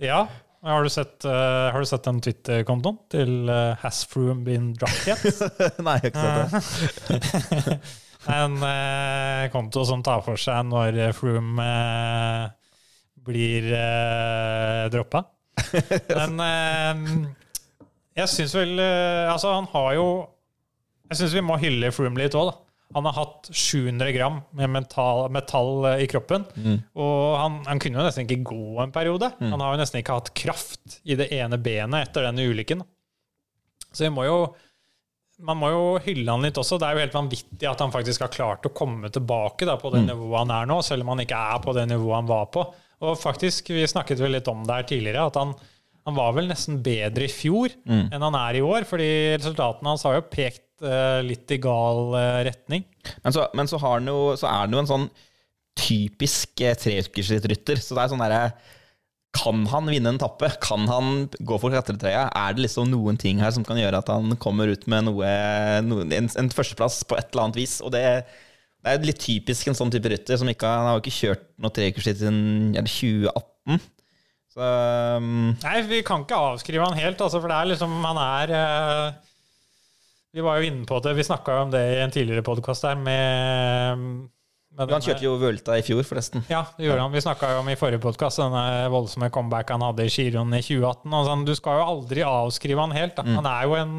Ja. 0.10 0.20
Har 0.60 0.84
du 0.84 0.90
sett, 0.92 1.24
uh, 1.24 1.70
har 1.72 1.80
du 1.80 1.88
sett 1.88 2.04
den 2.04 2.18
Twitter-kontoen 2.20 2.98
til 3.12 3.48
uh, 3.48 3.78
Has 3.80 4.02
Froome 4.10 4.44
been 4.44 4.72
dropped 4.76 5.08
yet? 5.08 5.22
Nei, 5.86 5.96
jeg 6.04 6.12
har 6.14 6.46
ikke 6.50 6.62
sett 6.66 7.02
det. 7.08 7.80
En 8.28 8.58
uh, 8.60 9.46
konto 9.48 9.80
som 9.88 10.02
tar 10.04 10.20
for 10.26 10.36
seg 10.36 10.66
når 10.68 10.98
eh, 11.06 11.12
Froome 11.16 11.64
eh, 11.64 12.42
blir 13.24 13.64
uh, 13.72 14.90
droppa. 14.92 15.22
Men 16.18 16.42
eh, 16.44 17.00
jeg 18.20 18.28
syns 18.32 18.52
vel 18.56 18.76
eh, 18.80 19.24
Altså, 19.32 19.50
han 19.56 19.66
har 19.72 19.90
jo 19.96 20.04
Jeg 21.10 21.18
syns 21.20 21.34
vi 21.36 21.42
må 21.44 21.56
hylle 21.60 21.90
Froome 21.96 22.20
litt 22.20 22.36
òg, 22.38 22.52
da. 22.52 22.54
Han 22.94 23.06
har 23.06 23.14
hatt 23.14 23.50
700 23.54 24.12
gram 24.16 24.40
med 24.58 24.70
metall, 24.74 25.28
metall 25.30 25.84
eh, 25.92 26.04
i 26.04 26.08
kroppen. 26.10 26.46
Og 26.98 27.36
han, 27.38 27.60
han 27.68 27.78
kunne 27.82 28.00
jo 28.00 28.06
nesten 28.08 28.26
ikke 28.26 28.42
gå 28.50 28.80
en 28.82 28.94
periode. 28.94 29.28
Han 29.38 29.60
har 29.62 29.76
jo 29.76 29.80
nesten 29.82 30.00
ikke 30.02 30.16
hatt 30.18 30.32
kraft 30.34 30.98
i 31.04 31.14
det 31.20 31.28
ene 31.36 31.58
benet 31.62 32.08
etter 32.08 32.26
denne 32.26 32.48
ulykken. 32.50 32.82
Så 33.92 34.06
vi 34.06 34.10
må 34.14 34.26
jo 34.26 34.40
man 35.40 35.56
må 35.56 35.70
jo 35.72 35.84
hylle 36.04 36.28
han 36.28 36.42
litt 36.44 36.58
også. 36.60 36.76
Det 36.76 36.84
er 36.84 36.96
jo 36.98 37.00
helt 37.06 37.14
vanvittig 37.16 37.64
at 37.70 37.80
han 37.80 37.92
faktisk 37.94 38.20
har 38.26 38.32
klart 38.34 38.66
å 38.68 38.72
komme 38.76 39.08
tilbake 39.08 39.64
da, 39.64 39.78
på 39.80 39.88
det 39.94 40.02
nivået 40.10 40.42
han 40.42 40.50
er 40.52 40.66
nå, 40.68 40.82
selv 40.84 41.06
om 41.06 41.14
han 41.14 41.22
ikke 41.24 41.38
er 41.54 41.62
på 41.64 41.72
det 41.78 41.86
nivået 41.88 42.18
han 42.18 42.28
var 42.28 42.50
på. 42.52 42.64
Og 43.00 43.14
faktisk, 43.16 43.70
Vi 43.72 43.86
snakket 43.88 44.20
vel 44.20 44.34
litt 44.36 44.48
om 44.52 44.66
det 44.68 44.74
her 44.76 44.88
tidligere, 44.90 45.24
at 45.30 45.38
han, 45.40 45.54
han 46.04 46.18
var 46.18 46.34
vel 46.36 46.50
nesten 46.50 46.82
bedre 46.84 47.24
i 47.24 47.32
fjor 47.32 47.72
enn 48.12 48.20
han 48.26 48.36
er 48.36 48.58
i 48.58 48.60
år. 48.66 48.84
fordi 48.84 49.08
resultatene 49.38 49.88
hans 49.94 50.04
har 50.04 50.18
jo 50.18 50.26
pekt 50.28 50.66
litt 51.26 51.52
i 51.52 51.60
gal 51.62 52.14
eh, 52.18 52.42
retning. 52.48 52.86
Men, 53.24 53.34
så, 53.34 53.46
men 53.56 53.70
så, 53.70 53.80
har 53.82 53.98
han 53.98 54.10
jo, 54.10 54.34
så 54.40 54.48
er 54.48 54.64
han 54.64 54.76
jo 54.76 54.82
en 54.82 54.90
sånn 54.90 55.08
typisk 55.78 56.62
eh, 56.64 56.76
treukersrytter. 56.78 57.80
Så 57.82 57.96
det 57.96 58.04
er 58.04 58.12
sånn 58.12 58.22
derre 58.24 58.44
Kan 59.36 59.62
han 59.70 59.86
vinne 59.92 60.14
en 60.14 60.20
tappe? 60.20 60.50
Kan 60.62 60.88
han 60.90 61.28
gå 61.38 61.58
for 61.62 61.72
klatretrøya? 61.72 62.28
Er 62.34 62.56
det 62.56 62.66
liksom 62.66 62.90
noen 62.90 63.20
ting 63.20 63.42
her 63.42 63.52
som 63.54 63.66
kan 63.66 63.78
gjøre 63.78 64.02
at 64.02 64.10
han 64.10 64.34
kommer 64.42 64.72
ut 64.72 64.88
med 64.90 65.06
noe, 65.06 65.32
noe 65.86 66.08
en, 66.16 66.30
en 66.40 66.50
førsteplass 66.50 67.04
på 67.06 67.18
et 67.18 67.30
eller 67.30 67.46
annet 67.46 67.60
vis? 67.60 67.78
Og 67.84 67.94
det, 67.94 68.02
det 68.80 68.96
er 68.96 69.06
litt 69.06 69.22
typisk 69.22 69.70
en 69.70 69.78
sånn 69.78 69.92
type 69.92 70.10
rytter 70.10 70.40
som 70.40 70.50
ikke 70.50 70.66
han 70.66 70.88
har 70.88 70.98
jo 70.98 71.04
ikke 71.04 71.18
kjørt 71.20 71.48
noe 71.62 71.76
treukersritt 71.76 72.22
siden 72.22 72.74
er 72.74 72.86
det 72.88 72.92
2018. 72.96 73.88
Så 74.50 74.66
um, 75.22 75.52
Nei, 75.62 75.80
vi 75.86 76.00
kan 76.02 76.24
ikke 76.24 76.38
avskrive 76.50 76.88
han 76.88 76.98
helt, 76.98 77.20
altså, 77.22 77.38
for 77.38 77.52
det 77.52 77.58
er 77.60 77.68
liksom 77.70 77.92
Han 78.02 78.18
er 78.18 78.52
eh, 78.58 79.18
Vi 80.30 80.42
var 80.46 80.60
jo 80.60 80.68
inne 80.68 80.86
på 80.86 81.00
det, 81.02 81.16
vi 81.18 81.26
snakka 81.26 81.56
jo 81.56 81.62
om 81.66 81.72
det 81.72 81.80
i 81.96 82.02
en 82.04 82.12
tidligere 82.14 82.44
podkast 82.46 82.84
der 82.86 82.98
med, 83.02 84.04
med 84.78 84.92
Han 84.94 85.02
kjørte 85.02 85.26
jo 85.26 85.34
Vuelta 85.40 85.74
i 85.78 85.82
fjor, 85.82 86.04
forresten. 86.06 86.44
Ja, 86.52 86.62
det 86.76 86.86
gjorde 86.86 87.02
han. 87.02 87.14
Vi 87.14 87.22
snakka 87.24 87.50
jo 87.56 87.64
om 87.64 87.70
i 87.72 87.78
forrige 87.78 88.02
podkast 88.04 88.38
denne 88.38 88.62
voldsomme 88.94 89.30
comeback 89.34 89.72
han 89.74 89.82
hadde 89.82 90.06
i 90.06 90.12
Giron 90.12 90.54
i 90.54 90.62
2018. 90.62 91.16
Og 91.18 91.26
sånn, 91.26 91.46
du 91.48 91.54
skal 91.58 91.80
jo 91.80 91.88
aldri 91.96 92.22
avskrive 92.26 92.86
han 92.86 92.94
helt. 92.94 93.18
Mm. 93.18 93.32
Han 93.40 93.50
er 93.50 93.66
jo 93.66 93.76
en 93.80 93.96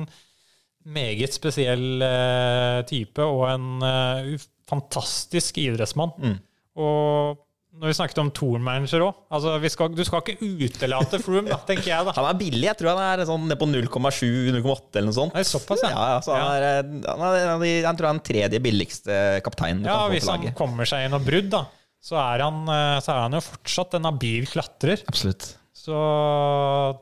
meget 0.95 1.35
spesiell 1.35 1.99
uh, 1.99 2.79
type 2.89 3.27
og 3.27 3.43
en 3.51 3.67
uh, 3.83 4.47
fantastisk 4.71 5.59
idrettsmann. 5.61 6.15
Mm. 6.15 6.39
Og 6.79 7.41
når 7.71 7.87
vi 7.87 7.95
snakket 7.95 8.19
om 8.19 8.29
tourmanager 8.35 9.03
òg 9.05 9.19
altså, 9.31 9.53
skal, 9.71 9.93
Du 9.95 10.01
skal 10.03 10.21
ikke 10.21 10.49
utelate 10.67 11.19
Froome, 11.23 11.47
da, 11.47 11.59
tenker 11.67 11.87
jeg. 11.87 12.07
da. 12.07 12.13
Han 12.17 12.27
er 12.27 12.39
billig. 12.39 12.65
Jeg 12.67 12.79
tror 12.81 12.91
han 12.97 13.03
er 13.05 13.23
sånn 13.29 13.45
ned 13.47 13.59
på 13.61 13.67
0,7-0,8 13.69 14.99
eller 14.99 15.07
noe 15.07 15.15
sånt. 15.15 15.35
Det 15.37 15.43
er 15.45 15.47
såpass, 15.47 15.85
ja. 15.85 15.91
Ja, 15.93 16.07
ja, 16.15 16.17
så 16.25 16.35
han, 16.35 16.51
er, 16.57 16.65
eh, 16.67 16.81
han, 17.07 17.23
er, 17.29 17.47
han, 17.53 17.63
er, 17.69 17.87
han 17.87 17.99
tror 17.99 18.09
jeg 18.09 18.11
er 18.11 18.19
den 18.19 18.25
tredje 18.27 18.63
billigste 18.67 19.21
kapteinen 19.45 19.87
Ja, 19.87 20.03
Hvis 20.11 20.27
han 20.29 20.49
kommer 20.57 20.89
seg 20.89 21.07
i 21.07 21.13
noe 21.13 21.23
brudd, 21.23 21.47
da, 21.53 21.63
så 22.03 22.19
er 22.19 22.43
han, 22.43 22.61
eh, 22.75 22.99
så 23.05 23.15
er 23.15 23.23
han 23.27 23.39
jo 23.39 23.43
fortsatt 23.45 23.97
en 23.97 24.09
habil 24.09 24.51
klatrer. 24.51 25.05
Absolutt. 25.07 25.53
Så, 25.81 25.97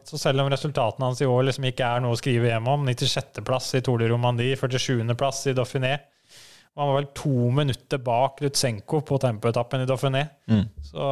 så 0.08 0.22
selv 0.22 0.46
om 0.46 0.54
resultatene 0.54 1.10
hans 1.10 1.20
i 1.20 1.28
år 1.28 1.50
liksom 1.50 1.66
ikke 1.68 1.90
er 1.98 2.06
noe 2.06 2.16
å 2.16 2.20
skrive 2.20 2.54
hjem 2.54 2.70
om, 2.72 2.86
96.-plass 2.88 3.74
i 3.76 3.84
Tour 3.84 4.00
de 4.00 4.08
Romandie, 4.14 4.56
47.-plass 4.60 5.50
i 5.52 5.58
Dauphiné 5.58 5.98
Og 6.76 6.84
han 6.84 6.90
var 6.92 6.98
vel 7.02 7.10
to 7.18 7.32
minutter 7.52 7.98
bak 8.04 8.40
Lutsenko 8.44 9.02
på 9.04 9.18
tempoetappen 9.20 9.82
i 9.84 9.88
Dauphiné. 9.90 10.26
Mm. 10.50 10.66
Så 10.92 11.08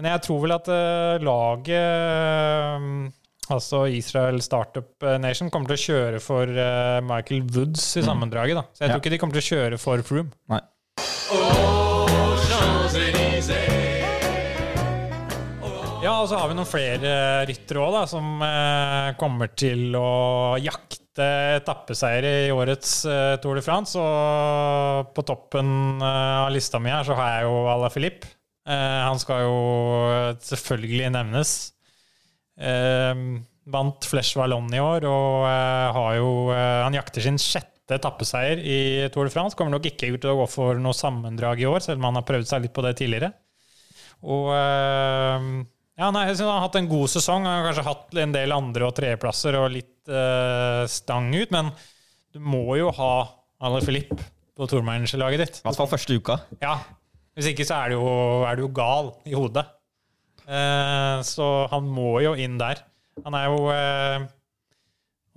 Men 0.00 0.08
jeg 0.14 0.22
tror 0.24 0.40
vel 0.46 0.54
at 0.56 0.68
eh, 0.72 1.18
laget 1.26 1.74
eh, 1.76 2.84
Altså 3.50 3.82
Israel 3.90 4.38
Startup 4.46 5.02
Nation 5.20 5.50
kommer 5.50 5.72
til 5.72 5.76
å 5.80 5.84
kjøre 5.88 6.20
for 6.22 6.46
eh, 6.46 7.00
Michael 7.02 7.42
Woods 7.50 7.82
i 7.98 8.04
sammendraget. 8.06 8.54
da. 8.60 8.62
Så 8.72 8.84
jeg 8.84 8.88
Ja. 8.88 8.94
tror 8.94 9.02
ikke 9.02 9.10
de 9.16 9.18
kommer 9.18 9.34
til 9.40 9.42
å 9.42 9.50
kjøre 9.50 9.78
for 9.82 10.06
Froome. 10.06 10.30
Nei. 10.48 10.60
Ja, 16.00 16.14
og 16.22 16.30
så 16.30 16.38
har 16.40 16.48
vi 16.48 16.54
noen 16.56 16.68
flere 16.68 17.10
ryttere 17.48 17.82
òg, 17.84 17.96
som 18.08 18.40
eh, 18.44 19.10
kommer 19.20 19.50
til 19.52 19.92
å 19.98 20.56
jakte 20.60 20.99
etappeseiere 21.18 22.46
i 22.46 22.52
årets 22.54 23.04
eh, 23.08 23.36
Tour 23.42 23.58
de 23.58 23.64
France. 23.64 23.98
Og 23.98 25.10
på 25.16 25.24
toppen 25.26 25.98
eh, 25.98 26.36
av 26.44 26.50
lista 26.54 26.80
mi 26.82 26.92
her 26.92 27.06
så 27.06 27.16
har 27.18 27.32
jeg 27.34 27.48
jo 27.48 27.56
Ala 27.72 27.90
Filip. 27.92 28.26
Eh, 28.68 29.00
han 29.06 29.18
skal 29.18 29.46
jo 29.46 29.58
selvfølgelig 30.46 31.10
nevnes. 31.16 31.54
Vant 33.70 34.04
Flesh 34.04 34.36
Wallon 34.36 34.66
i 34.74 34.80
år 34.84 35.06
og 35.08 35.46
har 35.96 36.16
jo 36.18 36.50
Han 36.52 36.92
jakter 36.92 37.24
sin 37.24 37.38
sjette 37.40 37.96
etappeseier 37.96 38.60
i 38.60 39.08
Tour 39.14 39.24
de 39.24 39.32
France. 39.32 39.56
Kommer 39.56 39.78
nok 39.78 39.88
ikke 39.88 40.10
til 40.12 40.32
å 40.34 40.42
gå 40.42 40.48
for 40.50 40.76
noe 40.76 40.92
sammendrag 40.92 41.62
i 41.62 41.68
år, 41.70 41.80
selv 41.80 42.02
om 42.02 42.10
han 42.10 42.20
har 42.20 42.26
prøvd 42.28 42.50
seg 42.50 42.66
litt 42.66 42.74
på 42.76 42.84
det 42.84 42.98
tidligere. 43.00 43.32
Og 44.28 44.52
ja, 46.00 46.08
nei, 46.14 46.24
jeg 46.30 46.38
synes 46.38 46.46
han 46.48 46.54
har 46.56 46.64
hatt 46.64 46.78
en 46.80 46.88
god 46.90 47.10
sesong. 47.12 47.44
Han 47.44 47.58
har 47.58 47.66
kanskje 47.68 47.86
hatt 47.86 48.20
en 48.22 48.32
del 48.34 48.54
andre- 48.56 48.86
og 48.88 48.94
tredjeplasser 48.96 49.58
og 49.60 49.68
litt 49.74 50.08
eh, 50.08 50.84
stang 50.88 51.28
ut, 51.36 51.52
men 51.52 51.68
du 52.32 52.40
må 52.40 52.64
jo 52.78 52.88
ha 52.96 53.12
Alain 53.60 53.84
Philippe 53.84 54.16
på 54.56 54.68
tourmanagerlaget 54.70 55.42
ditt. 55.44 55.60
I 55.60 55.68
hvert 55.68 55.80
fall 55.82 55.90
første 55.92 56.16
uka. 56.16 56.38
Ja, 56.64 56.78
Hvis 57.36 57.50
ikke 57.52 57.66
så 57.68 57.82
er 57.82 57.92
du 57.92 57.98
jo, 58.00 58.08
er 58.48 58.56
du 58.58 58.64
jo 58.64 58.72
gal 58.74 59.12
i 59.28 59.36
hodet. 59.36 59.66
Eh, 60.48 61.20
så 61.26 61.46
han 61.70 61.86
må 61.88 62.16
jo 62.24 62.32
inn 62.34 62.56
der. 62.60 62.80
Han 63.24 63.36
er 63.36 63.46
jo 63.52 63.60
eh, 63.74 64.24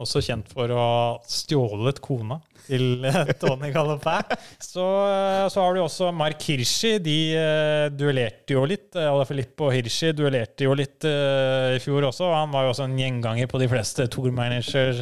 også 0.01 0.23
kjent 0.25 0.49
for 0.51 0.71
å 0.71 0.79
ha 0.79 0.95
stjålet 1.29 1.99
kona 2.03 2.39
til 2.67 3.05
eh, 3.07 3.31
Tony 3.41 3.71
Gallopin. 3.73 4.35
Så, 4.61 4.83
eh, 5.09 5.45
så 5.51 5.63
har 5.63 5.75
du 5.75 5.83
også 5.83 6.11
Mark 6.15 6.43
Hirschi. 6.47 6.95
De 7.03 7.17
eh, 7.37 7.87
duellerte 7.93 8.55
jo 8.55 8.65
litt. 8.69 8.91
Alle 8.99 9.25
Filippo 9.29 9.71
Hirschi 9.73 10.13
duellerte 10.17 10.67
jo 10.67 10.75
litt 10.77 11.07
i 11.07 11.79
fjor 11.83 12.09
også. 12.09 12.29
Han 12.33 12.53
var 12.53 12.67
jo 12.67 12.73
også 12.73 12.87
en 12.87 12.99
gjenganger 12.99 13.49
på 13.51 13.59
de 13.61 13.69
fleste 13.71 14.07
tourmanagers, 14.13 15.01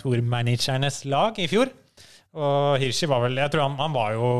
tourmanagernes 0.00 1.02
lag 1.10 1.40
i 1.42 1.48
fjor. 1.50 1.72
Og 2.34 2.78
Hirschi 2.82 3.06
var 3.06 3.22
vel 3.22 3.36
Jeg 3.38 3.52
tror 3.52 3.68
han, 3.68 3.76
han 3.78 3.92
var 3.94 4.14
jo 4.16 4.30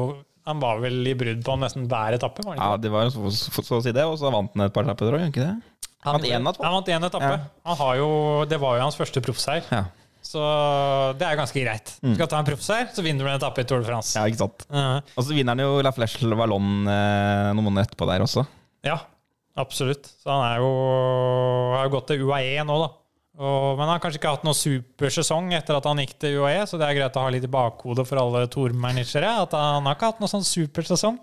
han 0.44 0.58
var 0.60 0.80
vel 0.82 1.06
i 1.08 1.14
brudd 1.16 1.40
på 1.40 1.54
nesten 1.56 1.86
hver 1.88 2.18
etappe? 2.18 2.42
var 2.44 2.52
det 2.52 2.58
ikke 2.60 2.66
Ja, 2.68 2.80
det? 2.82 2.90
var 2.92 3.06
jo 3.06 3.12
så, 3.14 3.30
så, 3.32 3.62
så 3.64 3.78
å 3.78 3.84
si 3.84 3.94
det, 3.96 4.02
og 4.04 4.18
så 4.20 4.28
vant 4.34 4.52
han 4.52 4.66
et 4.66 4.74
par 4.74 4.84
etapper, 4.84 5.08
tror 5.08 5.22
jeg. 5.22 5.30
Ikke 5.32 5.46
det? 5.46 5.54
Han. 6.04 6.20
Han 6.20 6.74
vant 6.74 6.90
én 6.92 7.06
etappe. 7.08 7.30
Ja. 7.32 7.38
Han 7.64 7.78
har 7.80 7.94
jo, 7.96 8.08
det 8.50 8.58
var 8.60 8.76
jo 8.76 8.84
hans 8.84 8.98
første 8.98 9.22
proffseier. 9.24 9.64
Ja. 9.72 9.86
Så 10.24 10.40
det 11.20 11.26
er 11.28 11.36
ganske 11.38 11.60
greit. 11.62 11.92
Du 12.00 12.14
skal 12.16 12.28
ta 12.32 12.38
en 12.40 12.46
proffseier, 12.48 12.88
så 12.96 13.04
vinner 13.04 13.26
du 13.26 13.30
en 13.30 13.36
etappe 13.36 13.60
i 13.62 13.68
Tour 13.68 13.82
de 13.84 13.88
France. 13.88 14.14
ja, 14.16 14.24
ikke 14.30 14.40
sant. 14.40 14.64
Ja. 14.72 15.00
Og 15.14 15.26
så 15.26 15.36
vinner 15.36 15.52
han 15.54 15.62
jo 15.62 15.82
La 15.84 15.92
Flèche 15.94 16.30
Vallon 16.32 16.88
eh, 16.88 17.50
noen 17.52 17.66
måneder 17.68 17.86
etterpå 17.90 18.08
der 18.08 18.24
også. 18.24 18.46
Ja, 18.88 18.96
absolutt. 19.60 20.08
Så 20.24 20.32
han 20.32 20.46
er 20.48 20.62
jo, 20.64 20.70
har 21.76 21.86
jo 21.86 21.94
gått 21.98 22.08
til 22.10 22.24
UAE 22.24 22.64
nå, 22.66 22.78
da. 22.86 22.90
Og, 23.34 23.74
men 23.74 23.82
han 23.84 23.96
har 23.96 24.02
kanskje 24.02 24.20
ikke 24.20 24.32
hatt 24.36 24.44
noen 24.46 24.54
supersesong 24.56 25.48
etter 25.58 25.74
at 25.76 25.86
han 25.90 25.98
gikk 26.04 26.12
til 26.22 26.36
UAE, 26.40 26.64
så 26.70 26.78
det 26.78 26.86
er 26.86 26.98
greit 27.00 27.16
å 27.18 27.24
ha 27.24 27.32
litt 27.34 27.46
i 27.48 27.50
bakhodet 27.50 28.04
for 28.06 28.20
alle 28.22 28.44
Tour-managere. 28.52 29.32
At 29.44 29.56
han 29.58 29.88
har 29.88 29.96
ikke 29.98 30.12
hatt 30.12 30.20
noen 30.22 30.34
sånn 30.36 30.46
supersesong. 30.46 31.18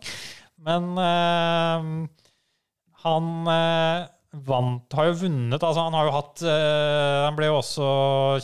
Men 0.61 0.89
eh, 1.01 1.85
han 3.05 3.29
eh, 3.55 4.09
vant 4.31 4.95
Har 4.95 5.09
jo 5.09 5.17
vunnet. 5.25 5.59
Altså, 5.59 5.83
han 5.83 5.97
har 5.97 6.07
jo 6.07 6.13
hatt 6.15 6.43
eh, 6.47 7.17
Han 7.25 7.35
ble 7.37 7.49
jo 7.49 7.57
også 7.59 7.87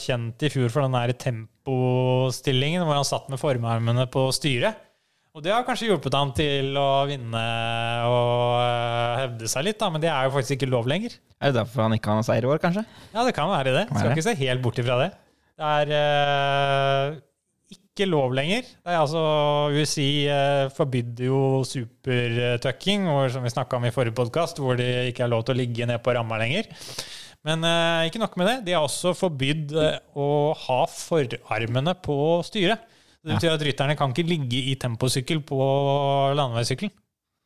kjent 0.01 0.43
i 0.43 0.51
fjor 0.51 0.73
for 0.73 0.83
den 0.83 0.97
der 0.97 1.13
tempostillingen 1.15 2.83
hvor 2.87 2.99
han 2.99 3.07
satt 3.07 3.29
med 3.31 3.41
formarmene 3.41 4.07
på 4.11 4.27
styret. 4.35 4.83
Og 5.37 5.43
det 5.45 5.51
har 5.53 5.61
kanskje 5.67 5.91
hjulpet 5.91 6.15
han 6.17 6.31
til 6.33 6.73
å 6.81 7.05
vinne 7.05 7.41
og 8.09 8.55
eh, 8.63 9.19
hevde 9.21 9.49
seg 9.51 9.67
litt, 9.67 9.77
da, 9.77 9.91
men 9.93 10.01
det 10.01 10.09
er 10.09 10.25
jo 10.25 10.33
faktisk 10.33 10.55
ikke 10.57 10.71
lov 10.71 10.89
lenger. 10.89 11.13
Er 11.37 11.51
det 11.53 11.59
derfor 11.59 11.85
han 11.85 11.93
ikke 11.93 12.09
har 12.09 12.17
noen 12.17 12.25
seier 12.25 12.47
i 12.47 12.49
år, 12.49 12.61
kanskje? 12.63 12.81
Ja, 13.13 13.21
det 13.21 13.35
kan 13.37 13.51
være 13.51 13.75
det. 13.75 13.85
Skal 13.93 14.15
ikke 14.15 14.25
se 14.25 14.33
helt 14.39 14.63
bort 14.65 14.81
ifra 14.81 14.97
det. 15.03 15.11
Det 15.57 15.69
er 15.75 15.93
eh, 15.99 17.19
ikke 17.97 18.09
lov 18.09 18.35
lenger. 18.37 18.67
Det 18.85 18.93
er 18.93 19.01
altså, 19.01 19.21
USI 19.73 20.09
eh, 20.31 20.67
forbydde 20.77 21.27
jo 21.27 21.41
supertucking, 21.67 23.07
som 23.33 23.45
vi 23.45 23.53
snakka 23.53 23.79
om 23.79 23.87
i 23.89 23.93
forrige 23.95 24.15
podkast, 24.17 24.61
hvor 24.61 24.77
det 24.79 25.09
ikke 25.11 25.25
er 25.25 25.33
lov 25.33 25.47
til 25.47 25.57
å 25.57 25.59
ligge 25.59 25.87
ned 25.89 25.99
på 26.05 26.13
ramma 26.15 26.39
lenger. 26.41 26.69
Men 27.47 27.63
eh, 27.65 28.07
ikke 28.09 28.21
nok 28.21 28.37
med 28.39 28.49
det. 28.51 28.57
De 28.67 28.75
har 28.75 28.85
også 28.85 29.15
forbydd 29.17 29.73
eh, 29.79 29.97
å 30.19 30.29
ha 30.67 30.79
forarmene 30.91 31.95
på 32.05 32.17
styret. 32.47 32.85
Det 33.27 33.35
betyr 33.35 33.55
at 33.57 33.63
rytterne 33.65 33.95
kan 33.99 34.13
ikke 34.13 34.23
ligge 34.23 34.59
i 34.71 34.77
temposykkel 34.79 35.41
på 35.47 35.57
landeveissykkelen. 36.37 36.93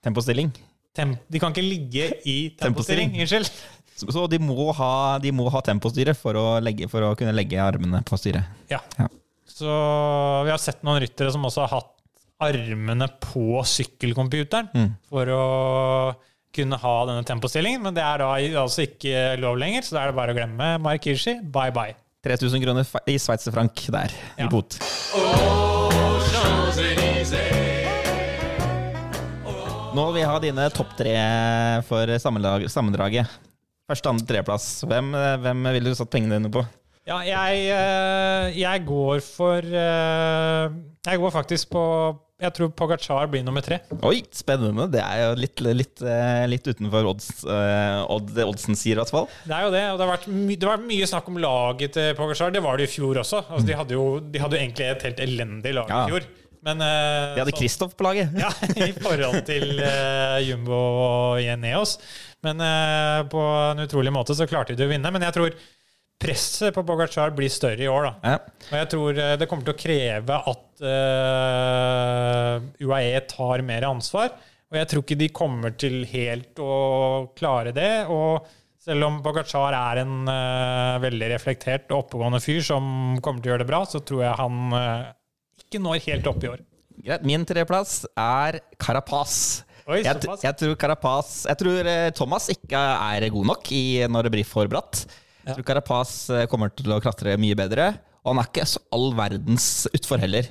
Tempostilling. 0.06 0.52
Tem 0.98 1.16
de 1.32 1.40
kan 1.40 1.54
ikke 1.54 1.64
ligge 1.64 2.10
i 2.28 2.36
tempostilling. 2.60 3.16
Unnskyld. 3.24 3.48
Så, 3.96 4.10
så 4.14 4.26
de, 4.30 4.40
må 4.42 4.72
ha, 4.76 4.92
de 5.22 5.32
må 5.36 5.48
ha 5.54 5.62
tempostyre 5.66 6.14
for 6.18 6.38
å, 6.38 6.46
legge, 6.64 6.90
for 6.92 7.06
å 7.06 7.16
kunne 7.18 7.34
legge 7.36 7.60
armene 7.62 8.02
på 8.06 8.18
styret. 8.20 8.48
Ja. 8.72 8.82
Ja. 8.98 9.08
Så 9.52 9.72
vi 10.46 10.52
har 10.54 10.62
sett 10.62 10.84
noen 10.88 11.02
ryttere 11.04 11.32
som 11.34 11.44
også 11.48 11.66
har 11.66 11.74
hatt 11.80 11.92
armene 12.42 13.06
på 13.22 13.62
sykkelcomputeren 13.70 14.72
Mm. 14.74 14.94
for 15.12 15.26
å 15.30 16.16
kunne 16.52 16.76
ha 16.82 16.96
denne 17.06 17.24
tempostillingen, 17.24 17.82
men 17.86 17.94
det 17.94 18.04
er 18.04 18.18
da 18.24 18.32
altså 18.64 18.84
ikke 18.88 19.38
lov 19.40 19.58
lenger, 19.62 19.86
så 19.88 19.96
da 19.96 20.02
er 20.04 20.12
det 20.12 20.18
bare 20.18 20.34
å 20.34 20.36
glemme 20.40 20.72
Mark 20.82 21.06
Hirschi. 21.08 21.38
Bye 21.52 21.72
bye. 21.72 21.94
3000 22.26 22.62
kroner 22.66 22.86
i 23.08 23.16
sveitserfrank 23.18 23.86
der, 23.94 24.12
Ja. 24.38 24.46
i 24.46 24.50
bot. 24.50 24.78
Nå 29.92 30.06
vil 30.14 30.22
jeg 30.22 30.30
ha 30.30 30.38
dine 30.40 30.68
topp 30.72 30.94
tre 30.96 31.14
for 31.88 32.08
sammendraget. 32.24 33.28
Første, 33.92 34.08
andre, 34.08 34.26
tredjeplass. 34.30 34.68
Hvem, 34.88 35.10
hvem 35.44 35.66
ville 35.76 35.92
du 35.92 35.98
satt 36.00 36.12
pengene 36.14 36.38
dine 36.40 36.52
på? 36.54 36.64
Ja, 37.10 37.18
jeg, 37.26 37.62
eh, 37.74 38.58
jeg 38.62 38.84
går 38.86 39.24
for 39.26 39.66
eh, 39.66 40.74
Jeg 41.08 41.22
går 41.24 41.32
faktisk 41.34 41.72
på 41.74 41.82
Jeg 42.42 42.54
tror 42.54 42.70
Pogacar 42.78 43.26
blir 43.30 43.42
nummer 43.46 43.62
tre. 43.66 43.80
Oi, 44.06 44.20
spennende. 44.34 44.86
Det 44.94 45.02
er 45.02 45.24
jo 45.24 45.32
litt, 45.38 45.64
litt, 45.66 46.04
eh, 46.06 46.44
litt 46.50 46.66
utenfor 46.66 47.10
odds, 47.12 47.28
odd, 47.46 48.32
oddsen 48.46 48.78
sier, 48.78 48.96
i 48.96 49.02
hvert 49.02 49.14
fall. 49.14 49.28
Det 49.46 49.54
er 49.54 49.68
jo 49.68 49.74
det, 49.76 49.84
og 49.92 50.00
det 50.00 50.06
har 50.08 50.12
vært, 50.16 50.30
my 50.34 50.58
det 50.58 50.70
vært 50.72 50.88
mye 50.90 51.10
snakk 51.10 51.30
om 51.30 51.38
laget 51.42 51.94
til 51.98 52.16
Pogacar. 52.18 52.54
Det 52.54 52.64
var 52.66 52.82
det 52.82 52.88
i 52.90 52.94
fjor 52.96 53.22
også. 53.22 53.44
Altså, 53.46 53.66
de, 53.68 53.76
hadde 53.78 53.98
jo, 53.98 54.06
de 54.22 54.42
hadde 54.42 54.58
jo 54.58 54.64
egentlig 54.64 54.88
et 54.90 55.06
helt 55.10 55.22
elendig 55.28 55.76
lag 55.78 55.94
Ja. 55.94 56.00
i 56.06 56.16
fjor. 56.16 56.30
Men 56.62 56.82
uh, 56.86 57.34
De 57.34 57.42
hadde 57.42 57.58
Kristoff 57.58 57.94
på 57.98 58.06
laget. 58.06 58.34
Ja, 58.38 58.50
i 58.88 58.92
forhold 58.94 59.40
til 59.48 59.78
uh, 59.82 60.38
Jumbo 60.46 60.78
og 60.78 61.42
Ineos. 61.42 61.96
Men 62.46 62.62
uh, 62.62 63.22
på 63.30 63.42
en 63.42 63.82
utrolig 63.86 64.14
måte 64.14 64.38
så 64.38 64.46
klarte 64.50 64.78
de 64.78 64.86
å 64.86 64.90
vinne. 64.92 65.14
Men 65.14 65.26
jeg 65.26 65.38
tror 65.38 65.58
presset 66.22 66.76
på 66.76 66.84
Bogacar 66.86 67.34
blir 67.36 67.52
større 67.52 67.84
i 67.84 67.90
år. 67.90 68.08
da. 68.08 68.34
Ja. 68.34 68.64
Og 68.70 68.78
jeg 68.78 68.90
tror 68.94 69.22
eh, 69.26 69.36
det 69.42 69.50
kommer 69.50 69.68
til 69.68 69.76
å 69.76 69.82
kreve 69.82 70.40
at 70.54 70.86
uh, 70.86 72.56
UAE 72.86 73.22
tar 73.32 73.66
mer 73.68 73.90
ansvar. 73.90 74.34
Og 74.72 74.80
jeg 74.80 74.88
tror 74.88 75.04
ikke 75.04 75.20
de 75.20 75.30
kommer 75.36 75.74
til 75.76 76.04
helt 76.14 76.62
å 76.64 76.76
klare 77.36 77.74
det. 77.76 77.92
Og 78.14 78.46
selv 78.82 79.10
om 79.10 79.20
Bogacar 79.26 79.76
er 79.78 80.04
en 80.06 80.30
uh, 80.30 81.02
veldig 81.04 81.34
reflektert 81.34 81.92
og 81.92 82.06
oppegående 82.06 82.42
fyr 82.44 82.62
som 82.66 83.18
kommer 83.22 83.42
til 83.42 83.52
å 83.52 83.56
gjøre 83.56 83.66
det 83.66 83.72
bra, 83.74 83.82
så 83.90 84.02
tror 84.06 84.24
jeg 84.26 84.40
han 84.40 84.78
uh, 84.78 85.10
ikke 85.66 85.82
når 85.84 86.06
helt 86.08 86.32
opp 86.32 86.46
i 86.46 86.54
år. 86.54 86.64
Greit. 87.02 87.26
Min 87.26 87.44
tredjeplass 87.48 88.02
er 88.20 88.62
Carapaz. 88.82 89.36
Oi, 89.90 90.04
Jeg, 90.06 90.22
jeg 90.44 90.54
tror 90.60 90.76
Carapaz 90.78 91.30
Jeg 91.50 91.58
tror 91.58 91.88
eh, 91.90 92.12
Thomas 92.14 92.46
ikke 92.54 92.78
er 92.78 93.26
god 93.34 93.48
nok 93.50 93.72
i, 93.74 93.84
når 94.06 94.30
blir 94.34 94.46
for 94.48 94.70
bratt. 94.70 95.06
Jeg 95.46 95.58
tror 95.58 95.68
Carapaz 95.68 96.12
eh, 96.34 96.48
kommer 96.50 96.72
til 96.74 96.92
å 96.94 97.00
klatre 97.04 97.38
mye 97.42 97.58
bedre. 97.58 97.92
Og 98.22 98.34
han 98.34 98.42
er 98.44 98.50
ikke 98.52 98.68
så 98.70 98.82
all 98.94 99.10
verdens 99.18 99.70
utfor 99.90 100.22
heller. 100.22 100.50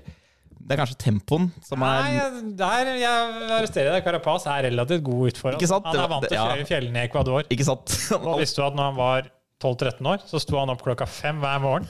Det 0.60 0.74
er 0.74 0.80
kanskje 0.82 0.98
tempoen 1.00 1.48
som 1.64 1.82
er 1.86 2.02
Nei, 2.04 2.50
der 2.58 2.90
jeg 3.00 3.50
arresterer 3.56 3.94
deg. 3.94 4.04
Carapaz 4.06 4.44
er 4.50 4.66
relativt 4.68 5.04
god 5.06 5.32
utfor. 5.32 5.56
Han 5.56 5.88
er 5.94 6.10
vant 6.12 6.26
til 6.26 6.36
å 6.36 6.46
kjøre 6.50 6.64
i 6.64 6.68
fjellene 6.68 7.02
i 7.02 7.08
Ecuador. 7.08 7.46
Ikke 7.50 7.66
sant? 7.66 7.94
Og 8.20 8.42
visste 8.42 8.60
du 8.60 8.66
at 8.66 8.76
når 8.78 8.90
han 8.90 8.98
var 8.98 9.30
12-13 9.62 10.10
år, 10.12 10.24
så 10.28 10.40
sto 10.42 10.58
han 10.60 10.72
opp 10.72 10.84
klokka 10.84 11.08
fem 11.10 11.40
hver 11.42 11.62
morgen 11.62 11.88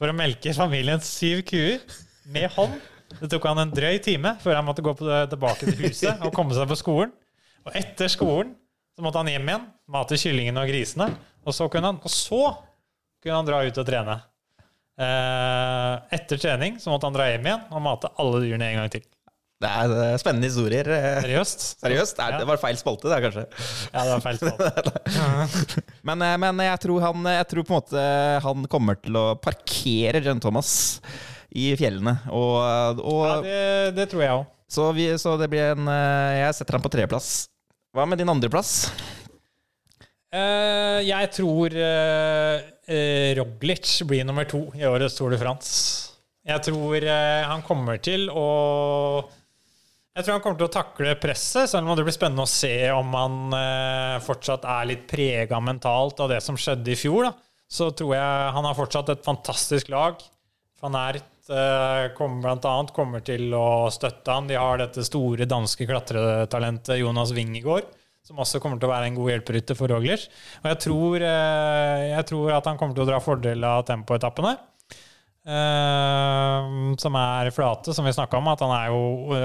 for 0.00 0.10
å 0.10 0.16
melke 0.16 0.52
familiens 0.56 1.08
syv 1.10 1.44
kuer 1.48 1.80
med 2.32 2.48
hånd. 2.56 2.76
Det 3.20 3.28
tok 3.32 3.48
han 3.50 3.64
en 3.64 3.72
drøy 3.74 3.98
time 4.04 4.36
før 4.40 4.60
han 4.60 4.66
måtte 4.68 4.84
gå 4.86 4.94
tilbake 5.00 5.66
til 5.66 5.80
huset 5.82 6.22
og 6.24 6.32
komme 6.34 6.56
seg 6.56 6.68
på 6.70 6.78
skolen. 6.78 7.12
Og 7.66 7.74
etter 7.76 8.08
skolen 8.08 8.54
så 9.00 9.04
måtte 9.06 9.22
han 9.22 9.30
hjem 9.32 9.48
igjen, 9.48 9.62
mate 9.88 10.18
kyllingene 10.20 10.60
og 10.60 10.68
grisene. 10.68 11.06
Og 11.48 11.54
så 11.56 11.70
kunne 11.72 11.88
han, 11.88 12.00
og 12.04 12.12
så 12.12 12.40
kunne 13.24 13.38
han 13.38 13.46
dra 13.48 13.62
ut 13.64 13.78
og 13.80 13.86
trene. 13.88 14.18
Eh, 15.00 15.94
etter 16.18 16.36
trening 16.42 16.76
så 16.82 16.92
måtte 16.92 17.08
han 17.08 17.14
dra 17.16 17.30
hjem 17.30 17.46
igjen 17.48 17.62
og 17.72 17.80
mate 17.86 18.10
alle 18.20 18.42
dyrene 18.44 18.66
en 18.74 18.82
gang 18.82 18.92
til. 18.92 19.06
Det 19.60 19.68
er 19.68 19.92
eh, 19.92 20.14
spennende 20.20 20.48
historier. 20.50 20.88
eh. 20.92 21.18
Seriøst? 21.24 21.64
Seriøst? 21.80 22.20
Er, 22.20 22.34
Ja. 22.34 22.38
det 22.42 22.48
var 22.48 22.60
feil 22.60 22.76
spalte, 22.80 23.08
det, 23.08 23.18
kanskje. 23.24 23.46
Ja, 23.94 24.04
det 24.04 24.12
var 24.12 24.22
feil 24.24 24.38
spalte. 24.40 25.82
Men, 26.08 26.24
eh, 26.28 26.36
men 26.40 26.62
jeg, 26.64 26.80
tror 26.84 27.00
han, 27.04 27.24
jeg 27.38 27.48
tror 27.50 27.64
på 27.68 27.74
en 27.74 27.80
måte 27.80 28.04
han 28.44 28.68
kommer 28.72 29.00
til 29.00 29.16
å 29.20 29.24
parkere 29.40 30.20
John 30.24 30.40
Thomas 30.40 30.74
i 31.52 31.70
fjellene. 31.80 32.18
Og, 32.32 33.00
og, 33.04 33.24
Ja, 33.28 33.36
det, 33.44 33.60
det 34.00 34.08
tror 34.12 34.24
jeg 34.24 34.36
òg. 34.36 34.44
så, 34.70 34.90
så 35.24 35.36
det 35.40 35.48
blir 35.52 35.72
en 35.74 35.88
Jeg 35.88 36.56
setter 36.60 36.76
ham 36.78 36.84
på 36.84 36.92
tredjeplass. 36.92 37.48
Hva 37.90 38.06
med 38.06 38.20
din 38.22 38.30
andreplass? 38.30 38.90
Uh, 40.30 41.00
jeg 41.02 41.30
tror 41.34 41.74
uh, 41.74 42.60
Roglic 43.40 43.96
blir 44.06 44.22
nummer 44.26 44.46
to 44.46 44.68
i 44.78 44.86
årets 44.86 45.18
Tour 45.18 45.34
de 45.34 45.40
France. 45.40 46.10
Jeg 46.50 46.64
tror 46.70 47.04
eh, 47.04 47.42
han 47.44 47.62
kommer 47.66 48.00
til 48.02 48.30
å 48.32 48.46
Jeg 50.16 50.24
tror 50.24 50.34
han 50.34 50.42
kommer 50.42 50.58
til 50.58 50.68
å 50.70 50.72
takle 50.72 51.12
presset, 51.20 51.68
selv 51.70 51.86
om 51.86 51.98
det 51.98 52.06
blir 52.06 52.16
spennende 52.16 52.46
å 52.46 52.50
se 52.50 52.74
om 52.94 53.12
han 53.14 53.56
eh, 53.56 54.16
fortsatt 54.24 54.64
er 54.68 54.88
litt 54.90 55.04
prega 55.10 55.60
mentalt 55.62 56.22
av 56.24 56.32
det 56.32 56.40
som 56.44 56.58
skjedde 56.58 56.94
i 56.94 56.98
fjor. 56.98 57.28
Da. 57.28 57.32
Så 57.70 57.90
tror 57.94 58.16
jeg 58.16 58.54
han 58.56 58.66
har 58.66 58.78
fortsatt 58.78 59.12
et 59.12 59.26
fantastisk 59.26 59.92
lag. 59.92 60.18
Han 60.82 60.96
Ert 60.98 61.28
eh, 61.52 62.04
kommer 62.16 62.44
blant 62.44 62.66
annet 62.68 62.92
kommer 62.96 63.22
til 63.26 63.52
å 63.56 63.88
støtte 63.92 64.32
han. 64.32 64.48
De 64.50 64.56
har 64.58 64.80
dette 64.80 65.04
store 65.06 65.46
danske 65.50 65.86
klatretalentet 65.88 67.00
Jonas 67.00 67.32
Wingegård, 67.36 67.88
som 68.26 68.40
også 68.42 68.60
kommer 68.62 68.80
til 68.80 68.88
å 68.88 68.92
være 68.92 69.10
en 69.10 69.18
god 69.18 69.32
hjelperytter 69.32 69.78
for 69.78 69.90
Roglic. 69.90 70.28
Og 70.62 70.70
jeg 70.70 70.80
tror, 70.86 71.24
eh, 71.26 72.06
jeg 72.14 72.28
tror 72.30 72.52
at 72.56 72.70
han 72.70 72.78
kommer 72.80 72.94
til 72.96 73.04
å 73.06 73.10
dra 73.10 73.20
fordel 73.24 73.64
av 73.64 73.84
tempoetappene. 73.88 74.56
eh, 75.50 76.96
som 77.00 77.14
er 77.16 77.50
flate, 77.50 77.94
som 77.96 78.04
vi 78.04 78.12
snakka 78.12 78.36
om. 78.38 78.48
At 78.52 78.60
han 78.60 78.74
er 78.76 78.90
jo 78.92 79.36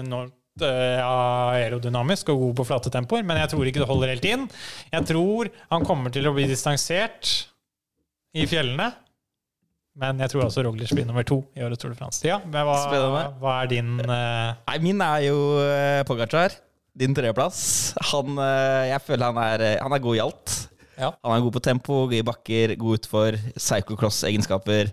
enormt 0.00 0.62
ja, 0.62 1.16
aerodynamisk 1.52 2.30
og 2.32 2.38
god 2.44 2.54
på 2.60 2.66
flate 2.70 2.92
tempoer. 2.94 3.26
Men 3.26 3.42
jeg 3.42 3.50
tror 3.52 3.66
ikke 3.66 3.82
det 3.82 3.90
holder 3.90 4.14
helt 4.14 4.28
inn. 4.30 4.46
Jeg 4.94 5.08
tror 5.10 5.50
han 5.74 5.84
kommer 5.84 6.14
til 6.14 6.30
å 6.30 6.32
bli 6.36 6.46
distansert 6.48 7.34
i 8.32 8.46
fjellene. 8.48 8.92
Men 9.96 10.20
jeg 10.20 10.32
tror 10.32 10.44
også 10.44 10.62
Roglic 10.66 10.92
blir 10.92 11.06
nummer 11.08 11.24
to 11.24 11.40
i 11.56 11.64
årets 11.64 11.80
Tour 11.80 11.94
de 11.94 11.98
France. 11.98 12.20
Ja, 12.26 12.36
men 12.44 12.68
hva, 12.68 13.24
hva 13.40 13.56
er 13.62 13.70
din 13.70 13.94
uh... 14.04 14.52
Nei, 14.68 14.78
min 14.84 15.00
er 15.00 15.22
jo 15.30 15.38
uh, 15.56 16.02
Pogacar. 16.08 16.58
Din 16.96 17.16
tredjeplass. 17.16 17.94
Han, 18.12 18.36
uh, 18.36 18.84
jeg 18.90 19.00
føler 19.04 19.32
han 19.32 19.40
er, 19.40 19.64
han 19.80 19.96
er 19.96 20.04
god 20.04 20.18
i 20.18 20.22
alt. 20.24 20.56
Ja. 20.96 21.10
Han 21.24 21.32
er 21.32 21.44
god 21.44 21.56
på 21.56 21.64
tempo, 21.64 21.98
god 22.10 22.16
i 22.18 22.24
bakker, 22.24 22.76
god 22.80 23.00
utfor, 23.00 23.36
cyclocross-egenskaper. 23.56 24.92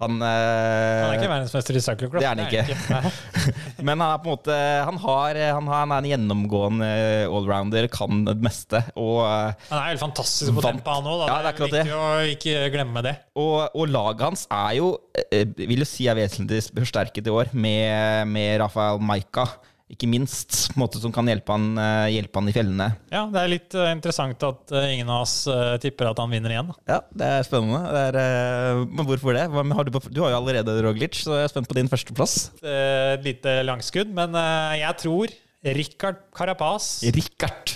Han, 0.00 0.16
eh, 0.24 1.02
Han 1.04 1.10
er 1.12 1.18
ikke 1.18 1.30
verdensmester 1.30 1.76
i 1.76 1.82
cyclocross. 1.84 2.22
Det 2.22 2.28
er 2.28 2.32
han 2.32 2.46
ikke. 2.46 3.12
Men 3.86 4.00
han 4.00 4.06
er 4.06 4.22
på 4.22 4.30
en 4.30 4.34
måte 4.34 4.56
Han, 4.88 5.00
har, 5.02 5.40
han, 5.56 5.68
har, 5.68 5.82
han 5.84 5.94
er 5.94 6.00
en 6.02 6.08
gjennomgående 6.10 6.90
allrounder, 7.28 7.88
kan 7.92 8.24
det 8.28 8.36
meste. 8.44 8.82
Og, 8.96 9.20
eh, 9.26 9.66
Han 9.68 9.78
er 9.82 9.90
helt 9.92 10.04
fantastisk 10.04 10.56
på 10.56 10.64
tempo, 10.64 10.96
han 10.96 11.10
òg. 11.10 11.24
Ja, 11.26 11.36
det 11.36 11.40
er 11.40 11.50
akkurat 11.52 11.76
det. 11.76 11.84
å 11.92 12.06
ikke 12.32 12.68
glemme 12.74 13.04
det. 13.04 13.16
og, 13.40 13.58
og 13.76 13.90
laget 13.92 14.24
hans 14.30 14.46
er 14.50 14.78
jo, 14.78 14.92
eh, 15.28 15.44
vil 15.60 15.84
jo 15.84 15.88
si, 15.88 16.08
er 16.10 16.18
vesentlig 16.18 16.62
forsterket 16.72 17.28
i 17.28 17.34
år, 17.34 17.52
med, 17.52 18.28
med 18.32 18.60
Rafael 18.64 19.00
Maika. 19.04 19.46
Ikke 19.90 20.06
minst, 20.06 20.68
på 20.70 20.78
en 20.78 20.82
måte 20.84 21.00
som 21.02 21.10
kan 21.14 21.26
hjelpe 21.26 21.50
han, 21.50 21.66
eh, 21.74 22.12
hjelpe 22.14 22.38
han 22.38 22.48
i 22.50 22.54
fjellene. 22.54 22.86
Ja, 23.10 23.24
Det 23.26 23.40
er 23.40 23.50
litt 23.50 23.74
eh, 23.74 23.90
interessant 23.90 24.46
at 24.46 24.70
eh, 24.78 24.92
ingen 24.94 25.10
av 25.10 25.24
oss 25.24 25.34
tipper 25.82 26.12
at 26.12 26.22
han 26.22 26.30
vinner 26.30 26.54
igjen. 26.54 26.70
Ja, 26.86 27.00
det 27.10 27.26
er 27.26 27.46
spennende. 27.46 27.82
Det 27.90 28.22
er, 28.22 28.84
men 28.86 29.08
hvorfor 29.08 29.34
det? 29.34 29.48
Har 29.50 29.88
du, 29.88 29.92
på, 29.96 30.02
du 30.06 30.22
har 30.22 30.34
jo 30.34 30.38
allerede 30.38 30.78
Roglic, 30.86 31.18
så 31.24 31.40
jeg 31.40 31.48
er 31.48 31.52
spent 31.52 31.70
på 31.70 31.78
din 31.80 31.90
førsteplass. 31.90 32.36
Et 32.62 33.26
lite 33.26 33.60
langskudd, 33.66 34.14
men 34.14 34.38
jeg 34.78 35.00
tror 35.02 35.34
Richard 35.76 36.22
Carapaz 36.32 37.02
Richard. 37.04 37.74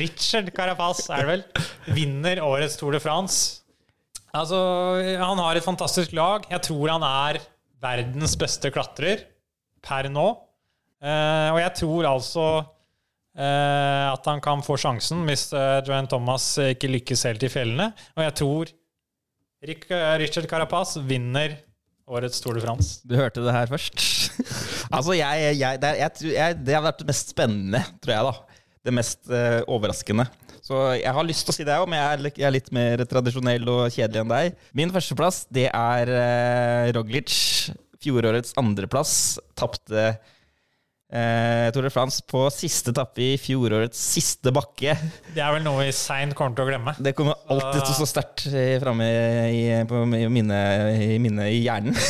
Richard 0.00 0.50
Carapaz 0.56 1.04
er 1.12 1.22
det 1.22 1.30
vel, 1.30 1.44
vinner 2.00 2.40
årets 2.42 2.80
Tour 2.80 2.96
de 2.96 3.02
France. 3.02 3.60
Altså, 4.34 4.56
han 5.20 5.38
har 5.42 5.58
et 5.58 5.66
fantastisk 5.66 6.14
lag. 6.16 6.46
Jeg 6.50 6.64
tror 6.66 6.96
han 6.96 7.04
er 7.06 7.42
verdens 7.82 8.36
beste 8.38 8.70
klatrer 8.72 9.26
per 9.84 10.08
nå. 10.12 10.30
Eh, 11.00 11.48
og 11.54 11.60
jeg 11.62 11.72
tror 11.80 12.08
altså 12.10 12.46
eh, 12.60 14.06
at 14.10 14.26
han 14.28 14.42
kan 14.44 14.60
få 14.64 14.76
sjansen 14.80 15.22
hvis 15.24 15.46
uh, 15.56 15.80
Johan 15.86 16.10
Thomas 16.10 16.52
ikke 16.60 16.90
lykkes 16.92 17.24
helt 17.30 17.46
i 17.46 17.52
fjellene. 17.52 17.90
Og 18.18 18.24
jeg 18.26 18.36
tror 18.42 18.74
Richard 20.20 20.48
Carapaz 20.48 20.96
vinner 21.04 21.58
årets 22.10 22.40
Tour 22.42 22.56
de 22.56 22.62
France. 22.64 23.00
Du 23.06 23.14
hørte 23.18 23.42
det 23.44 23.54
her 23.54 23.70
først. 23.70 23.96
altså, 24.96 25.14
jeg, 25.14 25.56
jeg, 25.60 25.80
det, 25.82 25.90
jeg, 26.32 26.60
det 26.64 26.76
har 26.76 26.84
vært 26.84 27.02
det 27.02 27.10
mest 27.10 27.34
spennende, 27.34 27.82
tror 28.02 28.16
jeg, 28.16 28.30
da. 28.30 28.62
Det 28.80 28.94
mest 28.96 29.28
uh, 29.28 29.60
overraskende. 29.70 30.24
Så 30.64 30.78
jeg 30.96 31.12
har 31.12 31.26
lyst 31.26 31.44
til 31.46 31.52
å 31.52 31.56
si 31.56 31.66
det 31.66 31.76
òg, 31.76 31.88
men 31.90 32.00
jeg 32.00 32.08
er, 32.16 32.26
jeg 32.40 32.48
er 32.48 32.54
litt 32.54 32.72
mer 32.74 33.04
tradisjonell 33.08 33.68
og 33.68 33.82
kjedelig 33.92 34.22
enn 34.22 34.32
deg. 34.32 34.66
Min 34.80 34.92
førsteplass, 34.94 35.44
det 35.52 35.68
er 35.68 36.12
uh, 36.14 36.90
Roglic. 36.96 37.36
Fjorårets 38.00 38.54
andreplass. 38.56 39.14
Tapte 39.60 40.14
eh, 41.12 41.68
Tour 41.74 41.86
de 41.86 41.92
France 41.94 42.24
på 42.30 42.46
siste 42.54 42.94
etappe 42.94 43.22
i 43.24 43.38
fjorårets 43.40 44.00
siste 44.16 44.52
bakke. 44.54 44.96
Det 45.34 45.42
er 45.44 45.54
vel 45.56 45.66
noe 45.66 45.84
vi 45.86 45.92
seint 45.96 46.34
kommer 46.38 46.56
til 46.56 46.66
å 46.66 46.70
glemme. 46.72 46.96
Det 46.98 47.14
kommer 47.18 47.38
alltid 47.50 47.82
til 47.82 47.92
å 47.94 47.98
stå 48.00 48.10
sterkt 48.14 48.46
framme 48.82 49.10
i, 49.50 49.64
i 49.82 50.30
minnet 50.32 51.00
i, 51.06 51.14
minnet 51.22 51.52
i 51.54 51.62
hjernen. 51.66 51.96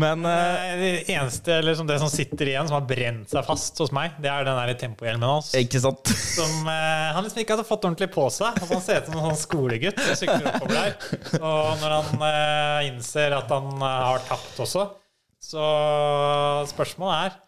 Men 0.00 0.22
eh, 0.28 0.50
Eh, 0.70 0.76
Det 0.80 0.90
eneste 1.14 1.54
eller 1.58 1.74
som 1.74 1.86
det 1.88 1.98
som 2.02 2.10
sitter 2.10 2.48
igjen, 2.52 2.68
som 2.68 2.78
har 2.78 2.86
brent 2.88 3.30
seg 3.32 3.44
fast 3.46 3.78
hos 3.82 3.92
meg, 3.94 4.14
det 4.22 4.30
er 4.30 4.46
den 4.46 4.58
der 4.58 4.72
tempohjelmen 4.78 5.26
hans. 5.26 5.52
ikke 5.58 5.80
sant? 5.82 6.10
Som 6.10 6.68
eh, 6.70 7.10
han 7.14 7.24
liksom 7.26 7.42
ikke 7.42 7.56
hadde 7.56 7.66
fått 7.68 7.86
ordentlig 7.88 8.10
på 8.14 8.26
seg. 8.32 8.54
Altså, 8.60 8.72
han 8.76 8.84
ser 8.84 9.00
ut 9.02 9.10
som 9.10 9.18
en 9.18 9.26
sånn 9.30 9.40
skolegutt 9.42 10.00
som 10.04 10.18
sykler 10.20 10.48
oppover 10.52 10.78
der. 10.78 10.96
Og 11.40 11.82
når 11.82 11.96
han 11.96 12.26
eh, 12.30 12.88
innser 12.90 13.36
at 13.36 13.52
han 13.54 13.70
eh, 13.76 14.00
har 14.10 14.24
tapt 14.28 14.62
også, 14.66 14.86
så 15.40 15.68
spørsmålet 16.70 17.30
er 17.30 17.38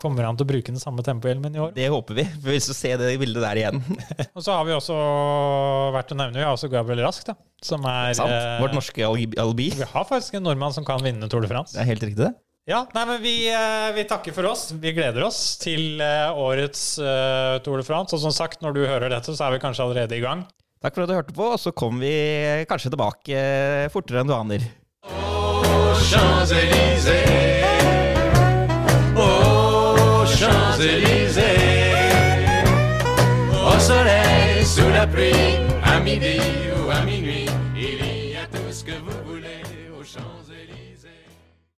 Kommer 0.00 0.24
han 0.24 0.36
til 0.38 0.46
å 0.46 0.50
bruke 0.50 0.72
den 0.72 0.80
samme 0.80 1.04
tempohjelmen 1.04 1.56
i 1.56 1.60
år? 1.60 1.72
Det 1.76 1.86
håper 1.92 2.16
vi. 2.16 2.24
For 2.40 2.54
hvis 2.54 2.68
du 2.70 2.74
ser 2.76 2.96
det 3.00 3.10
bildet 3.20 3.42
der 3.44 3.60
igjen. 3.60 3.82
Og 4.36 4.42
så 4.46 4.54
har 4.56 4.64
vi 4.68 4.72
også 4.76 4.96
vært 5.96 6.14
å 6.14 6.16
nevne 6.20 6.40
Vi 6.40 6.46
har 6.46 6.54
også 6.56 6.70
Gabriel 6.72 7.02
Rask, 7.04 7.26
da. 7.28 7.34
Som 7.64 7.84
er 7.90 8.14
Sant? 8.16 8.32
eh, 8.32 8.54
Vårt 8.62 8.76
norske 8.78 9.04
alibi. 9.04 9.70
Vi 9.76 9.88
har 9.92 10.06
faktisk 10.08 10.38
en 10.40 10.46
nordmann 10.48 10.72
som 10.76 10.86
kan 10.88 11.02
vinne 11.04 11.28
Tour 11.28 11.44
de 11.44 11.50
France. 11.52 11.76
Det 11.76 11.82
er 11.84 11.90
helt 11.92 12.06
riktig, 12.08 12.24
det. 12.24 12.32
Ja, 12.70 12.84
nei, 12.94 13.02
men 13.08 13.20
vi, 13.24 13.34
eh, 13.50 13.90
vi 13.96 14.04
takker 14.08 14.32
for 14.36 14.46
oss. 14.52 14.68
Vi 14.78 14.92
gleder 14.96 15.24
oss 15.26 15.40
til 15.60 16.00
eh, 16.04 16.30
årets 16.38 16.82
eh, 17.02 17.58
Tour 17.66 17.80
de 17.80 17.86
France. 17.88 18.14
Og 18.16 18.22
som 18.24 18.32
sagt, 18.36 18.60
når 18.64 18.76
du 18.76 18.82
hører 18.86 19.10
dette, 19.12 19.34
så 19.36 19.48
er 19.48 19.56
vi 19.56 19.62
kanskje 19.64 19.84
allerede 19.84 20.16
i 20.16 20.24
gang. 20.24 20.46
Takk 20.80 20.94
for 20.96 21.04
at 21.04 21.10
du 21.12 21.16
hørte 21.18 21.36
på, 21.36 21.44
og 21.52 21.60
så 21.60 21.74
kommer 21.76 22.06
vi 22.06 22.64
kanskje 22.70 22.92
tilbake 22.94 23.36
eh, 23.36 23.88
fortere 23.92 24.22
enn 24.24 24.30
du 24.32 24.36
aner. 24.38 24.64
Champs-Élysées. 26.10 27.59
Champs-Élysées. 30.80 31.42
Au 33.52 33.78
soleil, 33.78 34.64
sous 34.64 34.88
la 34.88 35.06
pluie, 35.06 35.58
à 35.84 36.00
midi 36.00 36.39